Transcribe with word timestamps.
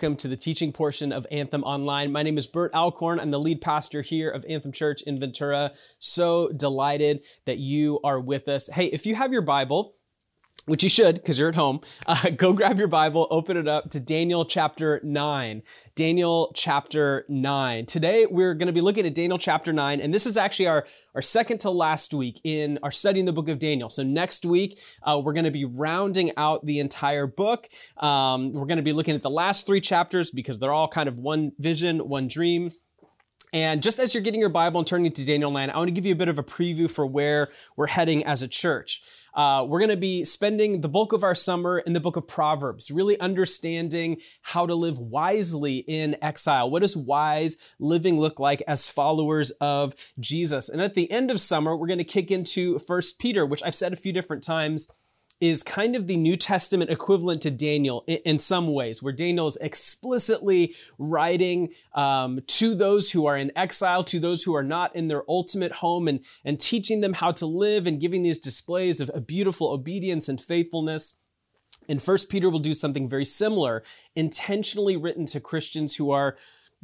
welcome 0.00 0.16
to 0.16 0.28
the 0.28 0.36
teaching 0.36 0.72
portion 0.72 1.12
of 1.12 1.26
Anthem 1.30 1.62
Online. 1.62 2.10
My 2.10 2.22
name 2.22 2.38
is 2.38 2.46
Bert 2.46 2.72
Alcorn. 2.72 3.20
I'm 3.20 3.30
the 3.30 3.38
lead 3.38 3.60
pastor 3.60 4.00
here 4.00 4.30
of 4.30 4.46
Anthem 4.48 4.72
Church 4.72 5.02
in 5.02 5.20
Ventura. 5.20 5.72
So 5.98 6.48
delighted 6.52 7.20
that 7.44 7.58
you 7.58 8.00
are 8.02 8.18
with 8.18 8.48
us. 8.48 8.70
Hey, 8.72 8.86
if 8.86 9.04
you 9.04 9.14
have 9.14 9.30
your 9.30 9.42
Bible, 9.42 9.92
which 10.70 10.84
you 10.84 10.88
should 10.88 11.16
because 11.16 11.38
you're 11.38 11.48
at 11.48 11.54
home, 11.54 11.80
uh, 12.06 12.30
go 12.36 12.52
grab 12.52 12.78
your 12.78 12.88
Bible, 12.88 13.26
open 13.30 13.56
it 13.56 13.66
up 13.66 13.90
to 13.90 14.00
Daniel 14.00 14.44
chapter 14.44 15.00
9. 15.02 15.62
Daniel 15.96 16.52
chapter 16.54 17.24
9. 17.28 17.86
Today 17.86 18.26
we're 18.30 18.54
going 18.54 18.68
to 18.68 18.72
be 18.72 18.80
looking 18.80 19.04
at 19.04 19.14
Daniel 19.14 19.36
chapter 19.36 19.72
9, 19.72 20.00
and 20.00 20.14
this 20.14 20.26
is 20.26 20.36
actually 20.36 20.68
our, 20.68 20.86
our 21.14 21.22
second 21.22 21.58
to 21.58 21.70
last 21.70 22.14
week 22.14 22.40
in 22.44 22.78
our 22.84 22.92
studying 22.92 23.26
the 23.26 23.32
book 23.32 23.48
of 23.48 23.58
Daniel. 23.58 23.90
So 23.90 24.04
next 24.04 24.46
week 24.46 24.78
uh, 25.02 25.20
we're 25.22 25.32
going 25.32 25.44
to 25.44 25.50
be 25.50 25.64
rounding 25.64 26.30
out 26.36 26.64
the 26.64 26.78
entire 26.78 27.26
book. 27.26 27.68
Um, 27.96 28.52
we're 28.52 28.66
going 28.66 28.76
to 28.76 28.82
be 28.82 28.92
looking 28.92 29.16
at 29.16 29.22
the 29.22 29.30
last 29.30 29.66
three 29.66 29.80
chapters 29.80 30.30
because 30.30 30.58
they're 30.60 30.72
all 30.72 30.88
kind 30.88 31.08
of 31.08 31.18
one 31.18 31.50
vision, 31.58 32.08
one 32.08 32.28
dream. 32.28 32.70
And 33.52 33.82
just 33.82 33.98
as 33.98 34.14
you're 34.14 34.22
getting 34.22 34.40
your 34.40 34.48
Bible 34.48 34.78
and 34.78 34.86
turning 34.86 35.10
to 35.12 35.24
Daniel 35.24 35.50
9, 35.50 35.70
I 35.70 35.76
want 35.76 35.88
to 35.88 35.92
give 35.92 36.06
you 36.06 36.12
a 36.12 36.16
bit 36.16 36.28
of 36.28 36.38
a 36.38 36.42
preview 36.42 36.88
for 36.88 37.04
where 37.04 37.48
we're 37.76 37.88
heading 37.88 38.24
as 38.24 38.42
a 38.42 38.48
church. 38.48 39.02
Uh, 39.34 39.64
we're 39.66 39.78
going 39.78 39.90
to 39.90 39.96
be 39.96 40.24
spending 40.24 40.80
the 40.80 40.88
bulk 40.88 41.12
of 41.12 41.24
our 41.24 41.34
summer 41.34 41.78
in 41.78 41.92
the 41.92 42.00
book 42.00 42.16
of 42.16 42.26
Proverbs, 42.26 42.90
really 42.90 43.18
understanding 43.20 44.18
how 44.42 44.66
to 44.66 44.74
live 44.74 44.98
wisely 44.98 45.78
in 45.78 46.16
exile. 46.22 46.70
What 46.70 46.80
does 46.80 46.96
wise 46.96 47.56
living 47.78 48.18
look 48.18 48.40
like 48.40 48.62
as 48.66 48.88
followers 48.88 49.50
of 49.60 49.94
Jesus? 50.18 50.68
And 50.68 50.80
at 50.80 50.94
the 50.94 51.10
end 51.10 51.30
of 51.30 51.40
summer, 51.40 51.76
we're 51.76 51.86
going 51.86 51.98
to 51.98 52.04
kick 52.04 52.30
into 52.30 52.78
First 52.80 53.18
Peter, 53.18 53.46
which 53.46 53.62
I've 53.62 53.74
said 53.74 53.92
a 53.92 53.96
few 53.96 54.12
different 54.12 54.42
times 54.42 54.88
is 55.40 55.62
kind 55.62 55.96
of 55.96 56.06
the 56.06 56.16
New 56.16 56.36
Testament 56.36 56.90
equivalent 56.90 57.42
to 57.42 57.50
Daniel 57.50 58.04
in, 58.06 58.18
in 58.24 58.38
some 58.38 58.72
ways, 58.72 59.02
where 59.02 59.12
Daniel 59.12 59.46
is 59.46 59.56
explicitly 59.56 60.74
writing 60.98 61.70
um, 61.94 62.40
to 62.46 62.74
those 62.74 63.10
who 63.10 63.26
are 63.26 63.36
in 63.36 63.50
exile, 63.56 64.04
to 64.04 64.20
those 64.20 64.42
who 64.42 64.54
are 64.54 64.62
not 64.62 64.94
in 64.94 65.08
their 65.08 65.22
ultimate 65.28 65.72
home, 65.72 66.08
and, 66.08 66.20
and 66.44 66.60
teaching 66.60 67.00
them 67.00 67.14
how 67.14 67.32
to 67.32 67.46
live 67.46 67.86
and 67.86 68.00
giving 68.00 68.22
these 68.22 68.38
displays 68.38 69.00
of, 69.00 69.08
of 69.10 69.26
beautiful 69.26 69.68
obedience 69.68 70.28
and 70.28 70.40
faithfulness. 70.40 71.16
And 71.88 72.02
First 72.02 72.28
Peter 72.28 72.50
will 72.50 72.58
do 72.58 72.74
something 72.74 73.08
very 73.08 73.24
similar, 73.24 73.82
intentionally 74.14 74.96
written 74.96 75.24
to 75.26 75.40
Christians 75.40 75.96
who 75.96 76.10
are 76.10 76.36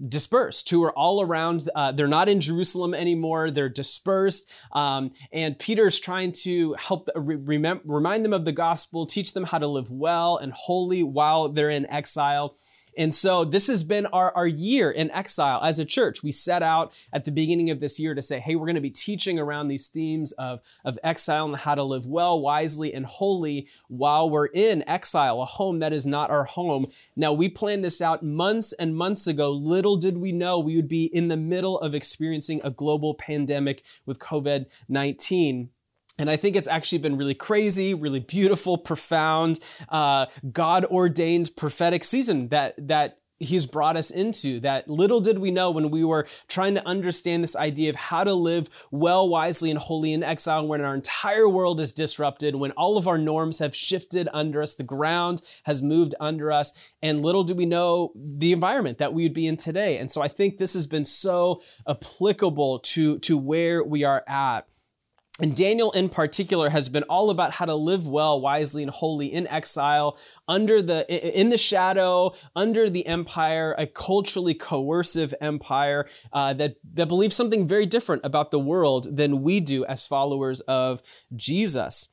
dispersed, 0.08 0.68
who 0.70 0.82
are 0.84 0.92
all 0.92 1.22
around. 1.22 1.68
Uh, 1.74 1.92
they're 1.92 2.06
not 2.08 2.28
in 2.28 2.40
Jerusalem 2.40 2.94
anymore. 2.94 3.50
They're 3.50 3.68
dispersed. 3.68 4.50
Um, 4.72 5.12
and 5.32 5.58
Peter's 5.58 5.98
trying 5.98 6.32
to 6.42 6.74
help 6.74 7.08
re- 7.14 7.36
remind 7.84 8.24
them 8.24 8.32
of 8.32 8.44
the 8.44 8.52
gospel, 8.52 9.06
teach 9.06 9.32
them 9.32 9.44
how 9.44 9.58
to 9.58 9.66
live 9.66 9.90
well 9.90 10.36
and 10.36 10.52
holy 10.52 11.02
while 11.02 11.48
they're 11.48 11.70
in 11.70 11.86
exile. 11.90 12.56
And 12.96 13.14
so 13.14 13.44
this 13.44 13.66
has 13.66 13.84
been 13.84 14.06
our, 14.06 14.34
our 14.34 14.46
year 14.46 14.90
in 14.90 15.10
exile 15.10 15.60
as 15.62 15.78
a 15.78 15.84
church. 15.84 16.22
We 16.22 16.32
set 16.32 16.62
out 16.62 16.92
at 17.12 17.24
the 17.24 17.32
beginning 17.32 17.70
of 17.70 17.80
this 17.80 18.00
year 18.00 18.14
to 18.14 18.22
say, 18.22 18.40
hey, 18.40 18.56
we're 18.56 18.66
going 18.66 18.76
to 18.76 18.80
be 18.80 18.90
teaching 18.90 19.38
around 19.38 19.68
these 19.68 19.88
themes 19.88 20.32
of, 20.32 20.60
of 20.84 20.98
exile 21.04 21.46
and 21.46 21.56
how 21.56 21.74
to 21.74 21.82
live 21.82 22.06
well, 22.06 22.40
wisely, 22.40 22.94
and 22.94 23.04
holy 23.04 23.68
while 23.88 24.30
we're 24.30 24.46
in 24.46 24.88
exile, 24.88 25.42
a 25.42 25.44
home 25.44 25.80
that 25.80 25.92
is 25.92 26.06
not 26.06 26.30
our 26.30 26.44
home. 26.44 26.86
Now, 27.16 27.32
we 27.32 27.48
planned 27.48 27.84
this 27.84 28.00
out 28.00 28.22
months 28.22 28.72
and 28.72 28.96
months 28.96 29.26
ago. 29.26 29.50
Little 29.50 29.96
did 29.96 30.16
we 30.16 30.32
know 30.32 30.58
we 30.58 30.76
would 30.76 30.88
be 30.88 31.06
in 31.06 31.28
the 31.28 31.36
middle 31.36 31.78
of 31.80 31.94
experiencing 31.94 32.60
a 32.64 32.70
global 32.70 33.14
pandemic 33.14 33.82
with 34.06 34.18
COVID 34.18 34.66
19. 34.88 35.70
And 36.18 36.30
I 36.30 36.36
think 36.36 36.56
it's 36.56 36.68
actually 36.68 36.98
been 36.98 37.16
really 37.16 37.34
crazy, 37.34 37.94
really 37.94 38.20
beautiful, 38.20 38.78
profound, 38.78 39.60
uh, 39.88 40.26
God 40.52 40.84
ordained 40.86 41.50
prophetic 41.56 42.04
season 42.04 42.48
that, 42.48 42.74
that 42.88 43.18
he's 43.38 43.66
brought 43.66 43.96
us 43.96 44.10
into 44.10 44.60
that 44.60 44.88
little 44.88 45.20
did 45.20 45.38
we 45.38 45.50
know 45.50 45.70
when 45.70 45.90
we 45.90 46.04
were 46.04 46.26
trying 46.48 46.74
to 46.74 46.86
understand 46.86 47.44
this 47.44 47.56
idea 47.56 47.90
of 47.90 47.96
how 47.96 48.24
to 48.24 48.32
live 48.32 48.68
well 48.90 49.28
wisely 49.28 49.70
and 49.70 49.78
holy 49.78 50.12
in 50.12 50.22
exile 50.22 50.66
when 50.66 50.80
our 50.80 50.94
entire 50.94 51.48
world 51.48 51.80
is 51.80 51.92
disrupted 51.92 52.54
when 52.54 52.70
all 52.72 52.96
of 52.96 53.06
our 53.06 53.18
norms 53.18 53.58
have 53.58 53.76
shifted 53.76 54.28
under 54.32 54.62
us 54.62 54.74
the 54.74 54.82
ground 54.82 55.42
has 55.64 55.82
moved 55.82 56.14
under 56.18 56.50
us 56.50 56.72
and 57.02 57.22
little 57.22 57.44
do 57.44 57.54
we 57.54 57.66
know 57.66 58.12
the 58.14 58.52
environment 58.52 58.98
that 58.98 59.12
we 59.12 59.22
would 59.22 59.34
be 59.34 59.46
in 59.46 59.56
today. 59.56 59.98
And 59.98 60.10
so 60.10 60.22
i 60.22 60.28
think 60.28 60.56
this 60.56 60.74
has 60.74 60.86
been 60.86 61.04
so 61.04 61.62
applicable 61.86 62.78
to 62.80 63.18
to 63.18 63.36
where 63.36 63.84
we 63.84 64.04
are 64.04 64.24
at 64.26 64.66
and 65.38 65.54
Daniel, 65.54 65.92
in 65.92 66.08
particular, 66.08 66.70
has 66.70 66.88
been 66.88 67.02
all 67.04 67.28
about 67.28 67.52
how 67.52 67.66
to 67.66 67.74
live 67.74 68.08
well, 68.08 68.40
wisely, 68.40 68.82
and 68.82 68.90
holy 68.90 69.26
in 69.26 69.46
exile, 69.48 70.16
under 70.48 70.80
the 70.80 71.06
in 71.38 71.50
the 71.50 71.58
shadow, 71.58 72.32
under 72.54 72.88
the 72.88 73.06
empire, 73.06 73.74
a 73.76 73.86
culturally 73.86 74.54
coercive 74.54 75.34
empire 75.42 76.08
uh, 76.32 76.54
that 76.54 76.76
that 76.94 77.08
believes 77.08 77.36
something 77.36 77.68
very 77.68 77.84
different 77.84 78.22
about 78.24 78.50
the 78.50 78.58
world 78.58 79.14
than 79.14 79.42
we 79.42 79.60
do 79.60 79.84
as 79.84 80.06
followers 80.06 80.60
of 80.62 81.02
Jesus. 81.34 82.10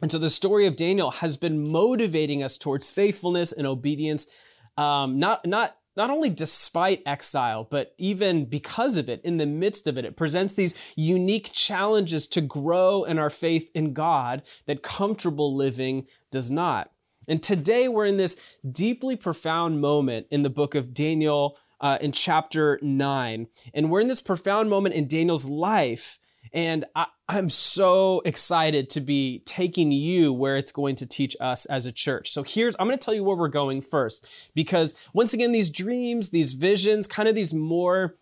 And 0.00 0.12
so, 0.12 0.18
the 0.18 0.30
story 0.30 0.66
of 0.66 0.76
Daniel 0.76 1.10
has 1.10 1.36
been 1.36 1.68
motivating 1.68 2.44
us 2.44 2.56
towards 2.56 2.92
faithfulness 2.92 3.50
and 3.50 3.66
obedience, 3.66 4.28
um, 4.76 5.18
not 5.18 5.44
not 5.46 5.76
not 5.96 6.10
only 6.10 6.30
despite 6.30 7.02
exile, 7.04 7.66
but 7.68 7.94
even 7.98 8.44
because 8.44 8.96
of 8.96 9.08
it, 9.08 9.20
in 9.24 9.36
the 9.36 9.46
midst 9.46 9.86
of 9.86 9.98
it, 9.98 10.04
it 10.04 10.16
presents 10.16 10.54
these 10.54 10.74
unique 10.96 11.50
challenges 11.52 12.26
to 12.28 12.40
grow 12.40 13.04
in 13.04 13.18
our 13.18 13.30
faith 13.30 13.70
in 13.74 13.92
God 13.92 14.42
that 14.66 14.82
comfortable 14.82 15.54
living 15.54 16.06
does 16.30 16.50
not. 16.50 16.90
And 17.28 17.42
today 17.42 17.88
we're 17.88 18.06
in 18.06 18.16
this 18.16 18.36
deeply 18.70 19.16
profound 19.16 19.80
moment 19.80 20.26
in 20.30 20.42
the 20.42 20.50
book 20.50 20.74
of 20.74 20.92
Daniel 20.94 21.58
uh, 21.80 21.98
in 22.00 22.12
chapter 22.12 22.78
9. 22.82 23.48
And 23.74 23.90
we're 23.90 24.00
in 24.00 24.08
this 24.08 24.22
profound 24.22 24.70
moment 24.70 24.94
in 24.94 25.06
Daniel's 25.06 25.44
life 25.44 26.18
and 26.52 26.84
I, 26.94 27.06
am 27.28 27.50
so 27.50 28.20
excited 28.24 28.90
to 28.90 29.00
be 29.00 29.42
taking 29.46 29.90
you 29.90 30.32
where 30.32 30.56
it's 30.56 30.72
going 30.72 30.96
to 30.96 31.06
teach 31.06 31.36
us 31.40 31.64
as 31.66 31.86
a 31.86 31.92
church. 31.92 32.30
So 32.30 32.42
here's, 32.42 32.76
I'm 32.78 32.86
going 32.86 32.98
to 32.98 33.04
tell 33.04 33.14
you 33.14 33.24
where 33.24 33.36
we're 33.36 33.48
going 33.48 33.80
first, 33.80 34.26
because 34.54 34.94
once 35.12 35.32
again, 35.32 35.52
these 35.52 35.70
dreams, 35.70 36.30
these 36.30 36.52
visions, 36.52 37.06
kind 37.06 37.28
of 37.28 37.34
these 37.34 37.54
more 37.54 38.14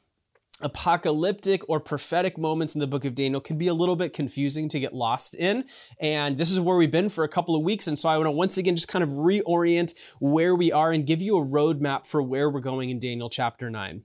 apocalyptic 0.63 1.69
or 1.69 1.81
prophetic 1.81 2.37
moments 2.37 2.75
in 2.75 2.81
the 2.81 2.87
book 2.87 3.05
of 3.05 3.15
Daniel 3.15 3.41
can 3.41 3.57
be 3.57 3.69
a 3.69 3.75
little 3.75 3.97
bit 3.97 4.13
confusing 4.13 4.69
to 4.69 4.79
get 4.79 4.95
lost 4.95 5.35
in. 5.35 5.65
And 6.01 6.39
this 6.39 6.53
is 6.53 6.61
where 6.61 6.77
we've 6.77 6.91
been 6.91 7.09
for 7.09 7.25
a 7.25 7.29
couple 7.29 7.57
of 7.57 7.63
weeks. 7.63 7.87
And 7.87 7.99
so 7.99 8.09
I 8.09 8.17
want 8.17 8.27
to 8.27 8.33
once 8.33 8.59
again 8.59 8.77
just 8.77 8.89
kind 8.89 9.03
of 9.03 9.11
reorient 9.11 9.95
where 10.19 10.55
we 10.55 10.71
are 10.71 10.93
and 10.93 11.07
give 11.07 11.23
you 11.23 11.39
a 11.39 11.45
roadmap 11.45 12.07
for 12.07 12.23
where 12.23 12.51
we're 12.51 12.61
going 12.61 12.91
in 12.91 12.99
Daniel 12.99 13.31
chapter 13.31 13.71
9. 13.71 14.03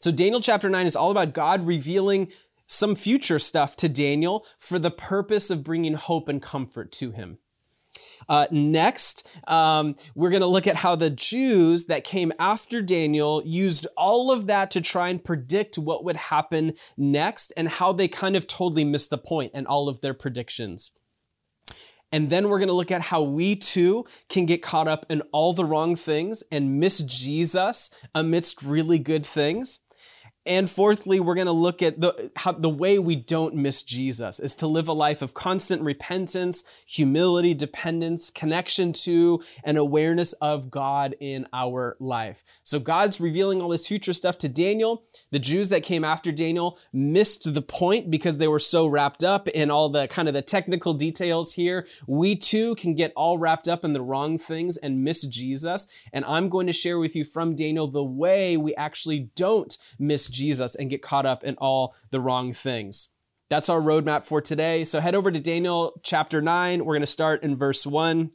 So 0.00 0.10
Daniel 0.10 0.40
chapter 0.40 0.70
9 0.70 0.86
is 0.86 0.96
all 0.96 1.10
about 1.10 1.34
God 1.34 1.66
revealing 1.66 2.28
some 2.70 2.94
future 2.94 3.40
stuff 3.40 3.74
to 3.76 3.88
Daniel 3.88 4.46
for 4.58 4.78
the 4.78 4.92
purpose 4.92 5.50
of 5.50 5.64
bringing 5.64 5.94
hope 5.94 6.28
and 6.28 6.40
comfort 6.40 6.92
to 6.92 7.10
him. 7.10 7.38
Uh, 8.28 8.46
next, 8.52 9.28
um, 9.48 9.96
we're 10.14 10.30
going 10.30 10.40
to 10.40 10.46
look 10.46 10.68
at 10.68 10.76
how 10.76 10.94
the 10.94 11.10
Jews 11.10 11.86
that 11.86 12.04
came 12.04 12.32
after 12.38 12.80
Daniel 12.80 13.42
used 13.44 13.88
all 13.96 14.30
of 14.30 14.46
that 14.46 14.70
to 14.70 14.80
try 14.80 15.08
and 15.08 15.22
predict 15.22 15.78
what 15.78 16.04
would 16.04 16.14
happen 16.14 16.74
next 16.96 17.52
and 17.56 17.68
how 17.68 17.92
they 17.92 18.06
kind 18.06 18.36
of 18.36 18.46
totally 18.46 18.84
missed 18.84 19.10
the 19.10 19.50
and 19.52 19.66
all 19.66 19.88
of 19.88 20.00
their 20.00 20.14
predictions. 20.14 20.92
And 22.12 22.30
then 22.30 22.48
we're 22.48 22.58
going 22.58 22.68
to 22.68 22.74
look 22.74 22.92
at 22.92 23.02
how 23.02 23.22
we 23.22 23.56
too 23.56 24.04
can 24.28 24.46
get 24.46 24.62
caught 24.62 24.86
up 24.86 25.06
in 25.08 25.22
all 25.32 25.52
the 25.52 25.64
wrong 25.64 25.96
things 25.96 26.44
and 26.52 26.78
miss 26.78 27.00
Jesus 27.00 27.90
amidst 28.14 28.62
really 28.62 29.00
good 29.00 29.26
things. 29.26 29.80
And 30.46 30.70
fourthly, 30.70 31.20
we're 31.20 31.34
going 31.34 31.48
to 31.48 31.52
look 31.52 31.82
at 31.82 32.00
the, 32.00 32.30
how, 32.34 32.52
the 32.52 32.70
way 32.70 32.98
we 32.98 33.14
don't 33.14 33.54
miss 33.54 33.82
Jesus 33.82 34.40
is 34.40 34.54
to 34.56 34.66
live 34.66 34.88
a 34.88 34.92
life 34.94 35.20
of 35.20 35.34
constant 35.34 35.82
repentance, 35.82 36.64
humility, 36.86 37.52
dependence, 37.52 38.30
connection 38.30 38.94
to, 38.94 39.42
and 39.64 39.76
awareness 39.76 40.32
of 40.34 40.70
God 40.70 41.14
in 41.20 41.46
our 41.52 41.98
life. 42.00 42.42
So 42.62 42.78
God's 42.78 43.20
revealing 43.20 43.60
all 43.60 43.68
this 43.68 43.86
future 43.86 44.14
stuff 44.14 44.38
to 44.38 44.48
Daniel. 44.48 45.04
The 45.30 45.38
Jews 45.38 45.68
that 45.68 45.82
came 45.82 46.04
after 46.04 46.32
Daniel 46.32 46.78
missed 46.90 47.52
the 47.52 47.62
point 47.62 48.10
because 48.10 48.38
they 48.38 48.48
were 48.48 48.58
so 48.58 48.86
wrapped 48.86 49.22
up 49.22 49.46
in 49.46 49.70
all 49.70 49.90
the 49.90 50.08
kind 50.08 50.26
of 50.26 50.32
the 50.32 50.40
technical 50.40 50.94
details 50.94 51.52
here. 51.52 51.86
We 52.06 52.34
too 52.34 52.76
can 52.76 52.94
get 52.94 53.12
all 53.14 53.36
wrapped 53.36 53.68
up 53.68 53.84
in 53.84 53.92
the 53.92 54.00
wrong 54.00 54.38
things 54.38 54.78
and 54.78 55.04
miss 55.04 55.22
Jesus. 55.26 55.86
And 56.14 56.24
I'm 56.24 56.48
going 56.48 56.66
to 56.66 56.72
share 56.72 56.98
with 56.98 57.14
you 57.14 57.24
from 57.24 57.54
Daniel 57.54 57.88
the 57.88 58.02
way 58.02 58.56
we 58.56 58.74
actually 58.76 59.30
don't 59.36 59.76
miss 59.98 60.29
Jesus 60.30 60.74
and 60.74 60.90
get 60.90 61.02
caught 61.02 61.26
up 61.26 61.44
in 61.44 61.56
all 61.56 61.94
the 62.10 62.20
wrong 62.20 62.52
things. 62.52 63.08
That's 63.48 63.68
our 63.68 63.80
roadmap 63.80 64.26
for 64.26 64.40
today. 64.40 64.84
So 64.84 65.00
head 65.00 65.14
over 65.14 65.30
to 65.30 65.40
Daniel 65.40 66.00
chapter 66.04 66.40
9. 66.40 66.84
We're 66.84 66.94
going 66.94 67.00
to 67.00 67.06
start 67.06 67.42
in 67.42 67.56
verse 67.56 67.86
1. 67.86 68.30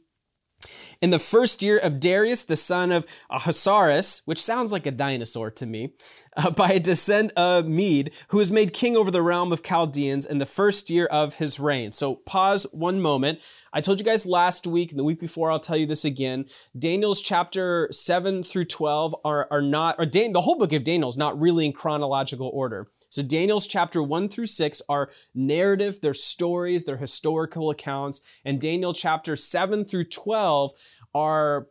In 1.00 1.10
the 1.10 1.18
first 1.18 1.62
year 1.62 1.78
of 1.78 2.00
Darius, 2.00 2.44
the 2.44 2.56
son 2.56 2.90
of 2.90 3.06
Ahasuerus, 3.30 4.22
which 4.24 4.42
sounds 4.42 4.72
like 4.72 4.86
a 4.86 4.90
dinosaur 4.90 5.50
to 5.52 5.66
me, 5.66 5.92
uh, 6.36 6.50
by 6.50 6.72
a 6.72 6.80
descent 6.80 7.32
of 7.36 7.66
Mede, 7.66 8.12
who 8.28 8.38
was 8.38 8.52
made 8.52 8.72
king 8.72 8.96
over 8.96 9.10
the 9.10 9.22
realm 9.22 9.52
of 9.52 9.62
Chaldeans 9.62 10.26
in 10.26 10.38
the 10.38 10.46
first 10.46 10.90
year 10.90 11.06
of 11.06 11.36
his 11.36 11.58
reign. 11.58 11.92
So 11.92 12.16
pause 12.16 12.66
one 12.72 13.00
moment. 13.00 13.40
I 13.72 13.80
told 13.80 14.00
you 14.00 14.06
guys 14.06 14.24
last 14.26 14.66
week 14.66 14.90
and 14.90 14.98
the 14.98 15.04
week 15.04 15.20
before, 15.20 15.50
I'll 15.50 15.60
tell 15.60 15.76
you 15.76 15.86
this 15.86 16.04
again. 16.04 16.46
Daniel's 16.78 17.20
chapter 17.20 17.88
7 17.90 18.42
through 18.42 18.64
12 18.64 19.16
are, 19.24 19.48
are 19.50 19.62
not, 19.62 19.96
or 19.98 20.06
Dan, 20.06 20.32
the 20.32 20.40
whole 20.40 20.58
book 20.58 20.72
of 20.72 20.84
Daniel 20.84 21.08
is 21.08 21.16
not 21.16 21.38
really 21.38 21.66
in 21.66 21.72
chronological 21.72 22.50
order. 22.54 22.88
So 23.10 23.22
Daniel's 23.22 23.66
chapter 23.66 24.02
1 24.02 24.28
through 24.28 24.46
6 24.46 24.82
are 24.88 25.10
narrative, 25.34 26.00
they're 26.00 26.14
stories, 26.14 26.84
they're 26.84 26.96
historical 26.96 27.70
accounts, 27.70 28.22
and 28.44 28.60
Daniel 28.60 28.92
chapter 28.92 29.36
7 29.36 29.84
through 29.84 30.04
12 30.04 30.72
are 31.14 31.68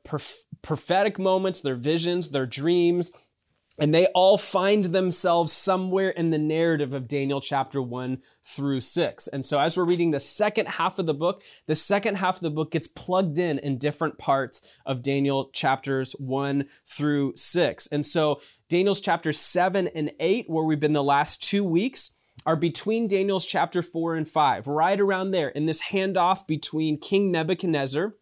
prophetic 0.62 1.20
moments, 1.20 1.62
they're 1.62 1.76
visions, 1.76 2.30
they're 2.30 2.48
dreams, 2.48 3.12
and 3.78 3.94
they 3.94 4.06
all 4.08 4.38
find 4.38 4.86
themselves 4.86 5.52
somewhere 5.52 6.10
in 6.10 6.30
the 6.30 6.38
narrative 6.38 6.94
of 6.94 7.08
Daniel 7.08 7.42
chapter 7.42 7.82
1 7.82 8.20
through 8.44 8.82
6. 8.82 9.28
And 9.28 9.46
so, 9.46 9.60
as 9.60 9.76
we're 9.76 9.86
reading 9.86 10.12
the 10.12 10.20
second 10.20 10.68
half 10.68 11.00
of 11.00 11.06
the 11.06 11.14
book, 11.14 11.42
the 11.68 11.76
second 11.76 12.16
half 12.16 12.36
of 12.36 12.42
the 12.42 12.52
book 12.52 12.72
gets 12.72 12.88
plugged 12.88 13.38
in 13.38 13.60
in 13.60 13.78
different 13.78 14.18
parts 14.18 14.66
of 14.86 15.02
Daniel 15.02 15.50
chapters 15.52 16.14
1 16.14 16.66
through 16.88 17.34
6. 17.36 17.88
And 17.88 18.06
so, 18.06 18.42
Daniel's 18.70 19.02
chapters 19.02 19.40
7 19.40 19.88
and 19.90 20.12
8, 20.20 20.46
where 20.50 20.64
we've 20.64 20.80
been 20.80 20.94
the 20.94 21.04
last 21.04 21.44
two 21.44 21.64
weeks, 21.64 22.12
are 22.46 22.56
between 22.56 23.08
Daniel's 23.08 23.46
chapter 23.46 23.82
4 23.82 24.16
and 24.16 24.30
5, 24.30 24.68
right 24.68 25.00
around 25.00 25.32
there 25.32 25.50
in 25.50 25.66
this 25.66 25.84
handoff 25.84 26.48
between 26.48 27.00
King 27.00 27.32
Nebuchadnezzar 27.32 28.14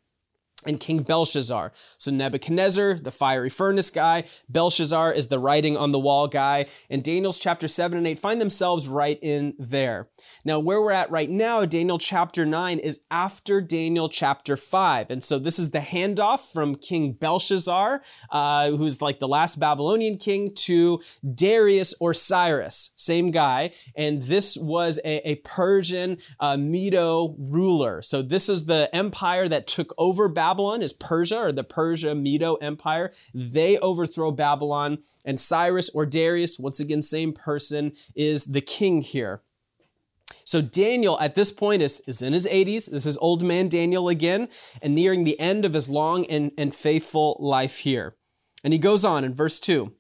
and 0.66 0.80
King 0.80 1.04
Belshazzar. 1.04 1.72
So 1.98 2.12
Nebuchadnezzar, 2.12 2.96
the 2.96 3.12
fiery 3.12 3.50
furnace 3.50 3.90
guy, 3.90 4.26
Belshazzar 4.50 5.14
is 5.14 5.28
the 5.28 5.40
writing 5.40 5.78
on 5.78 5.92
the 5.92 6.00
wall 6.00 6.28
guy, 6.28 6.68
and 6.90 7.04
Daniel's 7.04 7.40
chapter 7.40 7.68
7 7.68 7.98
and 7.98 8.08
8 8.08 8.20
find 8.20 8.42
themselves 8.42 8.88
right 8.88 9.20
in 9.22 9.54
there. 9.60 10.08
Now, 10.46 10.60
where 10.60 10.82
we're 10.82 10.92
at 10.92 11.12
right 11.12 11.30
now, 11.30 11.66
Daniel 11.66 11.98
chapter 11.98 12.46
9 12.46 12.80
is 12.80 13.00
after 13.12 13.62
Daniel 13.62 14.10
chapter 14.10 14.58
5. 14.58 15.10
And 15.10 15.24
so 15.24 15.40
this 15.40 15.60
is 15.60 15.72
the 15.72 15.80
handoff 15.80 16.52
from 16.52 16.76
King 16.76 17.14
Belshazzar, 17.14 18.02
uh, 18.32 18.72
who's 18.72 19.02
like 19.02 19.20
the 19.20 19.28
last 19.28 19.60
Babylonian 19.60 20.18
king, 20.18 20.54
to 20.54 21.02
Darius 21.34 21.94
or 22.00 22.14
Cyrus, 22.14 22.92
same 22.96 23.32
guy. 23.32 23.72
And 23.96 24.22
this 24.22 24.58
was 24.58 25.00
a, 25.04 25.30
a 25.30 25.36
Persian 25.36 26.18
uh, 26.40 26.58
Medo 26.58 27.36
ruler. 27.38 28.02
So 28.02 28.22
this 28.22 28.50
is 28.50 28.66
the 28.66 28.90
empire 28.94 29.48
that 29.48 29.68
took 29.68 29.94
over 29.98 30.28
Babylon 30.28 30.53
Babylon 30.54 30.84
is 30.84 30.94
Persia 30.94 31.40
or 31.40 31.52
the 31.52 31.64
Persia 31.64 32.14
Medo 32.14 32.54
Empire. 32.58 33.12
They 33.34 33.80
overthrow 33.80 34.30
Babylon, 34.30 35.00
and 35.26 35.40
Cyrus 35.40 35.90
or 35.96 36.06
Darius, 36.06 36.60
once 36.60 36.80
again, 36.80 37.02
same 37.02 37.34
person, 37.34 37.94
is 38.14 38.46
the 38.46 38.62
king 38.62 39.02
here. 39.02 39.42
So 40.44 40.62
Daniel 40.62 41.20
at 41.20 41.34
this 41.34 41.52
point 41.52 41.82
is, 41.82 42.04
is 42.06 42.22
in 42.22 42.34
his 42.34 42.46
80s. 42.46 42.92
This 42.92 43.08
is 43.08 43.18
old 43.18 43.42
man 43.42 43.68
Daniel 43.68 44.10
again, 44.10 44.48
and 44.80 44.94
nearing 44.94 45.24
the 45.24 45.40
end 45.40 45.66
of 45.66 45.74
his 45.74 45.90
long 45.90 46.24
and, 46.28 46.52
and 46.56 46.76
faithful 46.76 47.36
life 47.40 47.80
here. 47.80 48.16
And 48.64 48.74
he 48.74 48.78
goes 48.78 49.04
on 49.04 49.24
in 49.24 49.34
verse 49.34 49.60
2. 49.60 49.92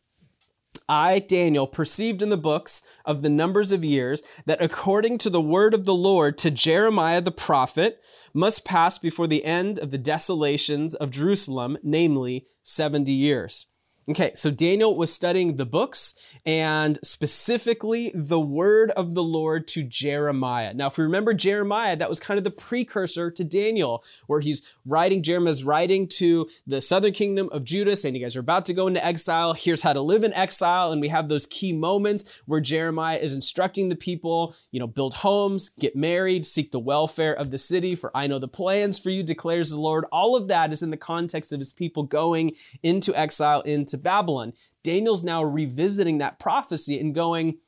I, 0.88 1.20
Daniel, 1.20 1.68
perceived 1.68 2.22
in 2.22 2.30
the 2.30 2.38
books 2.38 2.84
of 3.06 3.22
the 3.22 3.30
numbers 3.30 3.72
of 3.72 3.84
years 3.84 4.22
that 4.46 4.62
according 4.62 5.18
to 5.20 5.30
the 5.30 5.42
word 5.42 5.74
of 5.74 5.86
the 5.86 5.94
Lord 5.94 6.38
to 6.40 6.52
Jeremiah 6.52 7.22
the 7.22 7.32
prophet 7.32 8.00
must 8.34 8.66
pass 8.66 8.98
before 8.98 9.28
the 9.28 9.46
end 9.46 9.80
of 9.80 9.92
the 9.92 9.98
desolations 9.98 10.96
of 10.96 11.12
Jerusalem, 11.12 11.78
namely 11.84 12.48
70 12.64 13.12
years. 13.12 13.68
Okay, 14.10 14.34
so 14.36 14.52
Daniel 14.52 14.98
was 14.98 15.14
studying 15.14 15.56
the 15.56 15.66
books 15.66 16.14
and 16.46 17.00
specifically 17.04 18.12
the 18.14 18.40
word 18.40 18.92
of 18.92 19.16
the 19.16 19.24
Lord 19.24 19.66
to 19.70 19.84
Jeremiah. 19.84 20.74
Now, 20.74 20.88
if 20.88 20.98
we 20.98 21.06
remember 21.06 21.34
Jeremiah, 21.34 21.96
that 21.96 22.10
was 22.10 22.20
kind 22.20 22.38
of 22.38 22.44
the 22.44 22.52
precursor 22.52 23.32
to 23.32 23.44
Daniel, 23.46 24.04
where 24.28 24.42
he's 24.42 24.62
writing, 24.86 25.24
Jeremiah's 25.24 25.64
writing 25.64 26.10
to 26.18 26.50
the 26.68 26.82
southern 26.82 27.14
kingdom 27.14 27.48
of 27.54 27.64
Judah, 27.64 27.96
saying, 27.96 28.14
You 28.14 28.22
guys 28.22 28.36
are 28.36 28.42
about 28.42 28.66
to 28.66 28.74
go 28.74 28.88
into 28.88 29.04
exile. 29.04 29.54
Here's 29.54 29.82
how 29.82 29.94
to 29.94 30.02
live 30.02 30.26
in 30.26 30.34
exile. 30.34 30.92
And 30.92 31.00
we 31.00 31.08
have 31.08 31.30
those 31.30 31.46
key 31.46 31.72
moments 31.72 32.26
where 32.46 32.60
Jeremiah 32.60 33.20
is 33.20 33.34
instructing 33.34 33.88
the 33.88 33.96
people, 33.96 34.54
you 34.72 34.82
know, 34.82 34.88
build 34.88 35.14
homes, 35.14 35.70
get 35.70 35.96
married, 35.96 36.46
seek 36.46 36.74
the 36.74 36.80
welfare 36.80 37.34
of 37.36 37.52
the 37.52 37.58
city, 37.58 37.96
for 37.96 38.12
I 38.14 38.28
know 38.28 38.40
the 38.40 38.50
plans 38.50 39.00
for 39.00 39.12
you, 39.12 39.24
declares 39.24 39.70
the 39.70 39.80
Lord. 39.80 40.04
All 40.12 40.36
of 40.36 40.50
that 40.50 40.74
is 40.74 40.82
in 40.82 40.90
the 40.90 40.98
context 40.98 41.54
of 41.54 41.60
his 41.60 41.72
people 41.72 42.04
going 42.04 42.52
into 42.82 43.16
exile, 43.16 43.62
into 43.62 43.93
to 43.94 43.98
Babylon. 43.98 44.54
Daniel's 44.84 45.24
now 45.24 45.44
revisiting 45.44 46.18
that 46.18 46.40
prophecy 46.40 47.00
and 47.00 47.16
going, 47.16 47.60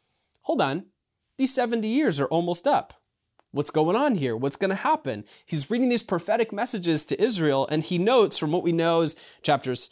hold 0.42 0.62
on, 0.62 0.86
these 1.38 1.54
70 1.54 1.88
years 1.88 2.20
are 2.20 2.28
almost 2.28 2.68
up. 2.68 2.94
What's 3.52 3.72
going 3.72 3.96
on 3.96 4.16
here? 4.16 4.36
What's 4.36 4.58
going 4.58 4.70
to 4.70 4.76
happen? 4.76 5.24
He's 5.46 5.72
reading 5.72 5.88
these 5.88 6.04
prophetic 6.04 6.52
messages 6.52 7.06
to 7.06 7.22
Israel, 7.22 7.66
and 7.72 7.84
he 7.84 7.98
notes 7.98 8.38
from 8.38 8.52
what 8.52 8.64
we 8.64 8.74
know 8.74 9.02
is 9.02 9.16
chapters 9.44 9.90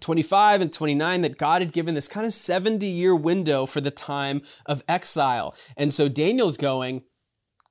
25 0.00 0.60
and 0.60 0.72
29 0.72 1.22
that 1.22 1.38
God 1.38 1.62
had 1.62 1.72
given 1.72 1.94
this 1.94 2.06
kind 2.06 2.26
of 2.26 2.32
70 2.32 2.86
year 2.86 3.16
window 3.16 3.66
for 3.66 3.80
the 3.80 3.90
time 3.90 4.42
of 4.66 4.84
exile. 4.86 5.54
And 5.76 5.92
so 5.92 6.08
Daniel's 6.08 6.56
going, 6.56 7.02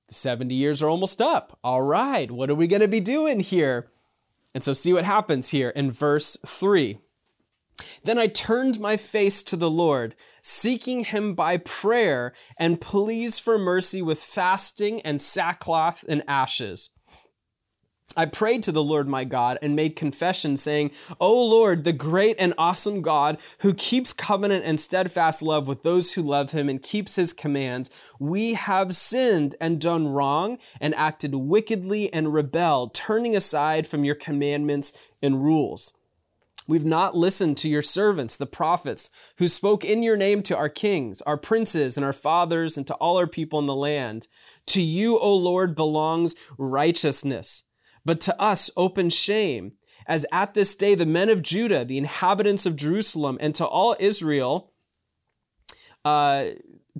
the 0.07 0.15
70 0.15 0.53
years 0.53 0.81
are 0.81 0.89
almost 0.89 1.21
up. 1.21 1.57
All 1.63 1.81
right, 1.81 2.29
what 2.29 2.49
are 2.49 2.55
we 2.55 2.67
going 2.67 2.81
to 2.81 2.87
be 2.87 2.99
doing 2.99 3.39
here? 3.39 3.87
And 4.53 4.63
so 4.63 4.73
see 4.73 4.93
what 4.93 5.05
happens 5.05 5.49
here 5.49 5.69
in 5.69 5.91
verse 5.91 6.37
3. 6.45 6.97
Then 8.03 8.17
I 8.17 8.27
turned 8.27 8.79
my 8.79 8.97
face 8.97 9.43
to 9.43 9.55
the 9.55 9.69
Lord, 9.69 10.15
seeking 10.41 11.05
him 11.05 11.33
by 11.33 11.57
prayer 11.57 12.33
and 12.57 12.79
pleas 12.79 13.39
for 13.39 13.57
mercy 13.57 14.01
with 14.01 14.19
fasting 14.19 15.01
and 15.01 15.19
sackcloth 15.19 16.05
and 16.07 16.23
ashes. 16.27 16.91
I 18.17 18.25
prayed 18.25 18.63
to 18.63 18.71
the 18.71 18.83
Lord 18.83 19.09
my 19.09 19.25
God 19.25 19.57
and 19.61 19.75
made 19.75 19.97
confession, 19.97 20.55
saying, 20.55 20.91
O 21.19 21.33
Lord, 21.33 21.83
the 21.83 21.91
great 21.91 22.37
and 22.39 22.53
awesome 22.57 23.01
God, 23.01 23.37
who 23.59 23.73
keeps 23.73 24.13
covenant 24.13 24.63
and 24.63 24.79
steadfast 24.79 25.41
love 25.41 25.67
with 25.67 25.83
those 25.83 26.13
who 26.13 26.21
love 26.21 26.51
him 26.51 26.69
and 26.69 26.81
keeps 26.81 27.17
his 27.17 27.33
commands, 27.33 27.89
we 28.17 28.53
have 28.53 28.95
sinned 28.95 29.55
and 29.59 29.81
done 29.81 30.07
wrong 30.07 30.59
and 30.79 30.95
acted 30.95 31.35
wickedly 31.35 32.11
and 32.13 32.33
rebelled, 32.33 32.93
turning 32.93 33.35
aside 33.35 33.85
from 33.85 34.05
your 34.05 34.15
commandments 34.15 34.93
and 35.21 35.43
rules. 35.43 35.94
We've 36.67 36.85
not 36.85 37.15
listened 37.15 37.57
to 37.57 37.69
your 37.69 37.83
servants, 37.83 38.35
the 38.35 38.47
prophets, 38.47 39.11
who 39.37 39.47
spoke 39.47 39.85
in 39.85 40.01
your 40.01 40.17
name 40.17 40.41
to 40.43 40.57
our 40.57 40.69
kings, 40.69 41.21
our 41.21 41.37
princes, 41.37 41.95
and 41.95 42.05
our 42.05 42.13
fathers, 42.13 42.77
and 42.77 42.87
to 42.87 42.95
all 42.95 43.17
our 43.17 43.27
people 43.27 43.59
in 43.59 43.67
the 43.67 43.75
land. 43.75 44.27
To 44.67 44.81
you, 44.81 45.19
O 45.19 45.35
Lord, 45.35 45.75
belongs 45.75 46.35
righteousness, 46.57 47.63
but 48.03 48.19
to 48.21 48.41
us 48.41 48.71
open 48.75 49.09
shame. 49.09 49.73
As 50.07 50.25
at 50.31 50.53
this 50.53 50.75
day 50.75 50.95
the 50.95 51.05
men 51.05 51.29
of 51.29 51.41
Judah, 51.41 51.85
the 51.85 51.97
inhabitants 51.97 52.65
of 52.65 52.75
Jerusalem, 52.75 53.37
and 53.41 53.53
to 53.55 53.65
all 53.65 53.95
Israel, 53.99 54.71
uh, 56.03 56.45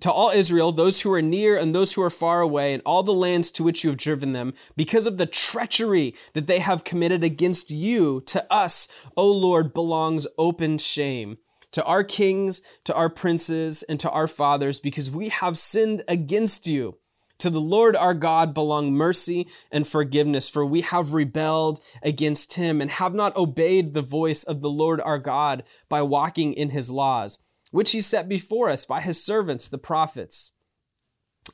to 0.02 0.12
all 0.12 0.30
Israel, 0.30 0.72
those 0.72 1.02
who 1.02 1.12
are 1.14 1.22
near 1.22 1.58
and 1.58 1.74
those 1.74 1.94
who 1.94 2.02
are 2.02 2.10
far 2.10 2.42
away, 2.42 2.74
and 2.74 2.84
all 2.86 3.04
the 3.04 3.14
lands 3.14 3.50
to 3.52 3.64
which 3.64 3.84
you 3.84 3.90
have 3.90 3.98
driven 3.98 4.34
them, 4.34 4.54
because 4.76 5.08
of 5.08 5.18
the 5.18 5.26
treachery 5.26 6.16
that 6.34 6.48
they 6.48 6.60
have 6.60 6.84
committed 6.84 7.24
against 7.24 7.72
you, 7.72 8.22
to 8.28 8.52
us, 8.52 8.88
O 9.16 9.32
Lord, 9.32 9.74
belongs 9.74 10.28
open 10.38 10.78
shame. 10.78 11.38
To 11.72 11.84
our 11.84 12.04
kings, 12.04 12.62
to 12.86 12.94
our 12.94 13.10
princes, 13.10 13.84
and 13.84 14.00
to 14.00 14.10
our 14.10 14.28
fathers, 14.28 14.80
because 14.80 15.12
we 15.12 15.30
have 15.30 15.58
sinned 15.58 16.04
against 16.08 16.68
you. 16.68 16.98
To 17.40 17.50
the 17.50 17.60
Lord 17.60 17.98
our 17.98 18.14
God 18.14 18.54
belong 18.54 18.94
mercy 18.94 19.48
and 19.72 19.86
forgiveness, 19.86 20.50
for 20.50 20.66
we 20.66 20.82
have 20.82 21.14
rebelled 21.14 21.82
against 22.02 22.54
him 22.54 22.80
and 22.80 22.90
have 22.90 23.14
not 23.14 23.36
obeyed 23.36 23.94
the 23.94 24.02
voice 24.02 24.44
of 24.46 24.62
the 24.62 24.70
Lord 24.70 25.02
our 25.02 25.20
God 25.20 25.64
by 25.90 26.02
walking 26.02 26.54
in 26.54 26.70
his 26.70 26.90
laws 26.90 27.40
which 27.76 27.92
he 27.92 28.00
set 28.00 28.30
before 28.30 28.70
us 28.70 28.86
by 28.86 29.02
his 29.02 29.22
servants, 29.22 29.68
the 29.68 29.78
prophets. 29.78 30.54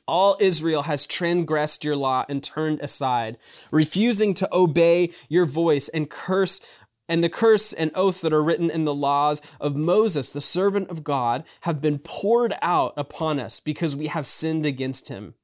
All 0.06 0.36
Israel 0.38 0.82
has 0.82 1.04
transgressed 1.04 1.82
your 1.82 1.96
law 1.96 2.24
and 2.28 2.40
turned 2.40 2.80
aside, 2.80 3.38
refusing 3.72 4.32
to 4.34 4.48
obey 4.52 5.10
your 5.28 5.44
voice 5.44 5.88
and 5.88 6.08
curse 6.08 6.60
and 7.08 7.24
the 7.24 7.28
curse 7.28 7.72
and 7.72 7.90
oath 7.96 8.20
that 8.20 8.32
are 8.32 8.42
written 8.42 8.70
in 8.70 8.84
the 8.84 8.94
laws 8.94 9.42
of 9.60 9.74
Moses, 9.74 10.30
the 10.30 10.40
servant 10.40 10.90
of 10.90 11.02
God, 11.02 11.42
have 11.62 11.80
been 11.80 11.98
poured 11.98 12.54
out 12.62 12.94
upon 12.96 13.40
us 13.40 13.58
because 13.58 13.96
we 13.96 14.06
have 14.06 14.28
sinned 14.28 14.64
against 14.64 15.08
him. 15.08 15.34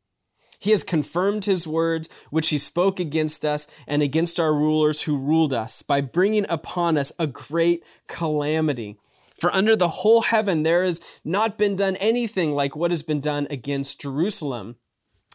He 0.61 0.71
has 0.71 0.85
confirmed 0.85 1.45
his 1.45 1.67
words, 1.67 2.09
which 2.31 2.51
he 2.51 2.59
spoke 2.59 3.01
against 3.01 3.45
us 3.45 3.67
and 3.89 4.01
against 4.01 4.39
our 4.39 4.55
rulers 4.55 5.03
who 5.03 5.19
ruled 5.19 5.53
us, 5.53 5.83
by 5.83 6.01
bringing 6.01 6.47
upon 6.49 6.97
us 6.97 7.11
a 7.19 7.27
great 7.27 7.83
calamity. 8.07 8.97
For 9.39 9.55
under 9.55 9.77
the 9.77 9.89
whole 9.89 10.23
heaven 10.23 10.63
there 10.63 10.85
has 10.85 11.01
not 11.25 11.57
been 11.57 11.77
done 11.77 11.97
anything 11.97 12.53
like 12.53 12.75
what 12.75 12.91
has 12.91 13.03
been 13.03 13.21
done 13.21 13.47
against 13.51 14.01
Jerusalem. 14.01 14.77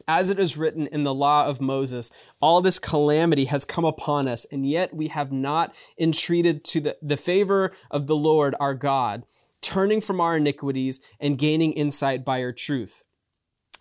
As 0.07 0.29
it 0.29 0.39
is 0.39 0.57
written 0.57 0.87
in 0.87 1.03
the 1.03 1.13
law 1.13 1.45
of 1.45 1.61
Moses, 1.61 2.11
all 2.41 2.61
this 2.61 2.79
calamity 2.79 3.45
has 3.45 3.63
come 3.63 3.85
upon 3.85 4.27
us, 4.27 4.45
and 4.51 4.67
yet 4.67 4.93
we 4.93 5.07
have 5.09 5.31
not 5.31 5.73
entreated 5.99 6.63
to 6.65 6.81
the, 6.81 6.97
the 7.01 7.15
favor 7.15 7.71
of 7.91 8.07
the 8.07 8.15
Lord 8.15 8.55
our 8.59 8.73
God, 8.73 9.23
turning 9.61 10.01
from 10.01 10.19
our 10.19 10.37
iniquities 10.37 10.99
and 11.19 11.37
gaining 11.37 11.73
insight 11.73 12.25
by 12.25 12.39
your 12.39 12.51
truth. 12.51 13.05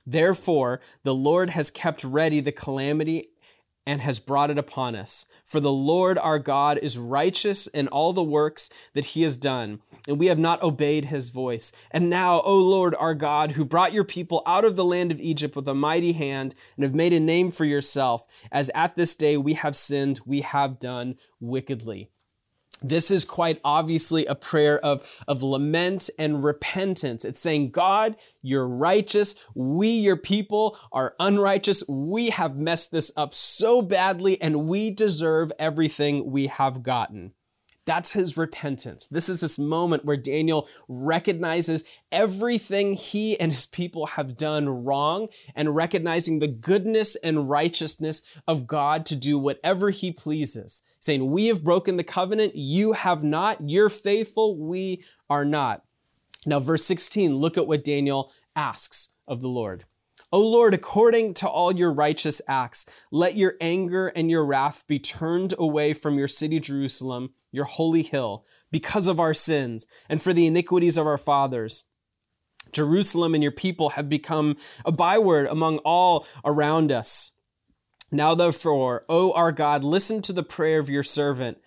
Therefore, 0.06 0.80
the 1.02 1.14
Lord 1.14 1.50
has 1.50 1.70
kept 1.70 2.04
ready 2.04 2.40
the 2.40 2.52
calamity 2.52 3.30
and 3.86 4.00
has 4.00 4.18
brought 4.18 4.50
it 4.50 4.58
upon 4.58 4.94
us. 4.94 5.26
For 5.44 5.60
the 5.60 5.72
Lord 5.72 6.18
our 6.18 6.38
God 6.38 6.78
is 6.78 6.98
righteous 6.98 7.66
in 7.66 7.88
all 7.88 8.12
the 8.12 8.22
works 8.22 8.70
that 8.94 9.06
he 9.06 9.22
has 9.22 9.36
done, 9.36 9.80
and 10.06 10.18
we 10.18 10.26
have 10.26 10.38
not 10.38 10.62
obeyed 10.62 11.06
his 11.06 11.30
voice. 11.30 11.72
And 11.90 12.08
now, 12.08 12.40
O 12.40 12.56
Lord 12.56 12.94
our 12.98 13.14
God, 13.14 13.52
who 13.52 13.64
brought 13.64 13.92
your 13.92 14.04
people 14.04 14.42
out 14.46 14.64
of 14.64 14.76
the 14.76 14.84
land 14.84 15.10
of 15.10 15.20
Egypt 15.20 15.56
with 15.56 15.68
a 15.68 15.74
mighty 15.74 16.12
hand, 16.12 16.54
and 16.76 16.84
have 16.84 16.94
made 16.94 17.12
a 17.12 17.20
name 17.20 17.50
for 17.50 17.64
yourself, 17.64 18.26
as 18.50 18.70
at 18.74 18.94
this 18.96 19.14
day 19.14 19.36
we 19.36 19.54
have 19.54 19.76
sinned, 19.76 20.20
we 20.24 20.42
have 20.42 20.78
done 20.78 21.16
wickedly. 21.40 22.08
This 22.82 23.10
is 23.10 23.24
quite 23.24 23.60
obviously 23.64 24.26
a 24.26 24.34
prayer 24.34 24.78
of, 24.80 25.02
of 25.28 25.42
lament 25.42 26.10
and 26.18 26.42
repentance. 26.42 27.24
It's 27.24 27.40
saying, 27.40 27.70
God, 27.70 28.16
you're 28.42 28.66
righteous. 28.66 29.34
We, 29.54 29.88
your 29.88 30.16
people, 30.16 30.78
are 30.92 31.14
unrighteous. 31.20 31.82
We 31.88 32.30
have 32.30 32.56
messed 32.56 32.90
this 32.90 33.12
up 33.16 33.34
so 33.34 33.82
badly 33.82 34.40
and 34.40 34.66
we 34.66 34.90
deserve 34.90 35.52
everything 35.58 36.30
we 36.30 36.48
have 36.48 36.82
gotten. 36.82 37.32
That's 37.84 38.12
his 38.12 38.36
repentance. 38.36 39.06
This 39.06 39.28
is 39.28 39.40
this 39.40 39.58
moment 39.58 40.04
where 40.04 40.16
Daniel 40.16 40.68
recognizes 40.88 41.84
everything 42.12 42.94
he 42.94 43.38
and 43.40 43.50
his 43.50 43.66
people 43.66 44.06
have 44.06 44.36
done 44.36 44.84
wrong 44.84 45.28
and 45.56 45.74
recognizing 45.74 46.38
the 46.38 46.48
goodness 46.48 47.16
and 47.16 47.50
righteousness 47.50 48.22
of 48.46 48.68
God 48.68 49.04
to 49.06 49.16
do 49.16 49.36
whatever 49.36 49.90
he 49.90 50.12
pleases. 50.12 50.82
Saying, 51.00 51.28
We 51.28 51.46
have 51.46 51.64
broken 51.64 51.96
the 51.96 52.04
covenant, 52.04 52.54
you 52.54 52.92
have 52.92 53.24
not, 53.24 53.58
you're 53.68 53.88
faithful, 53.88 54.56
we 54.56 55.02
are 55.28 55.44
not. 55.44 55.82
Now, 56.46 56.60
verse 56.60 56.84
16, 56.84 57.34
look 57.34 57.56
at 57.56 57.66
what 57.66 57.84
Daniel 57.84 58.32
asks 58.54 59.14
of 59.26 59.40
the 59.40 59.48
Lord. 59.48 59.84
O 60.32 60.40
Lord, 60.40 60.72
according 60.72 61.34
to 61.34 61.48
all 61.48 61.76
your 61.76 61.92
righteous 61.92 62.40
acts, 62.48 62.86
let 63.10 63.36
your 63.36 63.54
anger 63.60 64.08
and 64.08 64.30
your 64.30 64.46
wrath 64.46 64.82
be 64.88 64.98
turned 64.98 65.52
away 65.58 65.92
from 65.92 66.18
your 66.18 66.28
city 66.28 66.58
Jerusalem, 66.58 67.34
your 67.50 67.66
holy 67.66 68.02
hill, 68.02 68.46
because 68.70 69.06
of 69.06 69.20
our 69.20 69.34
sins 69.34 69.86
and 70.08 70.22
for 70.22 70.32
the 70.32 70.46
iniquities 70.46 70.96
of 70.96 71.06
our 71.06 71.18
fathers. 71.18 71.84
Jerusalem 72.72 73.34
and 73.34 73.42
your 73.42 73.52
people 73.52 73.90
have 73.90 74.08
become 74.08 74.56
a 74.86 74.90
byword 74.92 75.48
among 75.48 75.78
all 75.78 76.26
around 76.46 76.90
us. 76.90 77.32
Now 78.10 78.34
therefore, 78.34 79.04
O 79.10 79.32
our 79.32 79.52
God, 79.52 79.84
listen 79.84 80.22
to 80.22 80.32
the 80.32 80.42
prayer 80.42 80.78
of 80.78 80.88
your 80.88 81.02
servant 81.02 81.58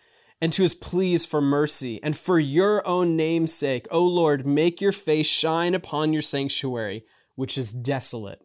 and 0.41 0.51
to 0.53 0.63
his 0.63 0.73
pleas 0.73 1.25
for 1.25 1.39
mercy, 1.39 1.99
and 2.03 2.17
for 2.17 2.37
your 2.37 2.85
own 2.85 3.15
name's 3.15 3.53
sake, 3.53 3.87
O 3.89 4.03
Lord, 4.03 4.45
make 4.45 4.81
your 4.81 4.91
face 4.91 5.27
shine 5.27 5.73
upon 5.73 6.11
your 6.11 6.21
sanctuary, 6.21 7.05
which 7.35 7.57
is 7.57 7.71
desolate. 7.71 8.44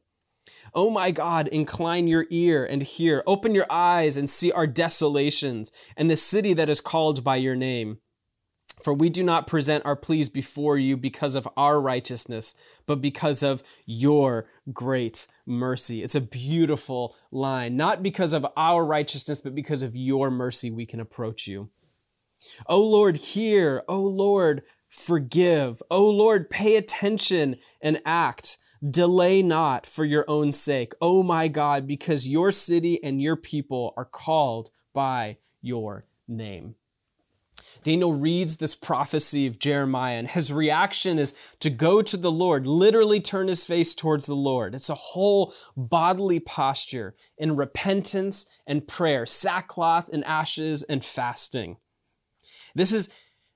Oh 0.75 0.91
my 0.91 1.11
God, 1.11 1.49
incline 1.49 2.07
your 2.07 2.27
ear 2.31 2.65
and 2.65 2.83
hear. 2.83 3.23
Open 3.27 3.55
your 3.55 3.67
eyes 3.71 4.17
and 4.17 4.29
see 4.31 4.53
our 4.53 4.67
desolations 4.67 5.73
and 5.97 6.11
the 6.11 6.17
city 6.17 6.53
that 6.55 6.71
is 6.71 6.81
called 6.81 7.25
by 7.25 7.37
your 7.37 7.57
name. 7.57 7.99
For 8.83 8.95
we 8.95 9.11
do 9.11 9.23
not 9.23 9.47
present 9.47 9.85
our 9.85 9.97
pleas 9.97 10.29
before 10.29 10.79
you 10.79 10.97
because 10.97 11.35
of 11.35 11.47
our 11.57 11.81
righteousness, 11.81 12.55
but 12.87 13.00
because 13.00 13.43
of 13.43 13.62
your 13.85 14.47
great 14.73 15.27
mercy. 15.45 16.03
It's 16.03 16.15
a 16.15 16.21
beautiful 16.21 17.15
line. 17.31 17.77
Not 17.77 18.03
because 18.03 18.33
of 18.33 18.47
our 18.57 18.85
righteousness, 18.85 19.41
but 19.41 19.55
because 19.55 19.83
of 19.83 19.95
your 19.95 20.31
mercy, 20.31 20.71
we 20.71 20.87
can 20.87 21.00
approach 21.00 21.47
you. 21.47 21.69
O 22.67 22.81
Lord, 22.81 23.17
hear. 23.19 23.83
O 23.87 24.00
Lord, 24.00 24.62
forgive. 24.89 25.83
O 25.91 26.09
Lord, 26.09 26.49
pay 26.49 26.77
attention 26.77 27.57
and 27.83 28.00
act. 28.07 28.57
Delay 28.88 29.42
not 29.42 29.87
for 29.87 30.04
your 30.04 30.25
own 30.28 30.52
sake, 30.52 30.94
oh 31.02 31.22
my 31.22 31.49
God, 31.49 31.87
because 31.87 32.28
your 32.28 32.50
city 32.50 33.02
and 33.02 33.20
your 33.20 33.37
people 33.37 33.92
are 33.96 34.06
called 34.06 34.70
by 34.94 35.37
your 35.60 36.06
name. 36.26 36.76
Daniel 37.82 38.12
reads 38.12 38.56
this 38.56 38.75
prophecy 38.75 39.46
of 39.46 39.58
Jeremiah, 39.58 40.16
and 40.16 40.28
his 40.28 40.52
reaction 40.52 41.18
is 41.18 41.34
to 41.60 41.70
go 41.70 42.02
to 42.02 42.16
the 42.16 42.30
Lord, 42.30 42.66
literally 42.66 43.20
turn 43.20 43.49
his 43.49 43.64
face 43.64 43.94
towards 43.94 44.26
the 44.26 44.34
Lord. 44.34 44.75
It's 44.75 44.90
a 44.90 44.94
whole 44.94 45.54
bodily 45.76 46.40
posture 46.40 47.14
in 47.38 47.56
repentance 47.56 48.46
and 48.66 48.87
prayer, 48.87 49.26
sackcloth 49.26 50.08
and 50.12 50.25
ashes 50.25 50.82
and 50.82 51.04
fasting. 51.04 51.76
This 52.75 52.92
is, 52.92 53.10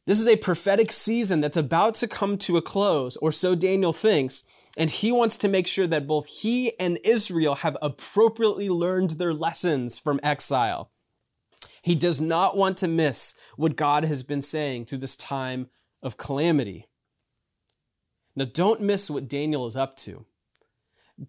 this 0.07 0.21
is 0.21 0.29
a 0.29 0.37
prophetic 0.37 0.93
season 0.93 1.41
that's 1.41 1.57
about 1.57 1.95
to 1.97 2.09
come 2.09 2.39
to 2.39 2.57
a 2.57 2.63
close, 2.63 3.17
or 3.19 3.33
so 3.33 3.55
Daniel 3.55 3.93
thinks. 3.93 4.45
And 4.77 4.91
he 4.91 5.13
wants 5.13 5.37
to 5.39 5.49
make 5.49 5.67
sure 5.67 5.87
that 5.87 6.07
both 6.07 6.27
he 6.27 6.79
and 6.81 6.99
Israel 7.05 7.57
have 7.57 7.77
appropriately 7.81 8.69
learned 8.69 9.11
their 9.11 9.33
lessons 9.33 9.99
from 9.99 10.19
exile. 10.23 10.91
He 11.83 11.95
does 11.95 12.21
not 12.21 12.57
want 12.57 12.79
to 12.79 12.89
miss 12.89 13.35
what 13.57 13.77
God 13.77 14.05
has 14.05 14.23
been 14.23 14.43
saying 14.43 14.87
through 14.87 14.99
this 14.99 15.17
time 15.17 15.69
of 16.03 16.17
calamity. 16.17 16.89
Now, 18.35 18.47
don't 18.47 18.81
miss 18.81 19.11
what 19.11 19.29
Daniel 19.29 19.67
is 19.67 19.77
up 19.77 19.97
to. 19.99 20.25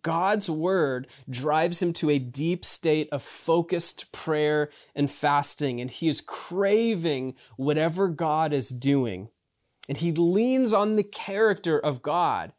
God's 0.02 0.50
word 0.50 1.08
drives 1.30 1.82
him 1.82 1.94
to 1.94 2.10
a 2.10 2.18
deep 2.18 2.66
state 2.66 3.08
of 3.12 3.22
focused 3.22 4.12
prayer 4.12 4.72
and 4.96 5.12
fasting, 5.12 5.80
and 5.80 5.92
he 5.92 6.08
is 6.08 6.22
craving 6.22 7.36
whatever 7.58 8.08
God 8.08 8.52
is 8.52 8.70
doing. 8.70 9.30
And 9.88 9.98
he 9.98 10.12
leans 10.12 10.74
on 10.74 10.96
the 10.96 11.04
character 11.04 11.78
of 11.78 12.02
God 12.02 12.54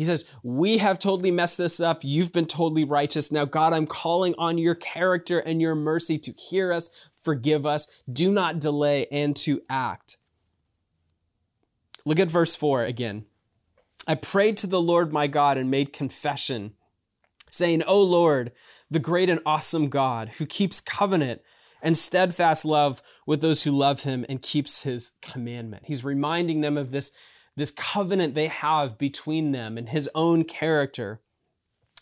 he 0.00 0.04
says, 0.04 0.24
We 0.42 0.78
have 0.78 0.98
totally 0.98 1.30
messed 1.30 1.58
this 1.58 1.78
up. 1.78 1.98
You've 2.02 2.32
been 2.32 2.46
totally 2.46 2.84
righteous. 2.84 3.30
Now, 3.30 3.44
God, 3.44 3.74
I'm 3.74 3.86
calling 3.86 4.34
on 4.38 4.56
your 4.56 4.74
character 4.74 5.40
and 5.40 5.60
your 5.60 5.74
mercy 5.74 6.16
to 6.20 6.32
hear 6.32 6.72
us, 6.72 6.88
forgive 7.22 7.66
us, 7.66 7.86
do 8.10 8.32
not 8.32 8.60
delay, 8.60 9.08
and 9.12 9.36
to 9.36 9.60
act. 9.68 10.16
Look 12.06 12.18
at 12.18 12.30
verse 12.30 12.56
4 12.56 12.84
again. 12.84 13.26
I 14.06 14.14
prayed 14.14 14.56
to 14.56 14.66
the 14.66 14.80
Lord 14.80 15.12
my 15.12 15.26
God 15.26 15.58
and 15.58 15.70
made 15.70 15.92
confession, 15.92 16.72
saying, 17.50 17.82
O 17.82 18.00
Lord, 18.00 18.52
the 18.90 19.00
great 19.00 19.28
and 19.28 19.40
awesome 19.44 19.90
God 19.90 20.30
who 20.38 20.46
keeps 20.46 20.80
covenant 20.80 21.42
and 21.82 21.94
steadfast 21.94 22.64
love 22.64 23.02
with 23.26 23.42
those 23.42 23.64
who 23.64 23.70
love 23.70 24.04
him 24.04 24.24
and 24.30 24.40
keeps 24.40 24.84
his 24.84 25.12
commandment. 25.20 25.82
He's 25.84 26.04
reminding 26.04 26.62
them 26.62 26.78
of 26.78 26.90
this 26.90 27.12
this 27.56 27.70
covenant 27.70 28.34
they 28.34 28.48
have 28.48 28.98
between 28.98 29.52
them 29.52 29.76
and 29.76 29.88
his 29.88 30.08
own 30.14 30.44
character. 30.44 31.20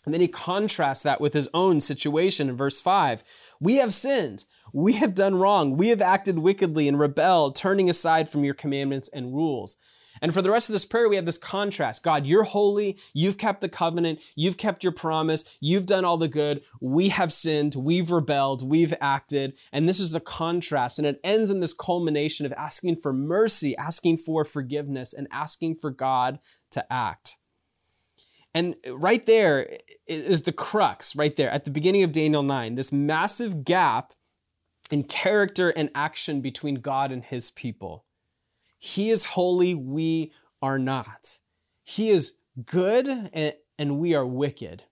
And 0.05 0.13
then 0.13 0.21
he 0.21 0.27
contrasts 0.27 1.03
that 1.03 1.19
with 1.19 1.33
his 1.33 1.49
own 1.53 1.81
situation 1.81 2.49
in 2.49 2.55
verse 2.55 2.79
5. 2.79 3.23
We 3.59 3.75
have 3.75 3.93
sinned. 3.93 4.45
We 4.71 4.93
have 4.93 5.15
done 5.15 5.35
wrong. 5.35 5.75
We 5.77 5.89
have 5.89 6.01
acted 6.01 6.39
wickedly 6.39 6.87
and 6.87 6.99
rebelled, 6.99 7.55
turning 7.55 7.89
aside 7.89 8.29
from 8.29 8.43
your 8.43 8.53
commandments 8.53 9.09
and 9.09 9.33
rules. 9.33 9.75
And 10.21 10.33
for 10.33 10.41
the 10.41 10.51
rest 10.51 10.69
of 10.69 10.73
this 10.73 10.85
prayer, 10.85 11.09
we 11.09 11.15
have 11.15 11.25
this 11.25 11.37
contrast. 11.37 12.03
God, 12.03 12.25
you're 12.25 12.43
holy. 12.43 12.97
You've 13.13 13.37
kept 13.37 13.61
the 13.61 13.69
covenant. 13.69 14.19
You've 14.35 14.57
kept 14.57 14.83
your 14.83 14.93
promise. 14.93 15.43
You've 15.59 15.85
done 15.85 16.05
all 16.05 16.17
the 16.17 16.27
good. 16.27 16.61
We 16.81 17.09
have 17.09 17.33
sinned. 17.33 17.75
We've 17.75 18.11
rebelled. 18.11 18.67
We've 18.67 18.93
acted. 18.99 19.57
And 19.71 19.87
this 19.87 19.99
is 19.99 20.11
the 20.11 20.19
contrast. 20.19 20.99
And 20.99 21.07
it 21.07 21.19
ends 21.23 21.51
in 21.51 21.59
this 21.59 21.73
culmination 21.73 22.45
of 22.45 22.53
asking 22.53 22.97
for 22.97 23.13
mercy, 23.13 23.77
asking 23.77 24.17
for 24.17 24.43
forgiveness, 24.43 25.13
and 25.13 25.27
asking 25.31 25.75
for 25.75 25.91
God 25.91 26.39
to 26.71 26.85
act. 26.91 27.37
And 28.53 28.75
right 28.87 29.25
there 29.25 29.77
is 30.07 30.41
the 30.41 30.51
crux, 30.51 31.15
right 31.15 31.35
there 31.35 31.51
at 31.51 31.65
the 31.65 31.71
beginning 31.71 32.03
of 32.03 32.11
Daniel 32.11 32.41
9, 32.41 32.75
this 32.75 32.91
massive 32.91 33.63
gap 33.63 34.13
in 34.89 35.03
character 35.03 35.69
and 35.69 35.91
action 35.93 36.41
between 36.41 36.75
God 36.75 37.11
and 37.11 37.23
his 37.23 37.51
people. 37.51 38.05
He 38.79 39.11
is 39.11 39.25
holy, 39.25 39.75
we 39.75 40.31
are 40.61 40.79
not. 40.79 41.37
He 41.83 42.09
is 42.09 42.33
good, 42.65 43.07
and, 43.07 43.53
and 43.77 43.99
we 43.99 44.15
are 44.15 44.25
wicked. 44.25 44.83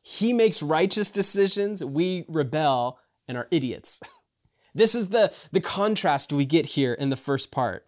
He 0.00 0.32
makes 0.32 0.62
righteous 0.62 1.10
decisions, 1.10 1.84
we 1.84 2.24
rebel 2.28 2.98
and 3.28 3.36
are 3.36 3.48
idiots. 3.50 4.00
this 4.74 4.94
is 4.94 5.10
the, 5.10 5.32
the 5.52 5.60
contrast 5.60 6.32
we 6.32 6.46
get 6.46 6.66
here 6.66 6.94
in 6.94 7.10
the 7.10 7.16
first 7.16 7.50
part. 7.50 7.86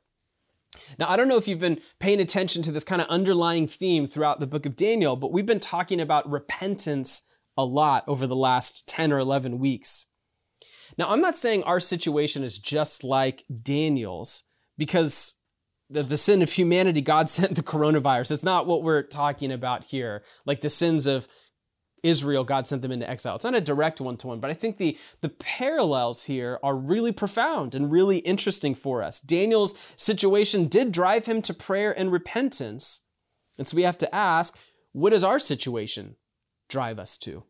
Now, 0.98 1.10
I 1.10 1.16
don't 1.16 1.28
know 1.28 1.36
if 1.36 1.46
you've 1.46 1.58
been 1.58 1.80
paying 2.00 2.20
attention 2.20 2.62
to 2.62 2.72
this 2.72 2.84
kind 2.84 3.02
of 3.02 3.08
underlying 3.08 3.66
theme 3.66 4.06
throughout 4.06 4.40
the 4.40 4.46
book 4.46 4.66
of 4.66 4.76
Daniel, 4.76 5.16
but 5.16 5.32
we've 5.32 5.46
been 5.46 5.60
talking 5.60 6.00
about 6.00 6.30
repentance 6.30 7.22
a 7.56 7.64
lot 7.64 8.04
over 8.08 8.26
the 8.26 8.36
last 8.36 8.88
10 8.88 9.12
or 9.12 9.18
11 9.18 9.58
weeks. 9.58 10.06
Now, 10.98 11.10
I'm 11.10 11.20
not 11.20 11.36
saying 11.36 11.62
our 11.62 11.80
situation 11.80 12.44
is 12.44 12.58
just 12.58 13.04
like 13.04 13.44
Daniel's, 13.62 14.44
because 14.78 15.34
the, 15.90 16.02
the 16.02 16.16
sin 16.16 16.42
of 16.42 16.50
humanity, 16.50 17.00
God 17.00 17.30
sent 17.30 17.54
the 17.54 17.62
coronavirus. 17.62 18.32
It's 18.32 18.44
not 18.44 18.66
what 18.66 18.82
we're 18.82 19.02
talking 19.02 19.52
about 19.52 19.84
here. 19.84 20.22
Like 20.46 20.60
the 20.60 20.68
sins 20.68 21.06
of 21.06 21.28
Israel, 22.02 22.42
God 22.42 22.66
sent 22.66 22.82
them 22.82 22.90
into 22.90 23.08
exile. 23.08 23.36
It's 23.36 23.44
not 23.44 23.54
a 23.54 23.60
direct 23.60 24.00
one 24.00 24.16
to 24.18 24.26
one, 24.26 24.40
but 24.40 24.50
I 24.50 24.54
think 24.54 24.78
the, 24.78 24.98
the 25.20 25.28
parallels 25.28 26.24
here 26.24 26.58
are 26.62 26.74
really 26.74 27.12
profound 27.12 27.74
and 27.74 27.92
really 27.92 28.18
interesting 28.18 28.74
for 28.74 29.02
us. 29.02 29.20
Daniel's 29.20 29.74
situation 29.96 30.66
did 30.66 30.90
drive 30.90 31.26
him 31.26 31.42
to 31.42 31.54
prayer 31.54 31.96
and 31.96 32.10
repentance. 32.10 33.02
And 33.56 33.68
so 33.68 33.76
we 33.76 33.84
have 33.84 33.98
to 33.98 34.14
ask, 34.14 34.58
what 34.90 35.10
does 35.10 35.22
our 35.22 35.38
situation 35.38 36.16
drive 36.68 36.98
us 36.98 37.16
to? 37.18 37.44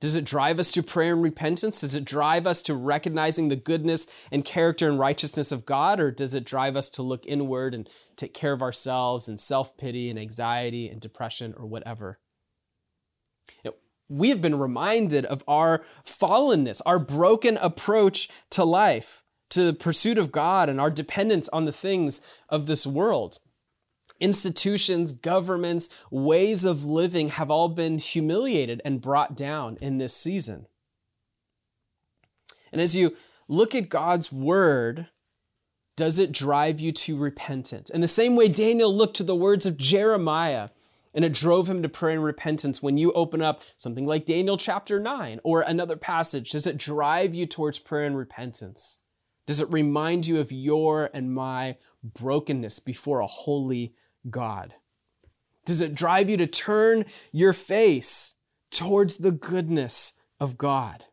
Does 0.00 0.16
it 0.16 0.24
drive 0.24 0.58
us 0.58 0.70
to 0.72 0.82
prayer 0.82 1.14
and 1.14 1.22
repentance? 1.22 1.80
Does 1.80 1.94
it 1.94 2.04
drive 2.04 2.46
us 2.46 2.60
to 2.62 2.74
recognizing 2.74 3.48
the 3.48 3.56
goodness 3.56 4.06
and 4.30 4.44
character 4.44 4.88
and 4.88 4.98
righteousness 4.98 5.50
of 5.52 5.64
God? 5.64 6.00
Or 6.00 6.10
does 6.10 6.34
it 6.34 6.44
drive 6.44 6.76
us 6.76 6.88
to 6.90 7.02
look 7.02 7.24
inward 7.26 7.74
and 7.74 7.88
take 8.16 8.34
care 8.34 8.52
of 8.52 8.62
ourselves 8.62 9.28
and 9.28 9.40
self 9.40 9.76
pity 9.76 10.10
and 10.10 10.18
anxiety 10.18 10.88
and 10.88 11.00
depression 11.00 11.54
or 11.56 11.66
whatever? 11.66 12.18
We 14.08 14.28
have 14.28 14.42
been 14.42 14.58
reminded 14.58 15.24
of 15.24 15.42
our 15.48 15.82
fallenness, 16.04 16.80
our 16.84 16.98
broken 16.98 17.56
approach 17.56 18.28
to 18.50 18.64
life, 18.64 19.22
to 19.50 19.64
the 19.64 19.72
pursuit 19.72 20.18
of 20.18 20.30
God, 20.30 20.68
and 20.68 20.80
our 20.80 20.90
dependence 20.90 21.48
on 21.48 21.64
the 21.64 21.72
things 21.72 22.20
of 22.48 22.66
this 22.66 22.86
world 22.86 23.38
institutions, 24.20 25.12
governments, 25.12 25.88
ways 26.10 26.64
of 26.64 26.84
living 26.84 27.28
have 27.28 27.50
all 27.50 27.68
been 27.68 27.98
humiliated 27.98 28.80
and 28.84 29.00
brought 29.00 29.36
down 29.36 29.76
in 29.80 29.98
this 29.98 30.14
season. 30.14 30.66
And 32.72 32.80
as 32.80 32.96
you 32.96 33.16
look 33.48 33.74
at 33.74 33.88
God's 33.88 34.32
word, 34.32 35.08
does 35.96 36.18
it 36.18 36.32
drive 36.32 36.80
you 36.80 36.90
to 36.92 37.16
repentance? 37.16 37.90
In 37.90 38.00
the 38.00 38.08
same 38.08 38.34
way 38.34 38.48
Daniel 38.48 38.92
looked 38.94 39.16
to 39.16 39.22
the 39.22 39.36
words 39.36 39.64
of 39.66 39.76
Jeremiah 39.76 40.70
and 41.14 41.24
it 41.24 41.32
drove 41.32 41.70
him 41.70 41.82
to 41.82 41.88
prayer 41.88 42.14
and 42.14 42.24
repentance. 42.24 42.82
When 42.82 42.96
you 42.96 43.12
open 43.12 43.40
up 43.40 43.62
something 43.76 44.04
like 44.04 44.26
Daniel 44.26 44.56
chapter 44.56 44.98
9 44.98 45.40
or 45.44 45.60
another 45.60 45.96
passage, 45.96 46.50
does 46.50 46.66
it 46.66 46.76
drive 46.76 47.34
you 47.34 47.46
towards 47.46 47.78
prayer 47.78 48.06
and 48.06 48.16
repentance? 48.16 48.98
Does 49.46 49.60
it 49.60 49.70
remind 49.70 50.26
you 50.26 50.40
of 50.40 50.50
your 50.50 51.10
and 51.14 51.32
my 51.32 51.76
brokenness 52.02 52.80
before 52.80 53.20
a 53.20 53.26
holy 53.26 53.94
God? 54.30 54.74
Does 55.64 55.80
it 55.80 55.94
drive 55.94 56.28
you 56.28 56.36
to 56.36 56.46
turn 56.46 57.06
your 57.32 57.52
face 57.52 58.34
towards 58.70 59.18
the 59.18 59.32
goodness 59.32 60.12
of 60.38 60.58
God? 60.58 61.04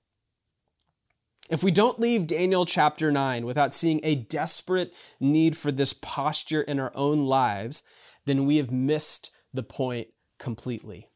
If 1.49 1.63
we 1.63 1.71
don't 1.71 1.99
leave 1.99 2.27
Daniel 2.27 2.65
chapter 2.65 3.11
9 3.11 3.45
without 3.45 3.73
seeing 3.73 3.99
a 4.03 4.15
desperate 4.15 4.93
need 5.19 5.57
for 5.57 5.71
this 5.71 5.93
posture 5.93 6.61
in 6.61 6.79
our 6.79 6.91
own 6.95 7.25
lives, 7.25 7.83
then 8.25 8.45
we 8.45 8.57
have 8.57 8.71
missed 8.71 9.31
the 9.53 9.63
point 9.63 10.07
completely. 10.39 11.09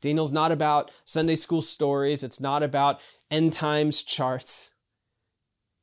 Daniel's 0.00 0.30
not 0.30 0.52
about 0.52 0.92
Sunday 1.04 1.34
school 1.34 1.62
stories, 1.62 2.22
it's 2.22 2.40
not 2.40 2.62
about 2.62 3.00
end 3.30 3.52
times 3.52 4.02
charts. 4.02 4.70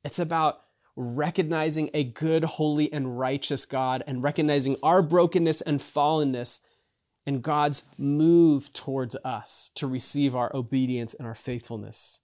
It's 0.05 0.19
about 0.19 0.61
recognizing 0.95 1.89
a 1.93 2.03
good, 2.03 2.43
holy, 2.43 2.91
and 2.91 3.17
righteous 3.19 3.65
God 3.65 4.03
and 4.07 4.23
recognizing 4.23 4.77
our 4.81 5.01
brokenness 5.01 5.61
and 5.61 5.79
fallenness 5.79 6.61
and 7.25 7.41
God's 7.41 7.83
move 7.97 8.71
towards 8.71 9.15
us 9.25 9.71
to 9.75 9.87
receive 9.87 10.35
our 10.35 10.55
obedience 10.55 11.13
and 11.13 11.27
our 11.27 11.35
faithfulness. 11.35 12.19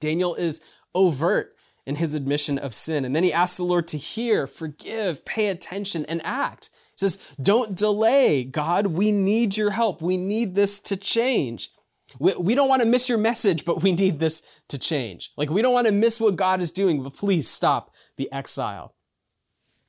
Daniel 0.00 0.34
is 0.34 0.60
overt 0.94 1.54
in 1.88 1.96
his 1.96 2.14
admission 2.14 2.58
of 2.58 2.74
sin. 2.74 3.04
And 3.04 3.16
then 3.16 3.24
he 3.24 3.32
asks 3.32 3.56
the 3.56 3.64
Lord 3.64 3.88
to 3.88 3.98
hear, 3.98 4.46
forgive, 4.46 5.24
pay 5.24 5.48
attention, 5.48 6.04
and 6.06 6.20
act. 6.22 6.70
He 6.92 6.98
says, 6.98 7.18
Don't 7.40 7.74
delay, 7.74 8.44
God. 8.44 8.88
We 8.88 9.10
need 9.10 9.56
your 9.56 9.70
help. 9.70 10.02
We 10.02 10.18
need 10.18 10.54
this 10.54 10.80
to 10.80 10.96
change. 10.96 11.70
We, 12.18 12.34
we 12.34 12.54
don't 12.54 12.68
want 12.68 12.82
to 12.82 12.88
miss 12.88 13.08
your 13.08 13.18
message, 13.18 13.64
but 13.64 13.82
we 13.82 13.92
need 13.92 14.18
this 14.18 14.42
to 14.68 14.78
change. 14.78 15.32
Like, 15.36 15.50
we 15.50 15.62
don't 15.62 15.74
want 15.74 15.86
to 15.86 15.92
miss 15.92 16.20
what 16.20 16.36
God 16.36 16.60
is 16.60 16.72
doing, 16.72 17.02
but 17.02 17.14
please 17.14 17.48
stop 17.48 17.90
the 18.16 18.30
exile. 18.32 18.94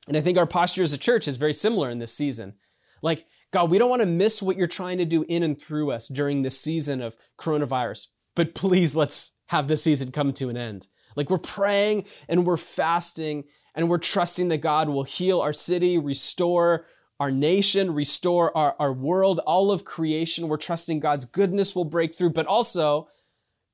And 0.08 0.16
I 0.16 0.20
think 0.20 0.38
our 0.38 0.46
posture 0.46 0.82
as 0.82 0.92
a 0.92 0.98
church 0.98 1.28
is 1.28 1.36
very 1.36 1.54
similar 1.54 1.90
in 1.90 1.98
this 1.98 2.14
season. 2.14 2.54
Like, 3.02 3.26
God, 3.52 3.70
we 3.70 3.78
don't 3.78 3.90
want 3.90 4.00
to 4.00 4.06
miss 4.06 4.42
what 4.42 4.56
you're 4.56 4.66
trying 4.66 4.98
to 4.98 5.04
do 5.04 5.24
in 5.28 5.42
and 5.42 5.60
through 5.60 5.92
us 5.92 6.08
during 6.08 6.42
this 6.42 6.60
season 6.60 7.00
of 7.00 7.16
coronavirus, 7.38 8.08
but 8.34 8.54
please 8.54 8.94
let's 8.94 9.32
have 9.46 9.66
this 9.66 9.82
season 9.82 10.12
come 10.12 10.32
to 10.34 10.48
an 10.48 10.56
end. 10.56 10.86
Like, 11.16 11.30
we're 11.30 11.38
praying 11.38 12.04
and 12.28 12.46
we're 12.46 12.56
fasting 12.56 13.44
and 13.74 13.88
we're 13.88 13.98
trusting 13.98 14.48
that 14.48 14.58
God 14.58 14.88
will 14.88 15.04
heal 15.04 15.40
our 15.40 15.52
city, 15.52 15.98
restore 15.98 16.86
our 17.20 17.30
nation, 17.30 17.94
restore 17.94 18.56
our, 18.56 18.74
our 18.78 18.94
world, 18.94 19.40
all 19.40 19.70
of 19.70 19.84
creation. 19.84 20.48
We're 20.48 20.56
trusting 20.56 21.00
God's 21.00 21.26
goodness 21.26 21.76
will 21.76 21.84
break 21.84 22.14
through, 22.14 22.30
but 22.30 22.46
also, 22.46 23.08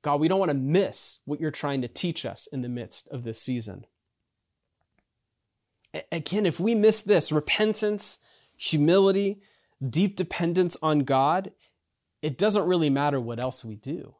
God, 0.01 0.19
we 0.19 0.27
don't 0.27 0.39
want 0.39 0.51
to 0.51 0.57
miss 0.57 1.21
what 1.23 1.39
you're 1.39 1.49
trying 1.49 1.81
to 1.81 1.87
teach 1.87 2.25
us 2.25 2.45
in 2.47 2.61
the 2.61 2.69
midst 2.69 3.07
of 3.07 3.23
this 3.23 3.41
season. 3.41 3.85
Again, 6.11 6.45
if 6.45 6.59
we 6.59 6.75
miss 6.75 7.01
this 7.01 7.31
repentance, 7.31 8.19
humility, 8.57 9.41
deep 9.89 10.17
dependence 10.17 10.75
on 10.81 10.99
God, 10.99 11.53
it 12.21 12.37
doesn't 12.37 12.67
really 12.67 12.89
matter 12.89 13.19
what 13.21 13.39
else 13.39 13.63
we 13.63 13.75
do. 13.75 14.15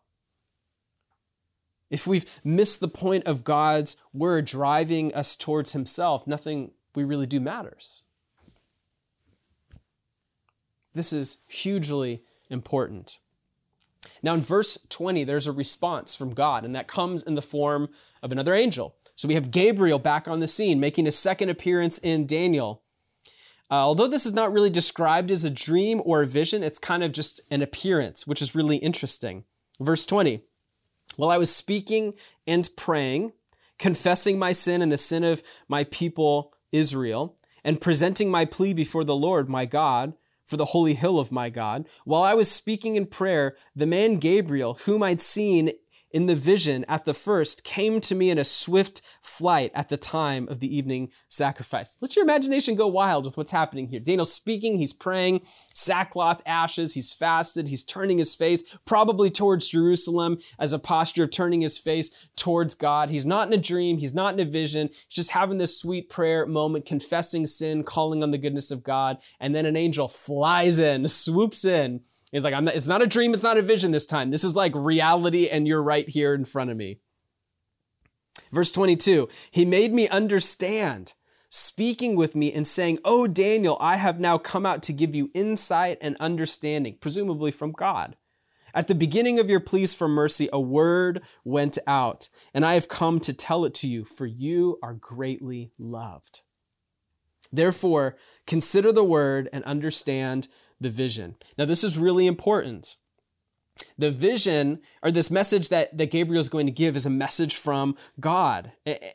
If 1.89 2.07
we've 2.07 2.25
missed 2.45 2.79
the 2.79 2.87
point 2.87 3.25
of 3.27 3.43
God's 3.43 3.97
word 4.13 4.45
driving 4.45 5.13
us 5.13 5.35
towards 5.35 5.73
Himself, 5.73 6.25
nothing 6.25 6.71
we 6.95 7.03
really 7.03 7.27
do 7.27 7.41
matters. 7.41 8.03
This 10.97 11.13
is 11.13 11.37
hugely 11.47 12.23
important. 12.49 13.19
Now, 14.23 14.33
in 14.33 14.41
verse 14.41 14.79
20, 14.89 15.23
there's 15.23 15.47
a 15.47 15.51
response 15.51 16.15
from 16.15 16.33
God, 16.33 16.65
and 16.65 16.75
that 16.75 16.87
comes 16.87 17.21
in 17.21 17.35
the 17.35 17.41
form 17.41 17.89
of 18.23 18.31
another 18.31 18.53
angel. 18.53 18.95
So 19.15 19.27
we 19.27 19.35
have 19.35 19.51
Gabriel 19.51 19.99
back 19.99 20.27
on 20.27 20.39
the 20.39 20.47
scene, 20.47 20.79
making 20.79 21.07
a 21.07 21.11
second 21.11 21.49
appearance 21.49 21.99
in 21.99 22.25
Daniel. 22.25 22.81
Uh, 23.69 23.75
although 23.75 24.07
this 24.07 24.25
is 24.25 24.33
not 24.33 24.51
really 24.51 24.69
described 24.69 25.29
as 25.29 25.43
a 25.43 25.49
dream 25.49 26.01
or 26.03 26.23
a 26.23 26.27
vision, 26.27 26.63
it's 26.63 26.79
kind 26.79 27.03
of 27.03 27.11
just 27.11 27.41
an 27.51 27.61
appearance, 27.61 28.25
which 28.25 28.41
is 28.41 28.55
really 28.55 28.77
interesting. 28.77 29.43
Verse 29.79 30.05
20 30.05 30.41
While 31.15 31.29
I 31.29 31.37
was 31.37 31.53
speaking 31.53 32.13
and 32.47 32.69
praying, 32.75 33.33
confessing 33.77 34.39
my 34.39 34.51
sin 34.51 34.81
and 34.81 34.91
the 34.91 34.97
sin 34.97 35.23
of 35.23 35.43
my 35.67 35.83
people 35.83 36.53
Israel, 36.71 37.35
and 37.63 37.81
presenting 37.81 38.31
my 38.31 38.45
plea 38.45 38.73
before 38.73 39.03
the 39.03 39.15
Lord 39.15 39.49
my 39.49 39.65
God, 39.65 40.13
for 40.47 40.57
the 40.57 40.65
holy 40.65 40.95
hill 40.95 41.19
of 41.19 41.31
my 41.31 41.49
God. 41.49 41.87
While 42.05 42.23
I 42.23 42.33
was 42.33 42.49
speaking 42.49 42.95
in 42.95 43.05
prayer, 43.05 43.55
the 43.75 43.85
man 43.85 44.17
Gabriel, 44.17 44.75
whom 44.85 45.03
I'd 45.03 45.21
seen 45.21 45.73
in 46.17 46.25
the 46.25 46.33
vision 46.33 46.83
at 46.87 47.05
the 47.05 47.13
first 47.13 47.63
came 47.63 48.01
to 48.01 48.15
me 48.15 48.31
in 48.31 48.39
a 48.39 48.43
swift 48.43 49.03
flight 49.21 49.71
at 49.75 49.87
the 49.87 49.97
time 49.97 50.47
of 50.49 50.59
the 50.59 50.75
evening 50.75 51.11
sacrifice. 51.27 51.95
Let 52.01 52.15
your 52.15 52.25
imagination 52.25 52.73
go 52.73 52.87
wild 52.87 53.23
with 53.23 53.37
what's 53.37 53.51
happening 53.51 53.87
here. 53.87 53.99
Daniel's 53.99 54.33
speaking, 54.33 54.79
he's 54.79 54.95
praying, 54.95 55.45
sackcloth, 55.75 56.41
ashes, 56.47 56.95
he's 56.95 57.13
fasted, 57.13 57.67
he's 57.67 57.83
turning 57.83 58.17
his 58.17 58.33
face 58.33 58.63
probably 58.83 59.29
towards 59.29 59.69
Jerusalem 59.69 60.39
as 60.57 60.73
a 60.73 60.79
posture 60.79 61.25
of 61.25 61.29
turning 61.29 61.61
his 61.61 61.77
face 61.77 62.09
towards 62.35 62.73
God. 62.73 63.11
He's 63.11 63.23
not 63.23 63.45
in 63.45 63.53
a 63.53 63.61
dream, 63.61 63.99
he's 63.99 64.15
not 64.15 64.33
in 64.33 64.39
a 64.39 64.49
vision, 64.49 64.87
he's 64.87 65.05
just 65.11 65.29
having 65.29 65.59
this 65.59 65.79
sweet 65.79 66.09
prayer 66.09 66.47
moment, 66.47 66.87
confessing 66.87 67.45
sin, 67.45 67.83
calling 67.83 68.23
on 68.23 68.31
the 68.31 68.39
goodness 68.39 68.71
of 68.71 68.81
God, 68.81 69.19
and 69.39 69.53
then 69.53 69.67
an 69.67 69.77
angel 69.77 70.07
flies 70.07 70.79
in, 70.79 71.07
swoops 71.07 71.63
in, 71.63 72.01
He's 72.31 72.43
like, 72.43 72.53
I'm 72.53 72.65
not, 72.65 72.75
it's 72.75 72.87
not 72.87 73.01
a 73.01 73.07
dream, 73.07 73.33
it's 73.33 73.43
not 73.43 73.57
a 73.57 73.61
vision 73.61 73.91
this 73.91 74.05
time. 74.05 74.31
This 74.31 74.43
is 74.43 74.55
like 74.55 74.73
reality, 74.75 75.47
and 75.47 75.67
you're 75.67 75.81
right 75.81 76.07
here 76.07 76.33
in 76.33 76.45
front 76.45 76.69
of 76.69 76.77
me. 76.77 76.99
Verse 78.51 78.71
22 78.71 79.29
He 79.51 79.65
made 79.65 79.93
me 79.93 80.07
understand, 80.09 81.13
speaking 81.49 82.15
with 82.15 82.35
me 82.35 82.51
and 82.53 82.67
saying, 82.67 82.99
Oh, 83.05 83.27
Daniel, 83.27 83.77
I 83.79 83.97
have 83.97 84.19
now 84.19 84.37
come 84.37 84.65
out 84.65 84.83
to 84.83 84.93
give 84.93 85.15
you 85.15 85.31
insight 85.33 85.97
and 86.01 86.17
understanding, 86.19 86.97
presumably 86.99 87.51
from 87.51 87.71
God. 87.71 88.15
At 88.73 88.87
the 88.87 88.95
beginning 88.95 89.39
of 89.39 89.49
your 89.49 89.61
pleas 89.61 89.95
for 89.95 90.07
mercy, 90.07 90.49
a 90.51 90.59
word 90.59 91.21
went 91.43 91.77
out, 91.87 92.29
and 92.53 92.65
I 92.65 92.73
have 92.73 92.87
come 92.87 93.19
to 93.21 93.33
tell 93.33 93.65
it 93.65 93.73
to 93.75 93.87
you, 93.87 94.03
for 94.03 94.25
you 94.25 94.77
are 94.83 94.93
greatly 94.93 95.71
loved. 95.79 96.41
Therefore, 97.51 98.17
consider 98.45 98.91
the 98.91 99.05
word 99.05 99.49
and 99.53 99.63
understand 99.63 100.47
the 100.79 100.89
vision. 100.89 101.35
Now, 101.57 101.65
this 101.65 101.83
is 101.83 101.97
really 101.97 102.27
important. 102.27 102.95
The 103.97 104.11
vision, 104.11 104.79
or 105.03 105.11
this 105.11 105.29
message 105.29 105.69
that, 105.69 105.95
that 105.97 106.11
Gabriel 106.11 106.39
is 106.39 106.49
going 106.49 106.65
to 106.65 106.71
give, 106.71 106.95
is 106.95 107.05
a 107.05 107.11
message 107.11 107.55
from 107.55 107.95
God. 108.19 108.71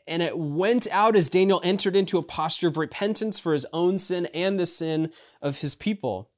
And 0.07 0.23
it 0.23 0.37
went 0.37 0.87
out 0.91 1.15
as 1.15 1.29
Daniel 1.29 1.61
entered 1.63 1.95
into 1.95 2.17
a 2.17 2.23
posture 2.23 2.69
of 2.69 2.77
repentance 2.77 3.39
for 3.39 3.53
his 3.53 3.65
own 3.73 3.97
sin 3.97 4.27
and 4.27 4.59
the 4.59 4.65
sin 4.65 5.11
of 5.41 5.59
his 5.59 5.75
people. 5.75 6.29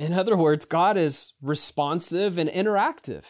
In 0.00 0.12
other 0.12 0.36
words, 0.36 0.64
God 0.64 0.96
is 0.96 1.34
responsive 1.40 2.38
and 2.38 2.50
interactive. 2.50 3.24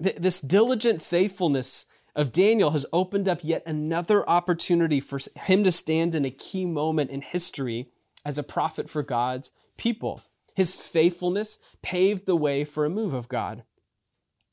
This 0.00 0.40
diligent 0.40 1.00
faithfulness 1.00 1.86
of 2.16 2.32
Daniel 2.32 2.70
has 2.70 2.86
opened 2.92 3.28
up 3.28 3.40
yet 3.42 3.62
another 3.66 4.28
opportunity 4.28 4.98
for 4.98 5.20
him 5.36 5.62
to 5.62 5.70
stand 5.70 6.14
in 6.14 6.24
a 6.24 6.30
key 6.30 6.66
moment 6.66 7.10
in 7.10 7.22
history 7.22 7.88
as 8.24 8.38
a 8.38 8.42
prophet 8.42 8.90
for 8.90 9.02
God's 9.02 9.52
people. 9.76 10.22
His 10.54 10.80
faithfulness 10.80 11.58
paved 11.82 12.26
the 12.26 12.36
way 12.36 12.64
for 12.64 12.84
a 12.84 12.90
move 12.90 13.12
of 13.12 13.28
God. 13.28 13.64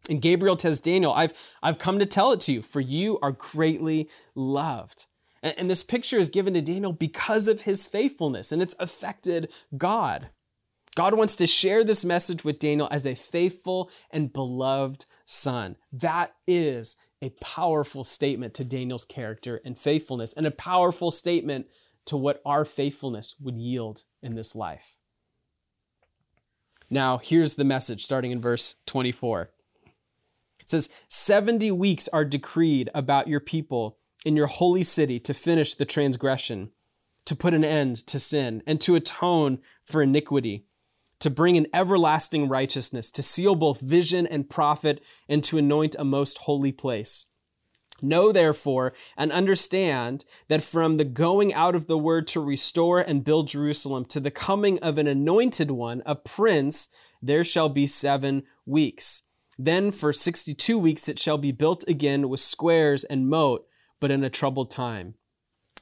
And 0.10 0.21
Gabriel 0.21 0.57
tells 0.57 0.79
Daniel, 0.79 1.13
I've, 1.13 1.34
I've 1.62 1.77
come 1.77 1.99
to 1.99 2.05
tell 2.05 2.31
it 2.31 2.39
to 2.41 2.53
you, 2.53 2.62
for 2.62 2.79
you 2.79 3.19
are 3.21 3.31
greatly 3.31 4.10
loved. 4.34 5.05
And, 5.43 5.53
and 5.57 5.69
this 5.69 5.84
picture 5.84 6.17
is 6.17 6.29
given 6.29 6.55
to 6.55 6.62
Daniel 6.62 6.91
because 6.91 7.47
of 7.47 7.62
his 7.62 7.88
faithfulness, 7.88 8.51
and 8.51 8.62
it's 8.62 8.75
affected 8.79 9.51
God. 9.77 10.29
God 10.95 11.13
wants 11.13 11.36
to 11.38 11.47
share 11.47 11.84
this 11.84 12.03
message 12.03 12.43
with 12.43 12.60
Daniel 12.60 12.88
as 12.91 13.05
a 13.05 13.15
faithful 13.15 13.91
and 14.10 14.34
beloved 14.34 15.05
son. 15.23 15.77
That 15.93 16.34
is 16.47 16.97
a 17.21 17.29
powerful 17.39 18.03
statement 18.03 18.55
to 18.55 18.63
Daniel's 18.63 19.05
character 19.05 19.62
and 19.63 19.77
faithfulness, 19.77 20.34
and 20.34 20.47
a 20.47 20.51
powerful 20.51 21.12
statement 21.12 21.67
to 22.05 22.17
what 22.17 22.41
our 22.43 22.65
faithfulness 22.65 23.36
would 23.39 23.60
yield 23.60 24.03
in 24.23 24.34
this 24.34 24.55
life. 24.55 24.97
Now, 26.93 27.19
here's 27.19 27.56
the 27.56 27.63
message 27.63 28.04
starting 28.04 28.32
in 28.32 28.41
verse 28.41 28.75
24. 28.86 29.49
It 30.60 30.69
says, 30.69 30.89
70 31.08 31.71
weeks 31.71 32.10
are 32.10 32.25
decreed 32.25 32.89
about 32.93 33.30
your 33.30 33.39
people 33.39 33.97
in 34.25 34.36
your 34.36 34.47
holy 34.47 34.84
city 34.84 35.17
to 35.21 35.34
finish 35.34 35.73
the 35.73 35.86
transgression, 35.86 36.71
to 37.25 37.36
put 37.36 37.54
an 37.54 37.63
end 37.63 37.95
to 38.08 38.19
sin, 38.19 38.62
and 38.67 38.82
to 38.82 38.95
atone 38.95 39.60
for 39.86 40.01
iniquity, 40.01 40.65
to 41.19 41.30
bring 41.30 41.56
an 41.56 41.67
everlasting 41.73 42.49
righteousness, 42.49 43.10
to 43.12 43.23
seal 43.23 43.56
both 43.56 43.80
vision 43.80 44.27
and 44.27 44.49
prophet, 44.49 45.01
and 45.30 45.45
to 45.45 45.58
anoint 45.58 45.95
a 45.97 46.04
most 46.04 46.39
holy 46.39 46.73
place. 46.73 47.27
Know 48.01 48.31
therefore 48.31 48.93
and 49.15 49.31
understand 49.31 50.25
that 50.47 50.63
from 50.63 50.97
the 50.97 51.05
going 51.05 51.53
out 51.53 51.75
of 51.75 51.87
the 51.87 51.97
word 51.97 52.27
to 52.27 52.39
restore 52.39 52.99
and 52.99 53.23
build 53.23 53.49
Jerusalem 53.49 54.05
to 54.05 54.19
the 54.19 54.31
coming 54.31 54.79
of 54.79 54.97
an 54.97 55.07
anointed 55.07 55.71
one, 55.71 56.01
a 56.05 56.15
prince, 56.15 56.89
there 57.21 57.43
shall 57.43 57.69
be 57.69 57.85
seven 57.85 58.43
weeks. 58.65 59.23
Then 59.57 59.91
for 59.91 60.11
62 60.11 60.77
weeks 60.77 61.07
it 61.07 61.19
shall 61.19 61.37
be 61.37 61.51
built 61.51 61.83
again 61.87 62.29
with 62.29 62.39
squares 62.39 63.03
and 63.03 63.29
moat, 63.29 63.67
but 63.99 64.11
in 64.11 64.23
a 64.23 64.29
troubled 64.29 64.71
time. 64.71 65.15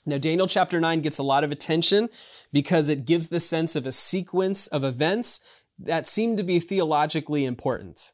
Now, 0.06 0.18
Daniel 0.18 0.48
chapter 0.48 0.80
9 0.80 1.02
gets 1.02 1.18
a 1.18 1.24
lot 1.24 1.44
of 1.44 1.52
attention 1.52 2.10
because 2.52 2.90
it 2.90 3.06
gives 3.06 3.28
the 3.28 3.40
sense 3.40 3.76
of 3.76 3.86
a 3.86 3.92
sequence 3.92 4.68
of 4.68 4.84
events 4.84 5.42
that 5.78 6.08
seem 6.08 6.36
to 6.36 6.44
be 6.44 6.60
theologically 6.60 7.46
important. 7.46 8.12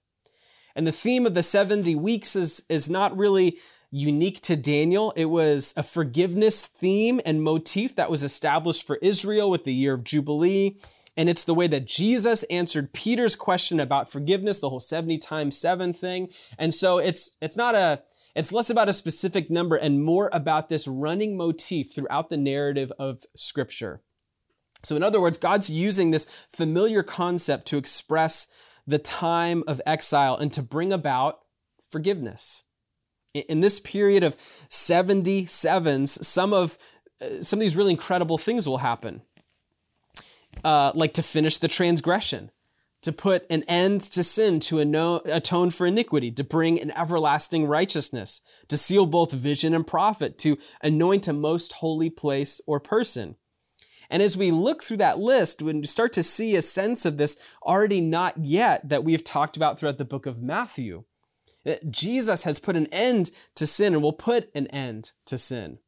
And 0.75 0.85
the 0.85 0.91
theme 0.91 1.25
of 1.25 1.33
the 1.33 1.43
70 1.43 1.95
weeks 1.95 2.35
is, 2.35 2.63
is 2.69 2.89
not 2.89 3.17
really 3.17 3.59
unique 3.95 4.41
to 4.41 4.57
Daniel. 4.57 5.13
It 5.15 5.25
was 5.25 5.73
a 5.77 5.83
forgiveness 5.83 6.65
theme 6.65 7.21
and 7.25 7.41
motif 7.41 7.95
that 7.95 8.11
was 8.11 8.25
established 8.25 8.85
for 8.85 8.97
Israel 8.97 9.49
with 9.49 9.63
the 9.63 9.73
year 9.73 9.93
of 9.93 10.03
Jubilee. 10.03 10.75
And 11.15 11.29
it's 11.29 11.45
the 11.45 11.53
way 11.53 11.67
that 11.67 11.87
Jesus 11.87 12.43
answered 12.43 12.91
Peter's 12.91 13.37
question 13.37 13.79
about 13.79 14.11
forgiveness, 14.11 14.59
the 14.59 14.69
whole 14.69 14.81
70 14.81 15.17
times 15.19 15.57
7 15.57 15.93
thing. 15.93 16.27
And 16.59 16.73
so 16.73 16.97
it's 16.97 17.37
it's 17.41 17.55
not 17.55 17.73
a 17.73 18.01
it's 18.35 18.51
less 18.51 18.69
about 18.69 18.89
a 18.89 18.93
specific 18.93 19.49
number 19.49 19.77
and 19.77 20.03
more 20.03 20.29
about 20.33 20.67
this 20.67 20.89
running 20.89 21.37
motif 21.37 21.95
throughout 21.95 22.29
the 22.29 22.35
narrative 22.35 22.91
of 22.99 23.23
scripture. 23.33 24.01
So 24.83 24.97
in 24.97 25.03
other 25.03 25.21
words, 25.21 25.37
God's 25.37 25.69
using 25.69 26.11
this 26.11 26.27
familiar 26.49 27.01
concept 27.01 27.65
to 27.67 27.77
express 27.77 28.47
the 28.85 28.99
time 28.99 29.63
of 29.67 29.81
exile 29.85 30.35
and 30.35 30.51
to 30.51 30.61
bring 30.61 30.91
about 30.91 31.39
forgiveness 31.89 32.64
in 33.35 33.61
this 33.61 33.79
period 33.79 34.23
of 34.23 34.37
77s, 34.69 36.23
some 36.23 36.53
of 36.53 36.77
uh, 37.21 37.41
some 37.41 37.59
of 37.59 37.61
these 37.61 37.75
really 37.75 37.91
incredible 37.91 38.37
things 38.37 38.67
will 38.67 38.79
happen. 38.79 39.21
Uh, 40.63 40.91
like 40.95 41.13
to 41.13 41.23
finish 41.23 41.57
the 41.57 41.67
transgression, 41.67 42.49
to 43.01 43.11
put 43.11 43.45
an 43.49 43.63
end 43.63 43.99
to 43.99 44.23
sin, 44.23 44.59
to 44.59 44.79
atone 45.25 45.69
for 45.69 45.85
iniquity, 45.85 46.31
to 46.31 46.43
bring 46.45 46.79
an 46.79 46.91
everlasting 46.91 47.65
righteousness, 47.65 48.41
to 48.69 48.77
seal 48.77 49.05
both 49.05 49.33
vision 49.33 49.73
and 49.73 49.85
prophet, 49.85 50.37
to 50.37 50.57
anoint 50.81 51.27
a 51.27 51.33
most 51.33 51.73
holy 51.73 52.09
place 52.09 52.61
or 52.65 52.79
person. 52.79 53.35
And 54.09 54.21
as 54.23 54.37
we 54.37 54.51
look 54.51 54.81
through 54.81 54.97
that 54.97 55.19
list, 55.19 55.61
when 55.61 55.81
we 55.81 55.87
start 55.87 56.13
to 56.13 56.23
see 56.23 56.55
a 56.55 56.61
sense 56.61 57.05
of 57.05 57.17
this 57.17 57.37
already 57.63 58.01
not 58.01 58.37
yet 58.37 58.87
that 58.87 59.03
we've 59.03 59.23
talked 59.23 59.57
about 59.57 59.77
throughout 59.77 59.97
the 59.97 60.05
book 60.05 60.25
of 60.25 60.41
Matthew, 60.41 61.03
Jesus 61.89 62.43
has 62.43 62.59
put 62.59 62.75
an 62.75 62.87
end 62.87 63.31
to 63.55 63.65
sin 63.65 63.93
and 63.93 64.03
will 64.03 64.13
put 64.13 64.49
an 64.53 64.67
end 64.67 65.11
to 65.25 65.37
sin. 65.37 65.79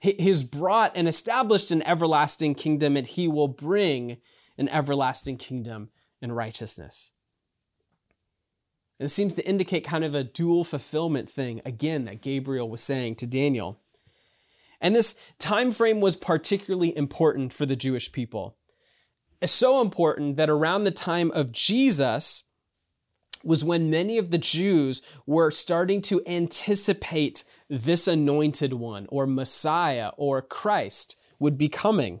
He 0.00 0.28
has 0.28 0.44
brought 0.44 0.92
and 0.94 1.08
established 1.08 1.70
an 1.70 1.82
everlasting 1.86 2.54
kingdom, 2.54 2.96
and 2.96 3.06
he 3.06 3.26
will 3.26 3.48
bring 3.48 4.18
an 4.58 4.68
everlasting 4.68 5.38
kingdom 5.38 5.88
and 6.20 6.36
righteousness. 6.36 7.12
And 8.98 9.06
it 9.06 9.10
seems 9.10 9.34
to 9.34 9.46
indicate 9.46 9.84
kind 9.84 10.04
of 10.04 10.14
a 10.14 10.22
dual 10.22 10.62
fulfillment 10.62 11.30
thing, 11.30 11.62
again, 11.64 12.04
that 12.04 12.20
Gabriel 12.20 12.68
was 12.68 12.82
saying 12.82 13.16
to 13.16 13.26
Daniel. 13.26 13.80
And 14.80 14.94
this 14.94 15.18
time 15.38 15.72
frame 15.72 16.00
was 16.00 16.16
particularly 16.16 16.96
important 16.96 17.52
for 17.52 17.64
the 17.64 17.76
Jewish 17.76 18.12
people. 18.12 18.56
It's 19.40 19.52
so 19.52 19.80
important 19.80 20.36
that 20.36 20.50
around 20.50 20.84
the 20.84 20.90
time 20.90 21.30
of 21.32 21.50
Jesus, 21.50 22.44
was 23.44 23.64
when 23.64 23.90
many 23.90 24.18
of 24.18 24.30
the 24.30 24.38
Jews 24.38 25.02
were 25.26 25.50
starting 25.50 26.00
to 26.02 26.22
anticipate 26.26 27.44
this 27.68 28.08
anointed 28.08 28.74
one 28.74 29.06
or 29.08 29.26
Messiah 29.26 30.10
or 30.16 30.42
Christ 30.42 31.16
would 31.38 31.58
be 31.58 31.68
coming. 31.68 32.20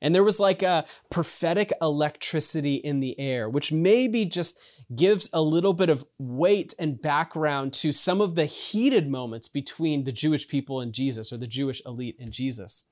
And 0.00 0.14
there 0.14 0.24
was 0.24 0.40
like 0.40 0.62
a 0.62 0.84
prophetic 1.10 1.72
electricity 1.80 2.74
in 2.74 2.98
the 2.98 3.18
air, 3.20 3.48
which 3.48 3.70
maybe 3.70 4.24
just 4.24 4.58
gives 4.94 5.30
a 5.32 5.40
little 5.40 5.72
bit 5.72 5.88
of 5.88 6.04
weight 6.18 6.74
and 6.78 7.00
background 7.00 7.72
to 7.74 7.92
some 7.92 8.20
of 8.20 8.34
the 8.34 8.46
heated 8.46 9.08
moments 9.08 9.48
between 9.48 10.02
the 10.02 10.12
Jewish 10.12 10.48
people 10.48 10.80
and 10.80 10.92
Jesus 10.92 11.32
or 11.32 11.36
the 11.36 11.46
Jewish 11.46 11.80
elite 11.86 12.16
and 12.18 12.32
Jesus. 12.32 12.84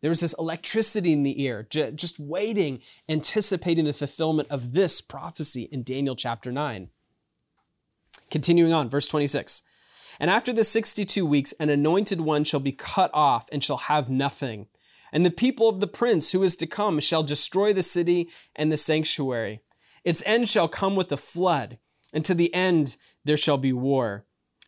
There 0.00 0.10
was 0.10 0.20
this 0.20 0.34
electricity 0.38 1.12
in 1.12 1.24
the 1.24 1.42
ear, 1.42 1.66
just 1.68 2.20
waiting, 2.20 2.80
anticipating 3.08 3.84
the 3.84 3.92
fulfillment 3.92 4.48
of 4.50 4.72
this 4.72 5.00
prophecy 5.00 5.68
in 5.72 5.82
Daniel 5.82 6.14
chapter 6.14 6.52
9. 6.52 6.88
Continuing 8.30 8.72
on, 8.72 8.88
verse 8.88 9.08
26. 9.08 9.62
And 10.20 10.30
after 10.30 10.52
the 10.52 10.64
62 10.64 11.24
weeks, 11.24 11.52
an 11.60 11.70
anointed 11.70 12.20
one 12.20 12.44
shall 12.44 12.60
be 12.60 12.72
cut 12.72 13.10
off 13.12 13.48
and 13.50 13.62
shall 13.62 13.76
have 13.76 14.10
nothing. 14.10 14.66
And 15.12 15.24
the 15.24 15.30
people 15.30 15.68
of 15.68 15.80
the 15.80 15.86
prince 15.86 16.32
who 16.32 16.42
is 16.42 16.54
to 16.56 16.66
come 16.66 17.00
shall 17.00 17.22
destroy 17.22 17.72
the 17.72 17.82
city 17.82 18.28
and 18.54 18.70
the 18.70 18.76
sanctuary. 18.76 19.62
Its 20.04 20.22
end 20.26 20.48
shall 20.48 20.68
come 20.68 20.96
with 20.96 21.10
a 21.10 21.16
flood, 21.16 21.78
and 22.12 22.24
to 22.24 22.34
the 22.34 22.52
end 22.54 22.96
there 23.24 23.36
shall 23.36 23.58
be 23.58 23.72
war. 23.72 24.24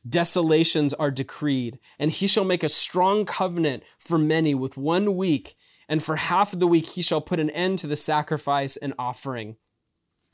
Desolations 0.08 0.94
are 0.94 1.10
decreed, 1.10 1.78
and 1.98 2.10
he 2.10 2.26
shall 2.26 2.44
make 2.44 2.62
a 2.62 2.68
strong 2.68 3.26
covenant 3.26 3.82
for 3.98 4.18
many 4.18 4.54
with 4.54 4.76
one 4.76 5.16
week, 5.16 5.56
and 5.88 6.02
for 6.02 6.16
half 6.16 6.52
of 6.52 6.60
the 6.60 6.66
week 6.66 6.86
he 6.90 7.02
shall 7.02 7.20
put 7.20 7.40
an 7.40 7.50
end 7.50 7.78
to 7.80 7.86
the 7.86 7.96
sacrifice 7.96 8.76
and 8.76 8.94
offering. 8.98 9.56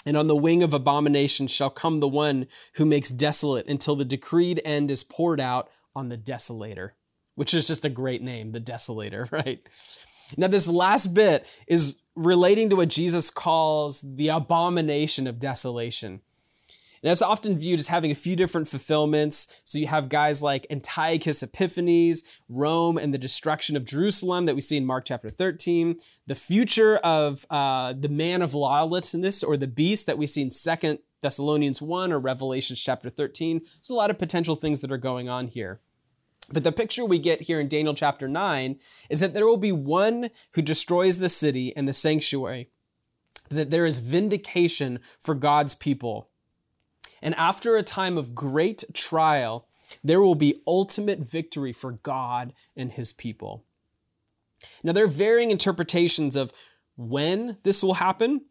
And 0.05 0.17
on 0.17 0.29
the 0.29 0.37
wing 0.37 0.63
of 0.63 0.73
abomination 0.73 1.49
shall 1.49 1.71
come 1.71 1.99
the 1.99 2.07
one 2.07 2.47
who 2.75 2.85
makes 2.85 3.11
desolate 3.11 3.67
until 3.67 3.97
the 3.97 4.05
decreed 4.05 4.63
end 4.65 4.91
is 4.91 5.03
poured 5.03 5.41
out 5.41 5.69
on 5.97 6.09
the 6.09 6.17
desolator, 6.17 6.91
which 7.35 7.53
is 7.53 7.67
just 7.67 7.85
a 7.85 7.91
great 7.91 8.23
name, 8.23 8.53
the 8.53 8.61
desolator, 8.61 9.31
right? 9.33 9.67
Now, 10.37 10.47
this 10.47 10.69
last 10.69 11.13
bit 11.13 11.45
is 11.67 11.97
relating 12.15 12.71
to 12.71 12.77
what 12.77 12.89
Jesus 12.89 13.31
calls 13.31 14.01
the 14.03 14.29
abomination 14.29 15.27
of 15.27 15.39
desolation. 15.39 16.21
And 17.03 17.13
it's 17.13 17.23
often 17.23 17.59
viewed 17.59 17.81
as 17.81 17.89
having 17.89 18.11
a 18.11 18.17
few 18.17 18.37
different 18.37 18.69
fulfillments. 18.69 19.49
So 19.65 19.79
you 19.79 19.87
have 19.87 20.09
guys 20.09 20.43
like 20.43 20.67
Antiochus 20.71 21.43
Epiphanes, 21.43 22.23
Rome, 22.49 22.99
and 22.99 23.13
the 23.13 23.19
destruction 23.19 23.77
of 23.77 23.85
Jerusalem 23.85 24.47
that 24.47 24.55
we 24.55 24.61
see 24.61 24.77
in 24.77 24.87
Mark 24.87 25.05
chapter 25.07 25.31
13. 25.31 25.97
The 26.27 26.35
future 26.35 26.97
of 26.99 27.47
uh, 27.51 27.95
the 27.99 28.09
man 28.09 28.43
of 28.43 28.55
lawlessness 28.55 29.43
or 29.43 29.57
the 29.57 29.67
beast 29.67 30.07
that 30.07 30.19
we 30.19 30.27
see 30.27 30.43
in 30.43 30.51
Second 30.51 30.99
Thessalonians 31.21 31.81
1 31.81 32.13
or 32.13 32.19
Revelation 32.19 32.77
chapter 32.77 33.11
13. 33.11 33.61
There's 33.61 33.91
a 33.91 33.95
lot 33.95 34.11
of 34.11 34.19
potential 34.19 34.57
things 34.57 34.81
that 34.81 34.93
are 34.93 34.99
going 34.99 35.29
on 35.29 35.49
here. 35.49 35.81
But 36.53 36.63
the 36.63 36.73
picture 36.73 37.05
we 37.05 37.19
get 37.19 37.43
here 37.43 37.59
in 37.59 37.69
Daniel 37.69 37.95
chapter 37.95 38.29
9 38.29 38.79
is 39.11 39.21
that 39.21 39.35
there 39.35 39.47
will 39.47 39.57
be 39.57 39.73
one 39.73 40.31
who 40.53 40.63
destroys 40.63 41.19
the 41.19 41.29
city 41.29 41.77
and 41.77 41.89
the 41.89 41.93
sanctuary, 41.93 42.71
that 43.51 43.71
there 43.71 43.87
is 43.87 43.99
vindication 43.99 45.01
for 45.21 45.35
God's 45.35 45.75
people 45.75 46.31
and 47.27 47.35
after 47.35 47.75
a 47.75 47.83
time 47.83 48.17
of 48.17 48.37
great 48.37 48.85
trial, 48.95 49.67
there 50.05 50.23
will 50.23 50.37
be 50.37 50.63
ultimate 50.65 51.19
victory 51.19 51.73
for 51.73 51.91
God 51.91 52.53
and 52.77 52.93
his 52.93 53.13
people. 53.13 53.65
Now, 54.85 54.93
there 54.93 55.03
are 55.05 55.09
varying 55.09 55.51
interpretations 55.51 56.37
of 56.37 56.53
when 56.97 57.59
this 57.65 57.83
will 57.83 57.95
happen, 57.95 58.43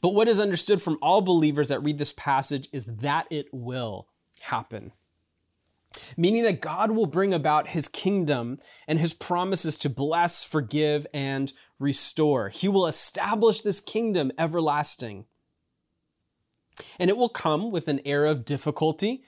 but 0.00 0.14
what 0.14 0.26
is 0.26 0.40
understood 0.40 0.80
from 0.80 0.96
all 1.02 1.20
believers 1.20 1.68
that 1.68 1.82
read 1.82 1.98
this 1.98 2.14
passage 2.14 2.66
is 2.72 2.86
that 2.86 3.26
it 3.30 3.48
will 3.52 4.08
happen. 4.40 4.92
meaning 6.16 6.42
that 6.44 6.60
God 6.60 6.90
will 6.90 7.06
bring 7.06 7.32
about 7.34 7.68
his 7.68 7.88
kingdom 7.88 8.58
and 8.86 8.98
his 8.98 9.14
promises 9.14 9.76
to 9.78 9.90
bless, 9.90 10.44
forgive, 10.44 11.06
and 11.12 11.52
restore. 11.78 12.48
He 12.48 12.68
will 12.68 12.86
establish 12.86 13.62
this 13.62 13.80
kingdom 13.80 14.32
everlasting. 14.38 15.26
And 16.98 17.10
it 17.10 17.16
will 17.16 17.28
come 17.28 17.70
with 17.70 17.88
an 17.88 18.00
air 18.04 18.24
of 18.26 18.44
difficulty 18.44 19.22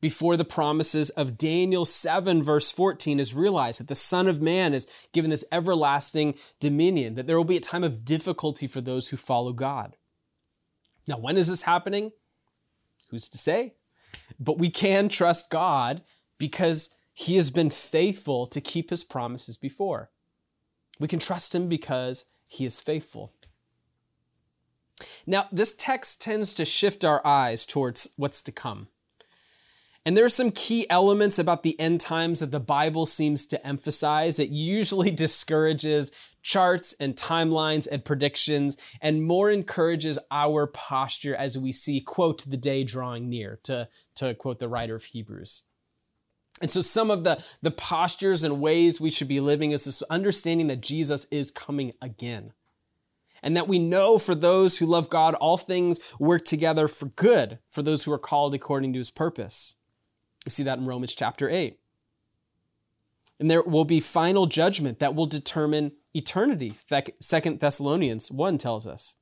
before 0.00 0.36
the 0.36 0.44
promises 0.44 1.08
of 1.10 1.38
Daniel 1.38 1.84
7, 1.84 2.42
verse 2.42 2.70
14, 2.70 3.18
is 3.18 3.34
realized 3.34 3.80
that 3.80 3.88
the 3.88 3.94
Son 3.94 4.28
of 4.28 4.42
Man 4.42 4.74
is 4.74 4.86
given 5.12 5.30
this 5.30 5.46
everlasting 5.50 6.34
dominion, 6.60 7.14
that 7.14 7.26
there 7.26 7.38
will 7.38 7.44
be 7.44 7.56
a 7.56 7.60
time 7.60 7.82
of 7.82 8.04
difficulty 8.04 8.66
for 8.66 8.82
those 8.82 9.08
who 9.08 9.16
follow 9.16 9.52
God. 9.52 9.96
Now, 11.06 11.18
when 11.18 11.38
is 11.38 11.48
this 11.48 11.62
happening? 11.62 12.12
Who's 13.10 13.28
to 13.30 13.38
say? 13.38 13.74
But 14.38 14.58
we 14.58 14.70
can 14.70 15.08
trust 15.08 15.50
God 15.50 16.02
because 16.38 16.90
he 17.14 17.36
has 17.36 17.50
been 17.50 17.70
faithful 17.70 18.46
to 18.48 18.60
keep 18.60 18.90
his 18.90 19.04
promises 19.04 19.56
before. 19.56 20.10
We 21.00 21.08
can 21.08 21.18
trust 21.18 21.54
him 21.54 21.68
because 21.68 22.26
he 22.46 22.66
is 22.66 22.80
faithful. 22.80 23.32
Now, 25.26 25.48
this 25.50 25.74
text 25.74 26.20
tends 26.20 26.54
to 26.54 26.64
shift 26.64 27.04
our 27.04 27.24
eyes 27.26 27.66
towards 27.66 28.10
what's 28.16 28.42
to 28.42 28.52
come. 28.52 28.88
And 30.06 30.16
there 30.16 30.24
are 30.24 30.30
some 30.30 30.50
key 30.50 30.88
elements 30.90 31.38
about 31.38 31.62
the 31.62 31.78
end 31.80 32.00
times 32.00 32.40
that 32.40 32.50
the 32.50 32.60
Bible 32.60 33.06
seems 33.06 33.46
to 33.46 33.66
emphasize. 33.66 34.38
It 34.38 34.50
usually 34.50 35.10
discourages 35.10 36.12
charts 36.42 36.94
and 37.00 37.16
timelines 37.16 37.88
and 37.90 38.04
predictions 38.04 38.76
and 39.00 39.24
more 39.24 39.50
encourages 39.50 40.18
our 40.30 40.66
posture 40.66 41.34
as 41.34 41.56
we 41.56 41.72
see, 41.72 42.00
quote, 42.00 42.44
the 42.44 42.58
day 42.58 42.84
drawing 42.84 43.30
near, 43.30 43.58
to, 43.62 43.88
to 44.16 44.34
quote 44.34 44.58
the 44.58 44.68
writer 44.68 44.94
of 44.94 45.04
Hebrews. 45.04 45.62
And 46.60 46.70
so 46.70 46.82
some 46.82 47.10
of 47.10 47.24
the, 47.24 47.42
the 47.62 47.70
postures 47.70 48.44
and 48.44 48.60
ways 48.60 49.00
we 49.00 49.10
should 49.10 49.26
be 49.26 49.40
living 49.40 49.70
is 49.70 49.86
this 49.86 50.02
understanding 50.02 50.66
that 50.68 50.82
Jesus 50.82 51.26
is 51.30 51.50
coming 51.50 51.94
again. 52.02 52.52
And 53.44 53.56
that 53.58 53.68
we 53.68 53.78
know 53.78 54.18
for 54.18 54.34
those 54.34 54.78
who 54.78 54.86
love 54.86 55.10
God, 55.10 55.34
all 55.34 55.58
things 55.58 56.00
work 56.18 56.46
together 56.46 56.88
for 56.88 57.06
good 57.06 57.58
for 57.68 57.82
those 57.82 58.04
who 58.04 58.12
are 58.12 58.18
called 58.18 58.54
according 58.54 58.94
to 58.94 58.98
his 58.98 59.10
purpose. 59.10 59.74
We 60.46 60.50
see 60.50 60.62
that 60.62 60.78
in 60.78 60.86
Romans 60.86 61.14
chapter 61.14 61.50
8. 61.50 61.78
And 63.38 63.50
there 63.50 63.62
will 63.62 63.84
be 63.84 64.00
final 64.00 64.46
judgment 64.46 64.98
that 65.00 65.14
will 65.14 65.26
determine 65.26 65.92
eternity. 66.14 66.72
Second 67.20 67.60
Thessalonians 67.60 68.30
1 68.30 68.56
tells 68.56 68.86
us. 68.86 69.16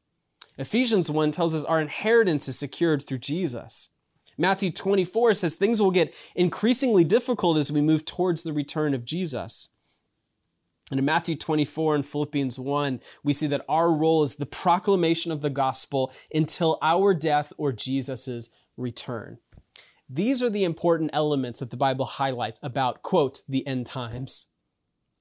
Ephesians 0.57 1.11
1 1.11 1.33
tells 1.33 1.53
us 1.53 1.65
our 1.65 1.81
inheritance 1.81 2.47
is 2.47 2.57
secured 2.57 3.05
through 3.05 3.19
Jesus. 3.19 3.89
Matthew 4.39 4.71
24 4.71 5.35
says 5.35 5.57
things 5.57 5.83
will 5.83 5.91
get 5.91 6.15
increasingly 6.37 7.03
difficult 7.03 7.57
as 7.57 7.73
we 7.73 7.81
move 7.81 8.05
towards 8.05 8.45
the 8.45 8.53
return 8.53 8.95
of 8.95 9.05
Jesus. 9.05 9.69
And 10.93 10.99
in 10.99 11.07
Matthew 11.07 11.37
24 11.37 11.95
and 11.95 12.07
Philippians 12.07 12.59
1, 12.59 13.01
we 13.25 13.33
see 13.33 13.47
that 13.47 13.65
our 13.67 13.91
role 13.91 14.23
is 14.23 14.35
the 14.35 14.45
proclamation 14.45 15.33
of 15.33 15.41
the 15.41 15.49
gospel 15.49 16.13
until 16.35 16.79
our 16.83 17.15
death 17.15 17.51
or 17.57 17.73
Jesus' 17.73 18.51
return. 18.77 19.39
These 20.07 20.43
are 20.43 20.51
the 20.51 20.65
important 20.65 21.09
elements 21.15 21.61
that 21.61 21.71
the 21.71 21.79
Bible 21.79 22.05
highlights 22.05 22.61
about, 22.63 23.01
quote, 23.01 23.41
the 23.49 23.67
end 23.67 23.87
times. 23.87 24.51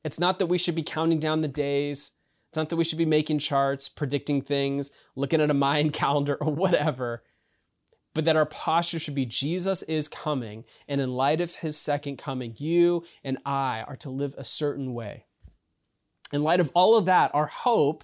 It's 0.03 0.19
not 0.19 0.39
that 0.39 0.47
we 0.47 0.57
should 0.57 0.75
be 0.75 0.83
counting 0.83 1.19
down 1.19 1.39
the 1.39 1.47
days. 1.47 2.11
It's 2.49 2.57
not 2.57 2.67
that 2.67 2.75
we 2.75 2.83
should 2.83 2.97
be 2.97 3.05
making 3.05 3.39
charts, 3.39 3.87
predicting 3.87 4.41
things, 4.41 4.91
looking 5.15 5.39
at 5.39 5.49
a 5.49 5.53
Mayan 5.53 5.89
calendar, 5.93 6.35
or 6.35 6.51
whatever. 6.51 7.23
But 8.13 8.25
that 8.25 8.35
our 8.35 8.45
posture 8.45 8.99
should 8.99 9.15
be 9.15 9.25
Jesus 9.25 9.83
is 9.83 10.09
coming, 10.09 10.65
and 10.89 10.99
in 10.99 11.13
light 11.13 11.39
of 11.39 11.55
his 11.55 11.77
second 11.77 12.17
coming, 12.17 12.55
you 12.57 13.05
and 13.23 13.37
I 13.45 13.85
are 13.87 13.95
to 13.95 14.09
live 14.09 14.35
a 14.37 14.43
certain 14.43 14.93
way. 14.93 15.27
In 16.31 16.43
light 16.43 16.59
of 16.59 16.71
all 16.73 16.97
of 16.97 17.05
that, 17.05 17.31
our 17.33 17.47
hope 17.47 18.03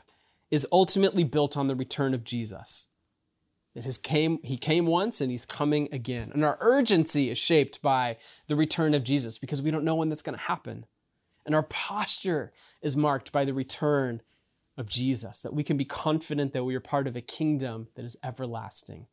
is 0.52 0.68
ultimately 0.72 1.24
built 1.24 1.58
on 1.58 1.68
the 1.68 1.76
return 1.76 2.14
of 2.14 2.24
Jesus. 2.24 2.88
That 3.74 3.86
his 3.86 3.98
came, 3.98 4.40
he 4.44 4.58
came 4.58 4.86
once 4.86 5.22
and 5.22 5.30
he's 5.30 5.46
coming 5.46 5.88
again. 5.92 6.32
And 6.34 6.44
our 6.44 6.58
urgency 6.62 7.30
is 7.30 7.38
shaped 7.38 7.82
by 7.82 8.18
the 8.48 8.56
return 8.56 8.94
of 8.94 9.04
Jesus 9.04 9.38
because 9.38 9.62
we 9.62 9.72
don't 9.72 9.84
know 9.84 9.96
when 9.96 10.10
that's 10.10 10.24
going 10.24 10.38
to 10.38 10.44
happen. 10.44 10.86
And 11.46 11.54
our 11.54 11.64
posture 11.64 12.52
is 12.82 12.98
marked 12.98 13.32
by 13.32 13.46
the 13.46 13.54
return 13.54 14.22
of 14.78 14.88
Jesus, 14.88 15.42
that 15.42 15.54
we 15.54 15.64
can 15.64 15.78
be 15.78 15.86
confident 15.86 16.54
that 16.54 16.64
we 16.64 16.76
are 16.76 16.80
part 16.80 17.08
of 17.08 17.16
a 17.16 17.22
kingdom 17.22 17.88
that 17.96 18.06
is 18.06 18.18
everlasting. 18.24 19.08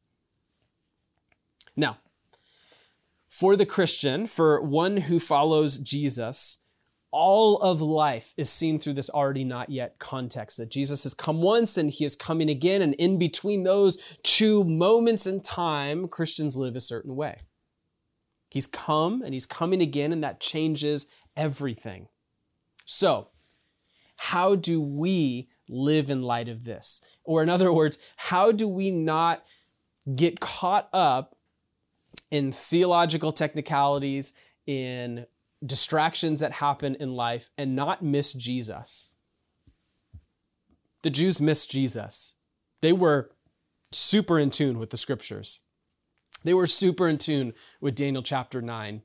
Now, 1.76 1.98
for 3.28 3.56
the 3.56 3.66
Christian, 3.66 4.26
for 4.26 4.60
one 4.60 4.98
who 4.98 5.18
follows 5.18 5.78
Jesus, 5.78 6.58
all 7.14 7.58
of 7.58 7.80
life 7.80 8.34
is 8.36 8.50
seen 8.50 8.80
through 8.80 8.94
this 8.94 9.08
already 9.08 9.44
not 9.44 9.70
yet 9.70 9.96
context 10.00 10.56
that 10.56 10.68
Jesus 10.68 11.04
has 11.04 11.14
come 11.14 11.40
once 11.40 11.76
and 11.76 11.88
he 11.88 12.04
is 12.04 12.16
coming 12.16 12.50
again. 12.50 12.82
And 12.82 12.92
in 12.94 13.18
between 13.18 13.62
those 13.62 14.18
two 14.24 14.64
moments 14.64 15.28
in 15.28 15.40
time, 15.40 16.08
Christians 16.08 16.56
live 16.56 16.74
a 16.74 16.80
certain 16.80 17.14
way. 17.14 17.38
He's 18.50 18.66
come 18.66 19.22
and 19.22 19.32
he's 19.32 19.46
coming 19.46 19.80
again, 19.80 20.12
and 20.12 20.24
that 20.24 20.40
changes 20.40 21.06
everything. 21.36 22.08
So, 22.84 23.28
how 24.16 24.56
do 24.56 24.80
we 24.80 25.48
live 25.68 26.10
in 26.10 26.22
light 26.22 26.48
of 26.48 26.64
this? 26.64 27.00
Or, 27.22 27.44
in 27.44 27.48
other 27.48 27.72
words, 27.72 27.98
how 28.16 28.50
do 28.50 28.66
we 28.66 28.90
not 28.90 29.44
get 30.16 30.40
caught 30.40 30.88
up 30.92 31.36
in 32.32 32.50
theological 32.50 33.32
technicalities, 33.32 34.32
in 34.66 35.26
distractions 35.64 36.40
that 36.40 36.52
happen 36.52 36.96
in 36.96 37.14
life 37.14 37.50
and 37.56 37.76
not 37.76 38.02
miss 38.02 38.32
Jesus. 38.32 39.10
The 41.02 41.10
Jews 41.10 41.40
missed 41.40 41.70
Jesus. 41.70 42.34
They 42.80 42.92
were 42.92 43.30
super 43.92 44.38
in 44.38 44.50
tune 44.50 44.78
with 44.78 44.90
the 44.90 44.96
scriptures. 44.96 45.60
They 46.42 46.54
were 46.54 46.66
super 46.66 47.08
in 47.08 47.18
tune 47.18 47.54
with 47.80 47.94
Daniel 47.94 48.22
chapter 48.22 48.60
9. 48.60 49.02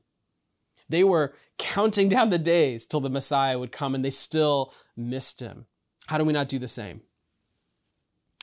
They 0.88 1.04
were 1.04 1.34
counting 1.58 2.08
down 2.08 2.28
the 2.30 2.38
days 2.38 2.86
till 2.86 3.00
the 3.00 3.08
Messiah 3.08 3.58
would 3.58 3.72
come 3.72 3.94
and 3.94 4.04
they 4.04 4.10
still 4.10 4.74
missed 4.96 5.40
him. 5.40 5.66
How 6.06 6.18
do 6.18 6.24
we 6.24 6.32
not 6.32 6.48
do 6.48 6.58
the 6.58 6.68
same? 6.68 7.02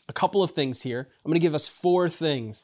A 0.08 0.14
couple 0.14 0.42
of 0.42 0.52
things 0.52 0.84
here. 0.84 1.10
I'm 1.24 1.30
going 1.30 1.40
to 1.40 1.46
give 1.46 1.56
us 1.56 1.68
four 1.68 2.10
things 2.10 2.64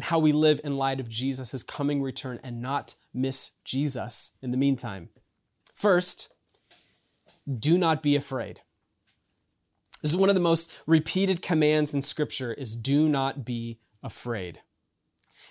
and 0.00 0.06
how 0.06 0.18
we 0.18 0.32
live 0.32 0.62
in 0.64 0.78
light 0.78 0.98
of 0.98 1.10
Jesus' 1.10 1.62
coming 1.62 2.00
return 2.00 2.40
and 2.42 2.62
not 2.62 2.94
miss 3.12 3.50
Jesus 3.66 4.38
in 4.40 4.50
the 4.50 4.56
meantime. 4.56 5.10
First, 5.74 6.32
do 7.58 7.76
not 7.76 8.02
be 8.02 8.16
afraid. 8.16 8.62
This 10.00 10.10
is 10.10 10.16
one 10.16 10.30
of 10.30 10.34
the 10.34 10.40
most 10.40 10.72
repeated 10.86 11.42
commands 11.42 11.92
in 11.92 12.00
scripture 12.00 12.54
is 12.54 12.74
do 12.74 13.10
not 13.10 13.44
be 13.44 13.78
afraid 14.02 14.60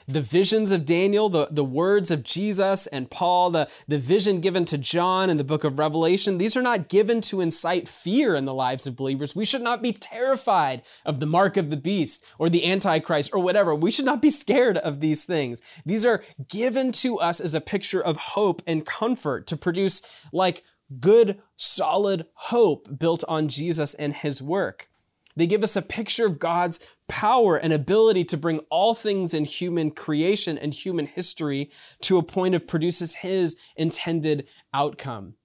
the 0.09 0.21
visions 0.21 0.71
of 0.71 0.85
Daniel, 0.85 1.29
the, 1.29 1.47
the 1.51 1.63
words 1.63 2.09
of 2.09 2.23
Jesus 2.23 2.87
and 2.87 3.11
Paul, 3.11 3.51
the, 3.51 3.69
the 3.87 3.99
vision 3.99 4.41
given 4.41 4.65
to 4.65 4.77
John 4.77 5.29
in 5.29 5.37
the 5.37 5.43
book 5.43 5.63
of 5.63 5.77
Revelation, 5.77 6.39
these 6.39 6.57
are 6.57 6.63
not 6.63 6.89
given 6.89 7.21
to 7.21 7.41
incite 7.41 7.87
fear 7.87 8.33
in 8.33 8.45
the 8.45 8.53
lives 8.53 8.87
of 8.87 8.95
believers. 8.95 9.35
We 9.35 9.45
should 9.45 9.61
not 9.61 9.83
be 9.83 9.93
terrified 9.93 10.81
of 11.05 11.19
the 11.19 11.27
mark 11.27 11.57
of 11.57 11.69
the 11.69 11.77
beast 11.77 12.25
or 12.39 12.49
the 12.49 12.65
Antichrist 12.65 13.29
or 13.33 13.39
whatever. 13.39 13.75
We 13.75 13.91
should 13.91 14.05
not 14.05 14.21
be 14.21 14.31
scared 14.31 14.77
of 14.77 14.99
these 14.99 15.25
things. 15.25 15.61
These 15.85 16.05
are 16.05 16.23
given 16.47 16.91
to 16.93 17.19
us 17.19 17.39
as 17.39 17.53
a 17.53 17.61
picture 17.61 18.01
of 18.01 18.17
hope 18.17 18.63
and 18.65 18.85
comfort 18.85 19.45
to 19.47 19.57
produce 19.57 20.01
like 20.33 20.63
good, 20.99 21.39
solid 21.55 22.25
hope 22.33 22.97
built 22.97 23.23
on 23.27 23.47
Jesus 23.47 23.93
and 23.93 24.13
his 24.15 24.41
work. 24.41 24.89
They 25.35 25.47
give 25.47 25.63
us 25.63 25.75
a 25.75 25.81
picture 25.81 26.25
of 26.25 26.39
God's 26.39 26.79
power 27.07 27.57
and 27.57 27.71
ability 27.71 28.25
to 28.25 28.37
bring 28.37 28.59
all 28.69 28.93
things 28.93 29.33
in 29.33 29.45
human 29.45 29.91
creation 29.91 30.57
and 30.57 30.73
human 30.73 31.07
history 31.07 31.71
to 32.01 32.17
a 32.17 32.23
point 32.23 32.55
of 32.55 32.67
produces 32.67 33.15
his 33.15 33.57
intended 33.75 34.47
outcome. 34.73 35.35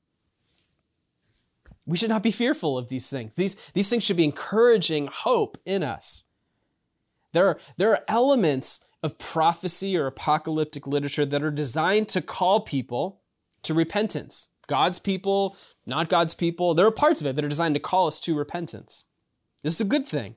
We 1.87 1.97
should 1.97 2.11
not 2.11 2.23
be 2.23 2.31
fearful 2.31 2.79
of 2.79 2.89
these 2.89 3.11
things. 3.11 3.37
These, 3.37 3.57
these 3.75 3.91
things 3.91 4.05
should 4.05 4.17
be 4.17 4.25
encouraging 4.25 5.09
hope 5.09 5.59
in 5.67 5.83
us. 5.83 6.25
There 7.33 7.47
are, 7.47 7.59
there 7.77 7.91
are 7.91 8.05
elements 8.09 8.87
of 9.03 9.19
prophecy 9.19 9.97
or 9.97 10.07
apocalyptic 10.07 10.87
literature 10.87 11.27
that 11.27 11.43
are 11.43 11.51
designed 11.51 12.09
to 12.11 12.23
call 12.23 12.61
people 12.61 13.21
to 13.65 13.75
repentance. 13.75 14.49
God's 14.67 14.99
people, 14.99 15.57
not 15.87 16.09
God's 16.09 16.33
people. 16.33 16.75
There 16.75 16.87
are 16.87 16.91
parts 16.91 17.21
of 17.21 17.27
it 17.27 17.37
that 17.37 17.45
are 17.45 17.49
designed 17.49 17.75
to 17.75 17.81
call 17.81 18.07
us 18.07 18.19
to 18.21 18.35
repentance. 18.35 19.05
This 19.65 19.75
is 19.75 19.81
a 19.81 19.85
good 19.87 20.07
thing. 20.07 20.37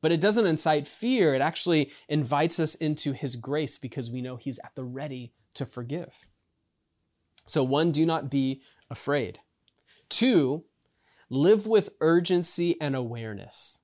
But 0.00 0.12
it 0.12 0.20
doesn't 0.20 0.46
incite 0.46 0.88
fear. 0.88 1.34
It 1.34 1.42
actually 1.42 1.92
invites 2.08 2.58
us 2.58 2.74
into 2.74 3.12
his 3.12 3.36
grace 3.36 3.76
because 3.76 4.10
we 4.10 4.22
know 4.22 4.36
he's 4.36 4.58
at 4.64 4.74
the 4.74 4.84
ready 4.84 5.34
to 5.54 5.66
forgive. 5.66 6.26
So, 7.46 7.62
one, 7.62 7.90
do 7.90 8.06
not 8.06 8.30
be 8.30 8.62
afraid. 8.88 9.40
Two, 10.08 10.64
live 11.28 11.66
with 11.66 11.90
urgency 12.00 12.80
and 12.80 12.96
awareness. 12.96 13.80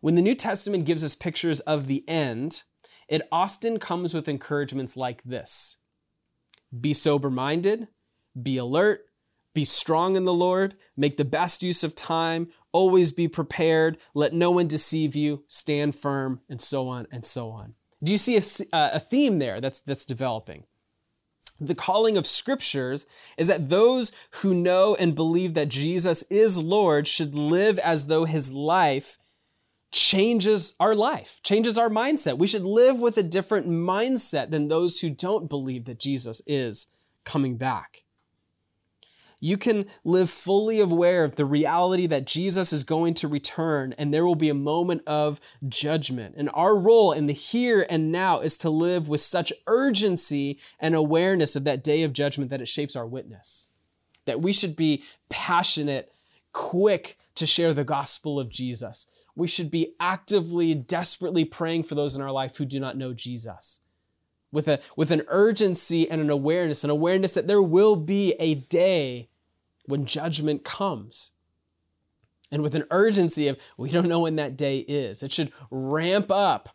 When 0.00 0.14
the 0.14 0.22
New 0.22 0.34
Testament 0.34 0.84
gives 0.84 1.02
us 1.02 1.14
pictures 1.14 1.60
of 1.60 1.86
the 1.86 2.08
end, 2.08 2.62
it 3.08 3.22
often 3.30 3.78
comes 3.78 4.14
with 4.14 4.28
encouragements 4.28 4.96
like 4.96 5.22
this 5.24 5.78
be 6.80 6.92
sober 6.92 7.30
minded, 7.30 7.88
be 8.40 8.56
alert, 8.56 9.02
be 9.54 9.64
strong 9.64 10.16
in 10.16 10.24
the 10.24 10.32
Lord, 10.32 10.74
make 10.96 11.16
the 11.16 11.24
best 11.24 11.62
use 11.62 11.84
of 11.84 11.94
time, 11.94 12.48
always 12.74 13.12
be 13.12 13.28
prepared, 13.28 13.96
let 14.12 14.34
no 14.34 14.50
one 14.50 14.66
deceive 14.66 15.14
you, 15.16 15.44
stand 15.46 15.94
firm, 15.94 16.40
and 16.50 16.60
so 16.60 16.88
on 16.88 17.06
and 17.10 17.24
so 17.24 17.48
on. 17.48 17.74
Do 18.02 18.12
you 18.12 18.18
see 18.18 18.36
a, 18.36 18.76
uh, 18.76 18.90
a 18.94 19.00
theme 19.00 19.38
there 19.38 19.60
that's, 19.60 19.80
that's 19.80 20.04
developing? 20.04 20.64
The 21.60 21.76
calling 21.76 22.16
of 22.16 22.26
scriptures 22.26 23.06
is 23.38 23.46
that 23.46 23.68
those 23.70 24.10
who 24.42 24.52
know 24.52 24.96
and 24.96 25.14
believe 25.14 25.54
that 25.54 25.68
Jesus 25.68 26.24
is 26.24 26.58
Lord 26.58 27.06
should 27.06 27.36
live 27.36 27.78
as 27.78 28.08
though 28.08 28.24
his 28.24 28.50
life 28.52 29.18
changes 29.92 30.74
our 30.80 30.96
life, 30.96 31.40
changes 31.44 31.78
our 31.78 31.88
mindset. 31.88 32.36
We 32.36 32.48
should 32.48 32.64
live 32.64 32.98
with 32.98 33.16
a 33.16 33.22
different 33.22 33.68
mindset 33.68 34.50
than 34.50 34.66
those 34.66 34.98
who 34.98 35.10
don't 35.10 35.48
believe 35.48 35.84
that 35.84 36.00
Jesus 36.00 36.42
is 36.44 36.88
coming 37.24 37.56
back. 37.56 38.03
You 39.44 39.58
can 39.58 39.84
live 40.04 40.30
fully 40.30 40.80
aware 40.80 41.22
of 41.22 41.36
the 41.36 41.44
reality 41.44 42.06
that 42.06 42.24
Jesus 42.24 42.72
is 42.72 42.82
going 42.82 43.12
to 43.14 43.28
return 43.28 43.94
and 43.98 44.12
there 44.12 44.24
will 44.24 44.34
be 44.34 44.48
a 44.48 44.54
moment 44.54 45.02
of 45.06 45.38
judgment. 45.68 46.36
And 46.38 46.48
our 46.54 46.74
role 46.74 47.12
in 47.12 47.26
the 47.26 47.34
here 47.34 47.84
and 47.90 48.10
now 48.10 48.40
is 48.40 48.56
to 48.58 48.70
live 48.70 49.06
with 49.06 49.20
such 49.20 49.52
urgency 49.66 50.58
and 50.80 50.94
awareness 50.94 51.56
of 51.56 51.64
that 51.64 51.84
day 51.84 52.04
of 52.04 52.14
judgment 52.14 52.50
that 52.52 52.62
it 52.62 52.68
shapes 52.68 52.96
our 52.96 53.06
witness. 53.06 53.66
That 54.24 54.40
we 54.40 54.50
should 54.50 54.76
be 54.76 55.04
passionate, 55.28 56.10
quick 56.54 57.18
to 57.34 57.46
share 57.46 57.74
the 57.74 57.84
gospel 57.84 58.40
of 58.40 58.48
Jesus 58.48 59.08
we 59.36 59.48
should 59.48 59.70
be 59.70 59.94
actively, 59.98 60.74
desperately 60.74 61.44
praying 61.44 61.82
for 61.82 61.94
those 61.94 62.14
in 62.14 62.22
our 62.22 62.30
life 62.30 62.56
who 62.56 62.64
do 62.64 62.78
not 62.78 62.96
know 62.96 63.12
Jesus. 63.12 63.80
With, 64.52 64.68
a, 64.68 64.78
with 64.96 65.10
an 65.10 65.22
urgency 65.26 66.08
and 66.08 66.20
an 66.20 66.30
awareness, 66.30 66.84
an 66.84 66.90
awareness 66.90 67.32
that 67.32 67.48
there 67.48 67.62
will 67.62 67.96
be 67.96 68.34
a 68.38 68.54
day 68.54 69.28
when 69.86 70.06
judgment 70.06 70.64
comes. 70.64 71.30
And 72.50 72.62
with 72.62 72.74
an 72.74 72.84
urgency 72.90 73.48
of, 73.48 73.58
we 73.76 73.90
don't 73.90 74.08
know 74.08 74.20
when 74.20 74.36
that 74.36 74.56
day 74.56 74.78
is. 74.78 75.22
It 75.22 75.32
should 75.32 75.52
ramp 75.70 76.30
up 76.30 76.74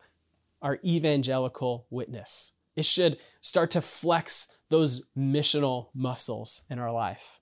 our 0.61 0.79
evangelical 0.83 1.85
witness. 1.89 2.53
It 2.75 2.85
should 2.85 3.17
start 3.41 3.71
to 3.71 3.81
flex 3.81 4.49
those 4.69 5.03
missional 5.17 5.87
muscles 5.93 6.61
in 6.69 6.79
our 6.79 6.91
life. 6.91 7.39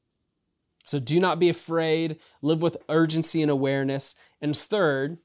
So 0.85 0.99
do 0.99 1.19
not 1.19 1.39
be 1.39 1.49
afraid, 1.49 2.19
live 2.41 2.61
with 2.61 2.77
urgency 2.89 3.41
and 3.41 3.51
awareness. 3.51 4.15
And 4.41 4.55
third, 4.55 5.17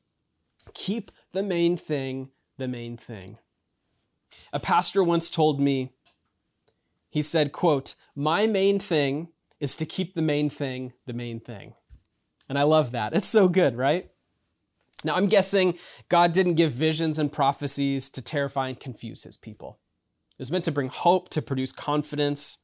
keep 0.74 1.12
the 1.32 1.42
main 1.42 1.76
thing 1.76 2.30
the 2.58 2.68
main 2.68 2.96
thing. 2.96 3.38
A 4.52 4.60
pastor 4.60 5.02
once 5.02 5.30
told 5.30 5.60
me, 5.60 5.90
he 7.10 7.22
said, 7.22 7.52
quote, 7.52 7.94
my 8.14 8.46
main 8.46 8.78
thing 8.78 9.28
is 9.62 9.76
to 9.76 9.86
keep 9.86 10.14
the 10.14 10.20
main 10.22 10.50
thing 10.50 10.92
the 11.06 11.12
main 11.12 11.40
thing. 11.40 11.72
And 12.48 12.58
I 12.58 12.64
love 12.64 12.90
that. 12.90 13.14
It's 13.14 13.28
so 13.28 13.48
good, 13.48 13.76
right? 13.76 14.10
Now, 15.04 15.14
I'm 15.14 15.28
guessing 15.28 15.78
God 16.08 16.32
didn't 16.32 16.56
give 16.56 16.72
visions 16.72 17.18
and 17.18 17.32
prophecies 17.32 18.10
to 18.10 18.20
terrify 18.20 18.68
and 18.68 18.78
confuse 18.78 19.22
his 19.22 19.36
people. 19.36 19.78
It 20.32 20.38
was 20.40 20.50
meant 20.50 20.64
to 20.64 20.72
bring 20.72 20.88
hope, 20.88 21.28
to 21.30 21.40
produce 21.40 21.72
confidence, 21.72 22.58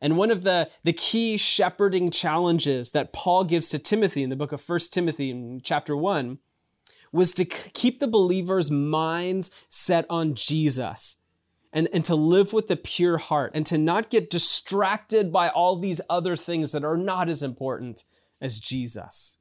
and 0.00 0.16
one 0.16 0.30
of 0.30 0.42
the, 0.42 0.68
the 0.84 0.92
key 0.92 1.36
shepherding 1.36 2.10
challenges 2.10 2.90
that 2.90 3.12
Paul 3.12 3.44
gives 3.44 3.70
to 3.70 3.78
Timothy 3.78 4.22
in 4.22 4.30
the 4.30 4.36
book 4.36 4.52
of 4.52 4.68
1 4.68 4.78
Timothy 4.90 5.30
in 5.30 5.60
chapter 5.62 5.96
1 5.96 6.38
was 7.12 7.32
to 7.34 7.44
keep 7.44 7.98
the 7.98 8.08
believers' 8.08 8.70
minds 8.70 9.50
set 9.68 10.04
on 10.10 10.34
Jesus 10.34 11.16
and, 11.76 11.90
and 11.92 12.06
to 12.06 12.14
live 12.14 12.54
with 12.54 12.70
a 12.70 12.76
pure 12.76 13.18
heart 13.18 13.52
and 13.54 13.66
to 13.66 13.76
not 13.76 14.08
get 14.08 14.30
distracted 14.30 15.30
by 15.30 15.50
all 15.50 15.76
these 15.76 16.00
other 16.08 16.34
things 16.34 16.72
that 16.72 16.84
are 16.84 16.96
not 16.96 17.28
as 17.28 17.42
important 17.42 18.04
as 18.40 18.58
Jesus. 18.58 19.36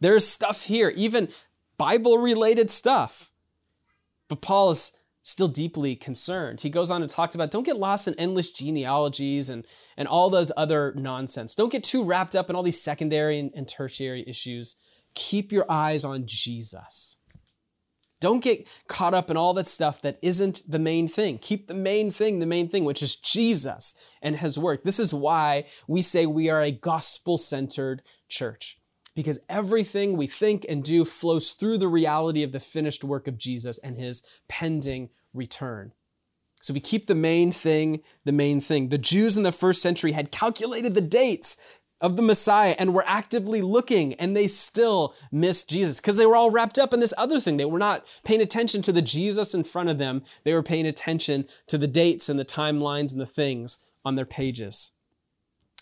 There's 0.00 0.26
stuff 0.26 0.64
here, 0.64 0.88
even 0.96 1.28
Bible 1.76 2.16
related 2.16 2.70
stuff. 2.70 3.30
But 4.28 4.40
Paul 4.40 4.70
is 4.70 4.92
still 5.22 5.48
deeply 5.48 5.96
concerned. 5.96 6.62
He 6.62 6.70
goes 6.70 6.90
on 6.90 7.02
and 7.02 7.10
talks 7.10 7.34
about 7.34 7.50
don't 7.50 7.66
get 7.66 7.76
lost 7.76 8.08
in 8.08 8.14
endless 8.14 8.50
genealogies 8.50 9.50
and, 9.50 9.66
and 9.98 10.08
all 10.08 10.30
those 10.30 10.50
other 10.56 10.94
nonsense. 10.96 11.54
Don't 11.54 11.70
get 11.70 11.84
too 11.84 12.04
wrapped 12.04 12.34
up 12.34 12.48
in 12.48 12.56
all 12.56 12.62
these 12.62 12.80
secondary 12.80 13.38
and, 13.38 13.50
and 13.54 13.68
tertiary 13.68 14.24
issues. 14.26 14.76
Keep 15.14 15.52
your 15.52 15.70
eyes 15.70 16.04
on 16.04 16.24
Jesus. 16.24 17.18
Don't 18.20 18.42
get 18.42 18.66
caught 18.88 19.14
up 19.14 19.30
in 19.30 19.36
all 19.36 19.52
that 19.54 19.68
stuff 19.68 20.00
that 20.02 20.18
isn't 20.22 20.62
the 20.68 20.78
main 20.78 21.06
thing. 21.06 21.38
Keep 21.38 21.68
the 21.68 21.74
main 21.74 22.10
thing 22.10 22.38
the 22.38 22.46
main 22.46 22.68
thing, 22.68 22.84
which 22.84 23.02
is 23.02 23.16
Jesus 23.16 23.94
and 24.22 24.36
his 24.36 24.58
work. 24.58 24.84
This 24.84 24.98
is 24.98 25.12
why 25.12 25.66
we 25.86 26.00
say 26.00 26.24
we 26.24 26.48
are 26.48 26.62
a 26.62 26.70
gospel 26.70 27.36
centered 27.36 28.02
church 28.28 28.78
because 29.14 29.38
everything 29.48 30.16
we 30.16 30.26
think 30.26 30.64
and 30.68 30.82
do 30.82 31.04
flows 31.04 31.52
through 31.52 31.78
the 31.78 31.88
reality 31.88 32.42
of 32.42 32.52
the 32.52 32.60
finished 32.60 33.04
work 33.04 33.28
of 33.28 33.38
Jesus 33.38 33.78
and 33.78 33.98
his 33.98 34.22
pending 34.48 35.10
return. 35.34 35.92
So 36.62 36.74
we 36.74 36.80
keep 36.80 37.06
the 37.06 37.14
main 37.14 37.52
thing 37.52 38.02
the 38.24 38.32
main 38.32 38.60
thing. 38.60 38.88
The 38.88 38.98
Jews 38.98 39.36
in 39.36 39.42
the 39.42 39.52
first 39.52 39.82
century 39.82 40.12
had 40.12 40.32
calculated 40.32 40.94
the 40.94 41.00
dates 41.00 41.56
of 42.00 42.16
the 42.16 42.22
Messiah 42.22 42.76
and 42.78 42.92
were 42.92 43.04
actively 43.06 43.62
looking, 43.62 44.14
and 44.14 44.36
they 44.36 44.46
still 44.46 45.14
missed 45.32 45.70
Jesus 45.70 46.00
because 46.00 46.16
they 46.16 46.26
were 46.26 46.36
all 46.36 46.50
wrapped 46.50 46.78
up 46.78 46.92
in 46.92 47.00
this 47.00 47.14
other 47.16 47.40
thing. 47.40 47.56
They 47.56 47.64
were 47.64 47.78
not 47.78 48.04
paying 48.24 48.40
attention 48.40 48.82
to 48.82 48.92
the 48.92 49.02
Jesus 49.02 49.54
in 49.54 49.64
front 49.64 49.88
of 49.88 49.98
them, 49.98 50.22
they 50.44 50.52
were 50.52 50.62
paying 50.62 50.86
attention 50.86 51.46
to 51.68 51.78
the 51.78 51.86
dates 51.86 52.28
and 52.28 52.38
the 52.38 52.44
timelines 52.44 53.12
and 53.12 53.20
the 53.20 53.26
things 53.26 53.78
on 54.04 54.14
their 54.14 54.26
pages. 54.26 54.92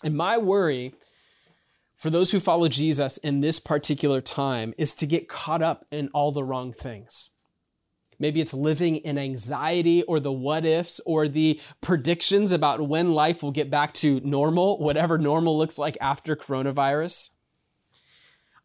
And 0.03 0.15
my 0.15 0.37
worry 0.37 0.93
for 1.97 2.09
those 2.09 2.31
who 2.31 2.39
follow 2.39 2.67
Jesus 2.67 3.17
in 3.17 3.41
this 3.41 3.59
particular 3.59 4.21
time 4.21 4.73
is 4.77 4.93
to 4.95 5.05
get 5.05 5.29
caught 5.29 5.61
up 5.61 5.85
in 5.91 6.09
all 6.09 6.31
the 6.31 6.43
wrong 6.43 6.73
things. 6.73 7.31
Maybe 8.19 8.41
it's 8.41 8.53
living 8.53 8.97
in 8.97 9.17
anxiety 9.17 10.03
or 10.03 10.19
the 10.19 10.31
what 10.31 10.65
ifs 10.65 10.99
or 11.05 11.27
the 11.27 11.59
predictions 11.81 12.51
about 12.51 12.87
when 12.87 13.13
life 13.13 13.43
will 13.43 13.51
get 13.51 13.69
back 13.69 13.93
to 13.95 14.19
normal, 14.21 14.79
whatever 14.79 15.17
normal 15.17 15.57
looks 15.57 15.77
like 15.77 15.97
after 16.01 16.35
coronavirus. 16.35 17.31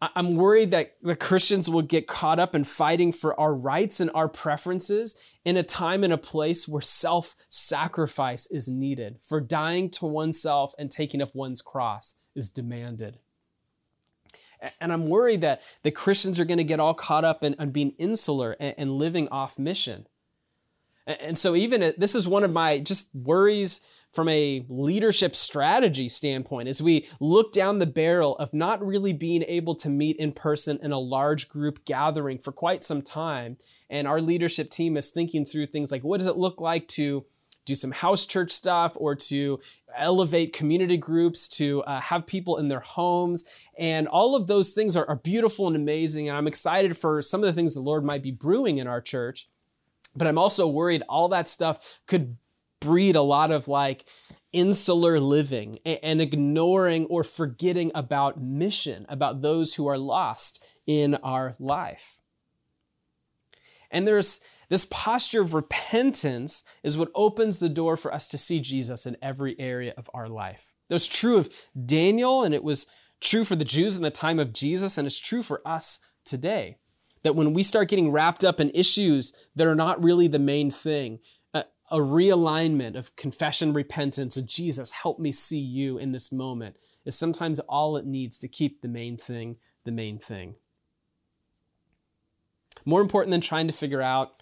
I'm 0.03 0.37
worried 0.37 0.71
that 0.71 0.97
the 1.03 1.15
Christians 1.15 1.69
will 1.69 1.83
get 1.83 2.07
caught 2.07 2.39
up 2.39 2.55
in 2.55 2.65
fighting 2.65 3.13
for 3.13 3.39
our 3.39 3.55
rights 3.55 4.01
and 4.01 4.11
our 4.15 4.29
preferences 4.29 5.15
in 5.45 5.59
a 5.59 5.63
time 5.63 6.05
and 6.05 6.13
a 6.13 6.19
place 6.19 6.67
where 6.67 6.81
self 6.81 7.37
sacrifice 7.51 8.51
is 8.51 8.67
needed, 8.67 9.19
for 9.21 9.43
dying 9.43 9.91
to 9.91 10.07
oneself 10.07 10.73
and 10.79 10.91
taking 10.91 11.21
up 11.21 11.35
one's 11.35 11.61
cross 11.61 12.15
is 12.35 12.49
demanded. 12.49 13.19
And 14.81 14.93
I'm 14.93 15.09
worried 15.09 15.41
that 15.41 15.63
the 15.83 15.91
Christians 15.91 16.39
are 16.39 16.45
going 16.45 16.59
to 16.59 16.65
get 16.65 16.81
all 16.81 16.95
caught 16.95 17.25
up 17.25 17.43
in, 17.45 17.55
in 17.59 17.71
being 17.71 17.95
insular 17.99 18.57
and, 18.61 18.75
and, 18.77 18.93
living 18.93 19.29
off 19.29 19.59
mission. 19.59 20.07
And, 21.07 21.21
and 21.21 21.39
so, 21.39 21.55
even 21.55 21.95
this 21.97 22.15
is 22.15 22.29
one 22.29 22.45
of 22.45 22.53
my 22.53 22.79
just 22.79 23.15
worries 23.15 23.81
from 24.13 24.29
a 24.29 24.65
leadership 24.69 25.37
strategy 25.37 26.09
standpoint 26.09 26.69
as 26.69 26.83
we 26.83 27.07
look 27.21 27.53
down 27.53 27.79
the 27.79 27.87
barrel 27.87 28.37
of 28.39 28.53
not 28.53 28.85
really 28.85 29.13
being 29.13 29.45
able 29.45 29.75
to 29.77 29.89
meet 29.89 30.17
in 30.17 30.33
person 30.33 30.79
in 30.83 30.91
a 30.91 30.99
large 30.99 31.49
group 31.49 31.85
gathering 31.85 32.39
for 32.39 32.53
quite 32.53 32.83
some 32.83 33.03
time. 33.03 33.57
And 33.89 34.09
our 34.09 34.21
leadership 34.21 34.71
team 34.71 34.97
is 34.97 35.11
thinking 35.11 35.45
through 35.45 35.67
things 35.67 35.93
like 35.93 36.03
what 36.03 36.19
does 36.19 36.27
it 36.27 36.37
look 36.37 36.61
like 36.61 36.89
to 36.89 37.25
do 37.65 37.75
some 37.75 37.91
house 37.91 38.27
church 38.27 38.51
stuff 38.51 38.93
or 38.97 39.15
to 39.15 39.61
elevate 39.97 40.53
community 40.53 40.97
groups, 40.97 41.49
to 41.49 41.83
uh, 41.83 42.01
have 42.01 42.27
people 42.27 42.57
in 42.59 42.69
their 42.69 42.81
homes. 42.81 43.45
And 43.79 44.09
all 44.09 44.35
of 44.35 44.47
those 44.47 44.73
things 44.73 44.97
are, 44.97 45.07
are 45.09 45.17
beautiful 45.17 45.67
and 45.67 45.77
amazing. 45.77 46.29
And 46.29 46.37
I'm 46.37 46.47
excited 46.47 46.97
for 46.97 47.23
some 47.23 47.41
of 47.43 47.47
the 47.47 47.53
things 47.53 47.75
the 47.75 47.81
Lord 47.81 48.05
might 48.05 48.23
be 48.23 48.31
brewing 48.31 48.79
in 48.79 48.87
our 48.87 49.01
church. 49.01 49.49
But 50.17 50.27
I'm 50.27 50.39
also 50.39 50.67
worried 50.69 51.03
all 51.09 51.29
that 51.29 51.49
stuff 51.49 52.01
could 52.07 52.37
breed 52.81 53.15
a 53.15 53.23
lot 53.23 53.51
of 53.51 53.69
like 53.69 54.05
insular 54.53 55.21
living 55.21 55.77
and 55.85 56.21
ignoring 56.21 57.07
or 57.07 57.23
forgetting 57.23 57.93
about 57.95 58.41
mission, 58.41 59.07
about 59.09 59.43
those 59.43 59.75
who 59.75 59.87
are 59.87 59.99
lost 59.99 60.65
in 60.87 61.15
our 61.17 61.55
life. 61.61 62.21
And 63.91 64.07
there's 64.07 64.41
this 64.71 64.87
posture 64.89 65.43
of 65.43 65.53
repentance 65.53 66.65
is 66.83 66.97
what 66.97 67.11
opens 67.15 67.59
the 67.59 67.69
door 67.69 67.97
for 67.97 68.15
us 68.15 68.29
to 68.29 68.39
see 68.39 68.61
Jesus 68.61 69.05
in 69.05 69.17
every 69.21 69.59
area 69.59 69.93
of 69.97 70.09
our 70.15 70.29
life. 70.29 70.73
That 70.89 70.95
was 70.95 71.09
true 71.09 71.37
of 71.37 71.51
Daniel, 71.87 72.45
and 72.45 72.55
it 72.55 72.65
was 72.65 72.87
true 73.21 73.45
for 73.45 73.57
the 73.57 73.65
Jews 73.65 73.97
in 73.97 74.03
the 74.03 74.11
time 74.11 74.39
of 74.39 74.53
Jesus, 74.53 74.97
and 74.97 75.07
it's 75.07 75.19
true 75.19 75.43
for 75.43 75.61
us 75.67 75.99
today. 76.25 76.79
That 77.25 77.35
when 77.35 77.53
we 77.53 77.65
start 77.65 77.89
getting 77.89 78.13
wrapped 78.13 78.45
up 78.45 78.61
in 78.61 78.71
issues 78.71 79.33
that 79.57 79.67
are 79.67 79.75
not 79.75 80.03
really 80.03 80.29
the 80.29 80.39
main 80.39 80.71
thing, 80.71 81.19
a, 81.53 81.65
a 81.91 81.99
realignment 81.99 82.97
of 82.97 83.17
confession, 83.17 83.73
repentance, 83.73 84.37
of 84.37 84.47
Jesus, 84.47 84.93
help 84.93 85.19
me 85.19 85.33
see 85.33 85.59
you 85.59 85.99
in 85.99 86.13
this 86.13 86.31
moment, 86.31 86.77
is 87.05 87.19
sometimes 87.19 87.59
all 87.61 87.97
it 87.97 88.07
needs 88.07 88.39
to 88.39 88.49
keep 88.49 88.81
the 88.81 88.89
main 88.89 89.17
thing 89.17 89.57
the 89.85 89.91
main 89.91 90.19
thing. 90.19 90.55
More 92.85 93.01
important 93.01 93.33
than 93.33 93.41
trying 93.41 93.67
to 93.67 93.73
figure 93.73 94.03
out 94.03 94.40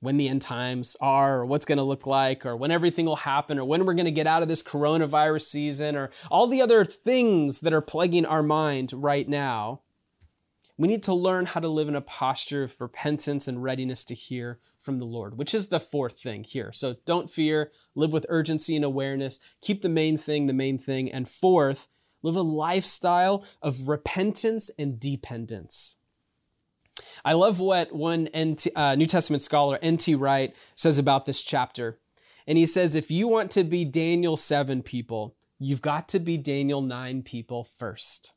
when 0.00 0.16
the 0.16 0.28
end 0.28 0.42
times 0.42 0.96
are, 1.00 1.40
or 1.40 1.46
what's 1.46 1.64
going 1.64 1.78
to 1.78 1.84
look 1.84 2.06
like, 2.06 2.44
or 2.44 2.56
when 2.56 2.70
everything 2.70 3.06
will 3.06 3.16
happen, 3.16 3.58
or 3.58 3.64
when 3.64 3.84
we're 3.84 3.94
going 3.94 4.04
to 4.04 4.10
get 4.10 4.26
out 4.26 4.42
of 4.42 4.48
this 4.48 4.62
coronavirus 4.62 5.42
season, 5.42 5.96
or 5.96 6.10
all 6.30 6.46
the 6.46 6.62
other 6.62 6.84
things 6.84 7.60
that 7.60 7.72
are 7.72 7.80
plaguing 7.80 8.26
our 8.26 8.42
mind 8.42 8.92
right 8.92 9.28
now. 9.28 9.80
We 10.78 10.88
need 10.88 11.02
to 11.04 11.14
learn 11.14 11.46
how 11.46 11.60
to 11.60 11.68
live 11.68 11.88
in 11.88 11.96
a 11.96 12.02
posture 12.02 12.62
of 12.62 12.78
repentance 12.80 13.48
and 13.48 13.62
readiness 13.62 14.04
to 14.04 14.14
hear 14.14 14.58
from 14.86 14.98
the 14.98 15.06
Lord, 15.06 15.38
which 15.38 15.54
is 15.54 15.68
the 15.68 15.80
fourth 15.80 16.20
thing 16.20 16.44
here. 16.44 16.70
So 16.72 16.96
don't 17.06 17.30
fear, 17.30 17.72
live 17.94 18.12
with 18.12 18.26
urgency 18.28 18.76
and 18.76 18.84
awareness, 18.84 19.40
keep 19.62 19.80
the 19.80 19.88
main 19.88 20.18
thing 20.18 20.46
the 20.46 20.52
main 20.52 20.78
thing. 20.78 21.10
And 21.10 21.28
fourth, 21.28 21.88
live 22.22 22.36
a 22.36 22.42
lifestyle 22.42 23.44
of 23.62 23.88
repentance 23.88 24.70
and 24.78 25.00
dependence. 25.00 25.96
I 27.26 27.32
love 27.32 27.58
what 27.58 27.92
one 27.92 28.28
NT, 28.38 28.68
uh, 28.76 28.94
New 28.94 29.04
Testament 29.04 29.42
scholar, 29.42 29.80
N.T. 29.82 30.14
Wright, 30.14 30.54
says 30.76 30.96
about 30.96 31.26
this 31.26 31.42
chapter. 31.42 31.98
And 32.46 32.56
he 32.56 32.66
says, 32.66 32.94
if 32.94 33.10
you 33.10 33.26
want 33.26 33.50
to 33.50 33.64
be 33.64 33.84
Daniel 33.84 34.36
7 34.36 34.80
people, 34.84 35.34
you've 35.58 35.82
got 35.82 36.08
to 36.10 36.20
be 36.20 36.38
Daniel 36.38 36.80
9 36.80 37.24
people 37.24 37.66
first. 37.76 38.32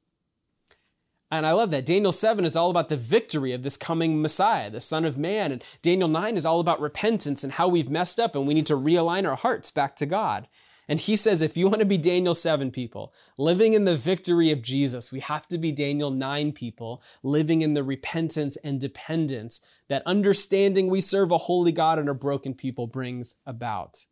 And 1.29 1.45
I 1.45 1.51
love 1.51 1.69
that. 1.69 1.85
Daniel 1.85 2.11
7 2.11 2.43
is 2.43 2.55
all 2.55 2.71
about 2.71 2.89
the 2.89 2.97
victory 2.97 3.53
of 3.53 3.61
this 3.61 3.77
coming 3.77 4.19
Messiah, 4.19 4.71
the 4.71 4.81
Son 4.81 5.05
of 5.05 5.19
Man. 5.19 5.51
And 5.51 5.63
Daniel 5.83 6.09
9 6.09 6.35
is 6.35 6.43
all 6.43 6.59
about 6.59 6.81
repentance 6.81 7.43
and 7.43 7.53
how 7.53 7.67
we've 7.67 7.91
messed 7.91 8.19
up 8.19 8.35
and 8.35 8.47
we 8.47 8.55
need 8.55 8.65
to 8.65 8.75
realign 8.75 9.29
our 9.29 9.35
hearts 9.35 9.69
back 9.69 9.97
to 9.97 10.07
God. 10.07 10.47
And 10.89 10.99
he 10.99 11.15
says, 11.15 11.43
if 11.43 11.55
you 11.55 11.67
want 11.67 11.79
to 11.79 11.85
be 11.85 11.99
Daniel 11.99 12.33
7 12.33 12.71
people, 12.71 13.13
living 13.37 13.73
in 13.73 13.85
the 13.85 13.95
victory 13.95 14.51
of 14.51 14.63
Jesus, 14.63 15.11
we 15.11 15.19
have 15.19 15.47
to 15.49 15.59
be 15.59 15.71
Daniel 15.71 16.09
9 16.09 16.51
people, 16.51 17.03
living 17.21 17.61
in 17.61 17.75
the 17.75 17.83
repentance 17.83 18.57
and 18.57 18.81
dependence 18.81 19.61
that 19.87 20.01
understanding 20.07 20.89
we 20.89 20.99
serve 20.99 21.29
a 21.29 21.37
holy 21.37 21.71
God 21.71 21.99
and 21.99 22.09
a 22.09 22.15
broken 22.15 22.55
people 22.55 22.87
brings 22.87 23.35
about. 23.45 24.05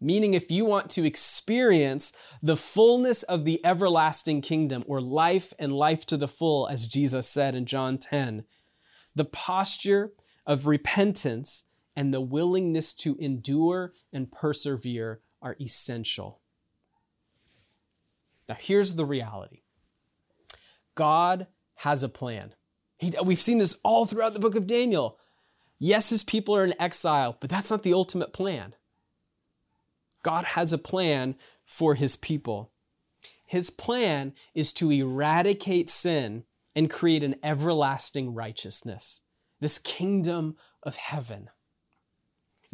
Meaning, 0.00 0.32
if 0.32 0.50
you 0.50 0.64
want 0.64 0.88
to 0.90 1.04
experience 1.04 2.14
the 2.42 2.56
fullness 2.56 3.22
of 3.22 3.44
the 3.44 3.64
everlasting 3.66 4.40
kingdom 4.40 4.82
or 4.86 5.02
life 5.02 5.52
and 5.58 5.70
life 5.70 6.06
to 6.06 6.16
the 6.16 6.28
full, 6.28 6.68
as 6.68 6.86
Jesus 6.86 7.28
said 7.28 7.54
in 7.54 7.66
John 7.66 7.98
10, 7.98 8.44
the 9.14 9.26
posture 9.26 10.12
of 10.46 10.66
repentance 10.66 11.64
and 11.94 12.14
the 12.14 12.20
willingness 12.22 12.94
to 12.94 13.16
endure 13.16 13.92
and 14.10 14.32
persevere 14.32 15.20
are 15.44 15.56
essential. 15.60 16.40
Now, 18.48 18.56
here's 18.58 18.96
the 18.96 19.04
reality 19.04 19.60
God 20.96 21.46
has 21.76 22.02
a 22.02 22.08
plan. 22.08 22.54
He, 22.98 23.12
we've 23.22 23.40
seen 23.40 23.58
this 23.58 23.78
all 23.84 24.06
throughout 24.06 24.34
the 24.34 24.40
book 24.40 24.56
of 24.56 24.66
Daniel. 24.66 25.18
Yes, 25.78 26.10
his 26.10 26.24
people 26.24 26.56
are 26.56 26.64
in 26.64 26.80
exile, 26.80 27.36
but 27.40 27.50
that's 27.50 27.70
not 27.70 27.82
the 27.82 27.92
ultimate 27.92 28.32
plan. 28.32 28.74
God 30.22 30.44
has 30.44 30.72
a 30.72 30.78
plan 30.78 31.36
for 31.66 31.94
his 31.94 32.16
people. 32.16 32.72
His 33.46 33.70
plan 33.70 34.32
is 34.54 34.72
to 34.74 34.90
eradicate 34.90 35.90
sin 35.90 36.44
and 36.74 36.90
create 36.90 37.22
an 37.22 37.36
everlasting 37.42 38.34
righteousness, 38.34 39.20
this 39.60 39.78
kingdom 39.78 40.56
of 40.82 40.96
heaven. 40.96 41.50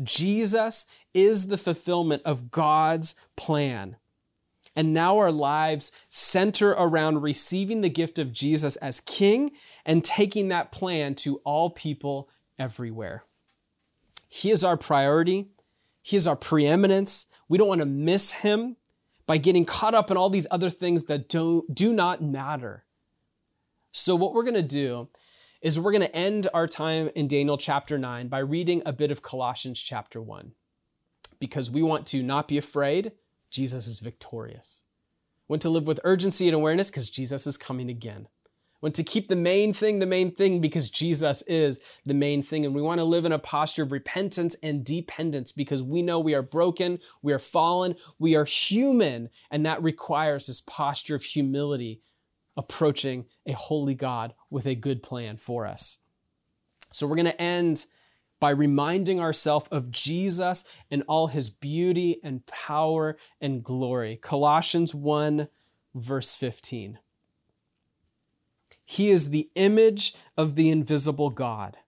Jesus 0.02 0.86
is 1.14 1.48
the 1.48 1.58
fulfillment 1.58 2.22
of 2.24 2.50
God's 2.50 3.14
plan. 3.36 3.96
And 4.76 4.94
now 4.94 5.18
our 5.18 5.32
lives 5.32 5.92
center 6.08 6.70
around 6.70 7.22
receiving 7.22 7.80
the 7.80 7.90
gift 7.90 8.18
of 8.18 8.32
Jesus 8.32 8.76
as 8.76 9.00
King 9.00 9.50
and 9.84 10.04
taking 10.04 10.48
that 10.48 10.72
plan 10.72 11.14
to 11.16 11.36
all 11.38 11.70
people 11.70 12.28
everywhere. 12.58 13.24
He 14.28 14.50
is 14.50 14.64
our 14.64 14.76
priority. 14.76 15.48
He 16.02 16.16
is 16.16 16.26
our 16.26 16.36
preeminence. 16.36 17.26
We 17.48 17.58
don't 17.58 17.68
want 17.68 17.80
to 17.80 17.86
miss 17.86 18.32
him 18.32 18.76
by 19.26 19.38
getting 19.38 19.64
caught 19.64 19.94
up 19.94 20.10
in 20.10 20.16
all 20.16 20.30
these 20.30 20.46
other 20.50 20.70
things 20.70 21.04
that 21.04 21.28
don't, 21.28 21.74
do 21.74 21.92
not 21.92 22.22
matter. 22.22 22.84
So, 23.92 24.14
what 24.14 24.34
we're 24.34 24.44
going 24.44 24.54
to 24.54 24.62
do 24.62 25.08
is 25.60 25.78
we're 25.78 25.92
going 25.92 26.00
to 26.00 26.16
end 26.16 26.48
our 26.54 26.66
time 26.66 27.10
in 27.14 27.28
Daniel 27.28 27.58
chapter 27.58 27.98
9 27.98 28.28
by 28.28 28.38
reading 28.38 28.82
a 28.86 28.92
bit 28.92 29.10
of 29.10 29.22
Colossians 29.22 29.80
chapter 29.80 30.20
1. 30.20 30.52
Because 31.38 31.70
we 31.70 31.82
want 31.82 32.06
to 32.08 32.22
not 32.22 32.48
be 32.48 32.58
afraid, 32.58 33.12
Jesus 33.50 33.86
is 33.86 34.00
victorious. 34.00 34.84
Want 35.48 35.62
to 35.62 35.70
live 35.70 35.86
with 35.86 36.00
urgency 36.04 36.48
and 36.48 36.54
awareness 36.54 36.90
because 36.90 37.10
Jesus 37.10 37.46
is 37.46 37.56
coming 37.56 37.90
again. 37.90 38.28
Want 38.80 38.94
to 38.94 39.02
keep 39.02 39.28
the 39.28 39.36
main 39.36 39.74
thing 39.74 39.98
the 39.98 40.06
main 40.06 40.34
thing 40.34 40.62
because 40.62 40.88
Jesus 40.88 41.42
is 41.42 41.80
the 42.06 42.14
main 42.14 42.42
thing. 42.42 42.64
And 42.64 42.74
we 42.74 42.80
want 42.80 42.98
to 42.98 43.04
live 43.04 43.26
in 43.26 43.32
a 43.32 43.38
posture 43.38 43.82
of 43.82 43.92
repentance 43.92 44.56
and 44.62 44.82
dependence 44.82 45.52
because 45.52 45.82
we 45.82 46.00
know 46.00 46.18
we 46.18 46.34
are 46.34 46.40
broken, 46.40 46.98
we 47.20 47.34
are 47.34 47.38
fallen, 47.38 47.96
we 48.18 48.34
are 48.36 48.46
human, 48.46 49.28
and 49.50 49.66
that 49.66 49.82
requires 49.82 50.46
this 50.46 50.62
posture 50.62 51.14
of 51.14 51.22
humility 51.22 52.00
approaching 52.60 53.24
a 53.46 53.52
holy 53.52 53.94
God 53.94 54.34
with 54.50 54.66
a 54.66 54.74
good 54.74 55.02
plan 55.02 55.38
for 55.38 55.66
us. 55.66 55.96
So 56.92 57.06
we're 57.06 57.16
going 57.16 57.24
to 57.24 57.40
end 57.40 57.86
by 58.38 58.50
reminding 58.50 59.18
ourselves 59.18 59.66
of 59.70 59.90
Jesus 59.90 60.66
and 60.90 61.02
all 61.08 61.28
his 61.28 61.48
beauty 61.48 62.20
and 62.22 62.44
power 62.44 63.16
and 63.40 63.64
glory. 63.64 64.16
Colossians 64.20 64.94
1, 64.94 65.48
verse 65.94 66.36
15. 66.36 66.98
He 68.84 69.10
is 69.10 69.30
the 69.30 69.48
image 69.54 70.14
of 70.36 70.54
the 70.54 70.68
invisible 70.68 71.30
God, 71.30 71.78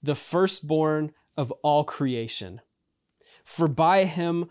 the 0.00 0.14
firstborn 0.14 1.10
of 1.36 1.50
all 1.62 1.82
creation. 1.82 2.60
For 3.42 3.66
by 3.66 4.04
him 4.04 4.50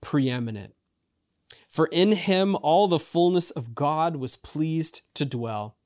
preeminent. 0.00 0.74
For 1.68 1.86
in 1.86 2.12
him 2.12 2.56
all 2.62 2.88
the 2.88 2.98
fullness 2.98 3.50
of 3.50 3.74
God 3.74 4.16
was 4.16 4.36
pleased 4.36 5.02
to 5.14 5.24
dwell, 5.24 5.76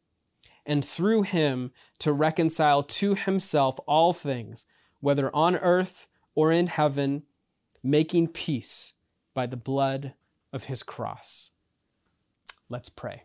and 0.65 0.85
through 0.85 1.23
him 1.23 1.73
to 1.99 2.13
reconcile 2.13 2.83
to 2.83 3.15
himself 3.15 3.79
all 3.87 4.13
things, 4.13 4.67
whether 5.01 5.35
on 5.35 5.57
earth 5.57 6.09
or 6.35 6.51
in 6.51 6.69
heaven, 6.69 7.25
making 7.83 8.29
peace 8.29 8.95
by 9.35 9.47
the 9.47 9.57
blood 9.57 10.15
of 10.53 10.65
his 10.65 10.83
cross. 10.83 11.51
Let's 12.69 12.89
pray. 12.89 13.25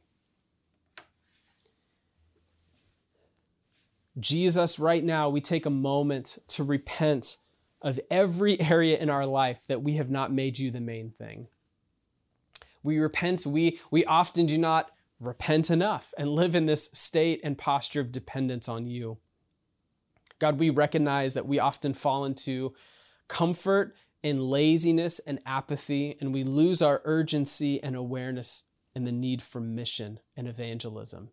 Jesus, 4.19 4.79
right 4.79 5.03
now, 5.03 5.29
we 5.29 5.39
take 5.39 5.65
a 5.65 5.69
moment 5.69 6.39
to 6.49 6.63
repent 6.63 7.37
of 7.81 7.99
every 8.09 8.59
area 8.71 8.97
in 8.97 9.09
our 9.09 9.25
life 9.25 9.65
that 9.67 9.83
we 9.83 9.95
have 9.95 10.09
not 10.09 10.33
made 10.33 10.59
you 10.59 10.71
the 10.71 10.79
main 10.79 11.11
thing. 11.11 11.47
We 12.83 12.99
repent, 12.99 13.45
we, 13.45 13.79
we 13.91 14.05
often 14.05 14.45
do 14.45 14.57
not 14.57 14.91
repent 15.19 15.69
enough 15.69 16.13
and 16.17 16.29
live 16.29 16.55
in 16.55 16.65
this 16.65 16.89
state 16.93 17.41
and 17.43 17.57
posture 17.57 17.99
of 17.99 18.11
dependence 18.11 18.69
on 18.69 18.87
you. 18.87 19.17
God, 20.39 20.57
we 20.59 20.69
recognize 20.69 21.33
that 21.33 21.45
we 21.45 21.59
often 21.59 21.93
fall 21.93 22.23
into 22.23 22.73
comfort 23.27 23.95
and 24.23 24.41
laziness 24.41 25.19
and 25.19 25.39
apathy, 25.45 26.17
and 26.19 26.33
we 26.33 26.43
lose 26.43 26.81
our 26.81 27.01
urgency 27.05 27.81
and 27.83 27.95
awareness 27.95 28.63
and 28.95 29.05
the 29.05 29.11
need 29.11 29.41
for 29.41 29.59
mission 29.59 30.19
and 30.35 30.47
evangelism. 30.47 31.29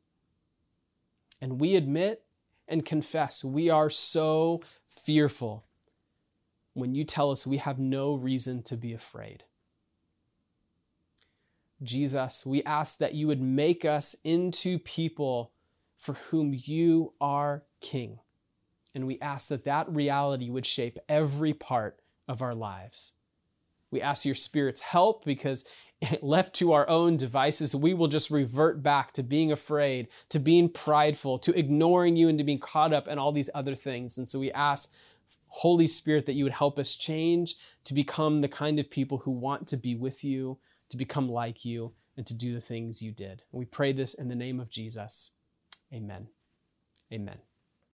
And 1.41 1.61
we 1.61 1.77
admit 1.77 2.23
and 2.69 2.85
confess 2.85 3.45
we 3.45 3.71
are 3.71 3.91
so 3.91 4.63
fearful 4.89 5.66
when 6.77 6.95
you 6.95 7.05
tell 7.05 7.31
us 7.31 7.47
we 7.47 7.57
have 7.57 7.79
no 7.79 8.15
reason 8.15 8.63
to 8.63 8.77
be 8.77 8.93
afraid. 8.93 9.45
Jesus, 11.83 12.45
we 12.45 12.63
ask 12.65 12.99
that 12.99 13.15
you 13.15 13.27
would 13.27 13.41
make 13.41 13.87
us 13.87 14.15
into 14.25 14.79
people 14.81 15.53
for 15.97 16.13
whom 16.15 16.55
you 16.55 17.15
are 17.19 17.63
King. 17.81 18.19
And 18.95 19.07
we 19.07 19.19
ask 19.21 19.49
that 19.49 19.65
that 19.65 19.89
reality 19.89 20.51
would 20.51 20.67
shape 20.67 20.99
every 21.09 21.55
part 21.55 22.01
of 22.29 22.43
our 22.43 22.55
lives. 22.55 23.13
We 23.91 24.03
ask 24.03 24.27
your 24.27 24.35
Spirit's 24.35 24.83
help 24.83 25.25
because 25.25 25.65
left 26.21 26.55
to 26.57 26.73
our 26.73 26.87
own 26.91 27.17
devices, 27.17 27.75
we 27.75 27.95
will 27.95 28.09
just 28.09 28.31
revert 28.31 28.83
back 28.83 29.13
to 29.13 29.23
being 29.23 29.51
afraid, 29.51 30.09
to 30.29 30.39
being 30.39 30.69
prideful, 30.69 31.39
to 31.39 31.59
ignoring 31.59 32.17
you, 32.17 32.29
and 32.29 32.37
to 32.37 32.45
being 32.45 32.59
caught 32.59 32.93
up 32.93 33.09
in 33.09 33.19
all 33.19 33.33
these 33.33 33.49
other 33.55 33.75
things. 33.75 34.19
And 34.19 34.29
so 34.29 34.39
we 34.39 34.53
ask 34.53 34.95
Holy 35.49 35.87
Spirit, 35.87 36.27
that 36.27 36.35
you 36.35 36.45
would 36.45 36.53
help 36.53 36.79
us 36.79 36.95
change 36.95 37.57
to 37.85 37.95
become 37.95 38.41
the 38.41 38.49
kind 38.49 38.79
of 38.79 38.91
people 38.91 39.19
who 39.19 39.31
want 39.31 39.67
to 39.69 39.77
be 39.77 39.95
with 39.95 40.25
you, 40.25 40.59
to 40.91 40.97
become 40.97 41.29
like 41.29 41.65
you, 41.65 41.93
and 42.17 42.27
to 42.27 42.35
do 42.35 42.55
the 42.55 42.61
things 42.61 43.03
you 43.03 43.13
did. 43.13 43.43
We 43.53 43.65
pray 43.65 43.93
this 43.93 44.15
in 44.15 44.29
the 44.29 44.35
name 44.35 44.61
of 44.61 44.71
Jesus. 44.71 45.33
Amen. 45.93 46.29
Amen. 47.13 47.46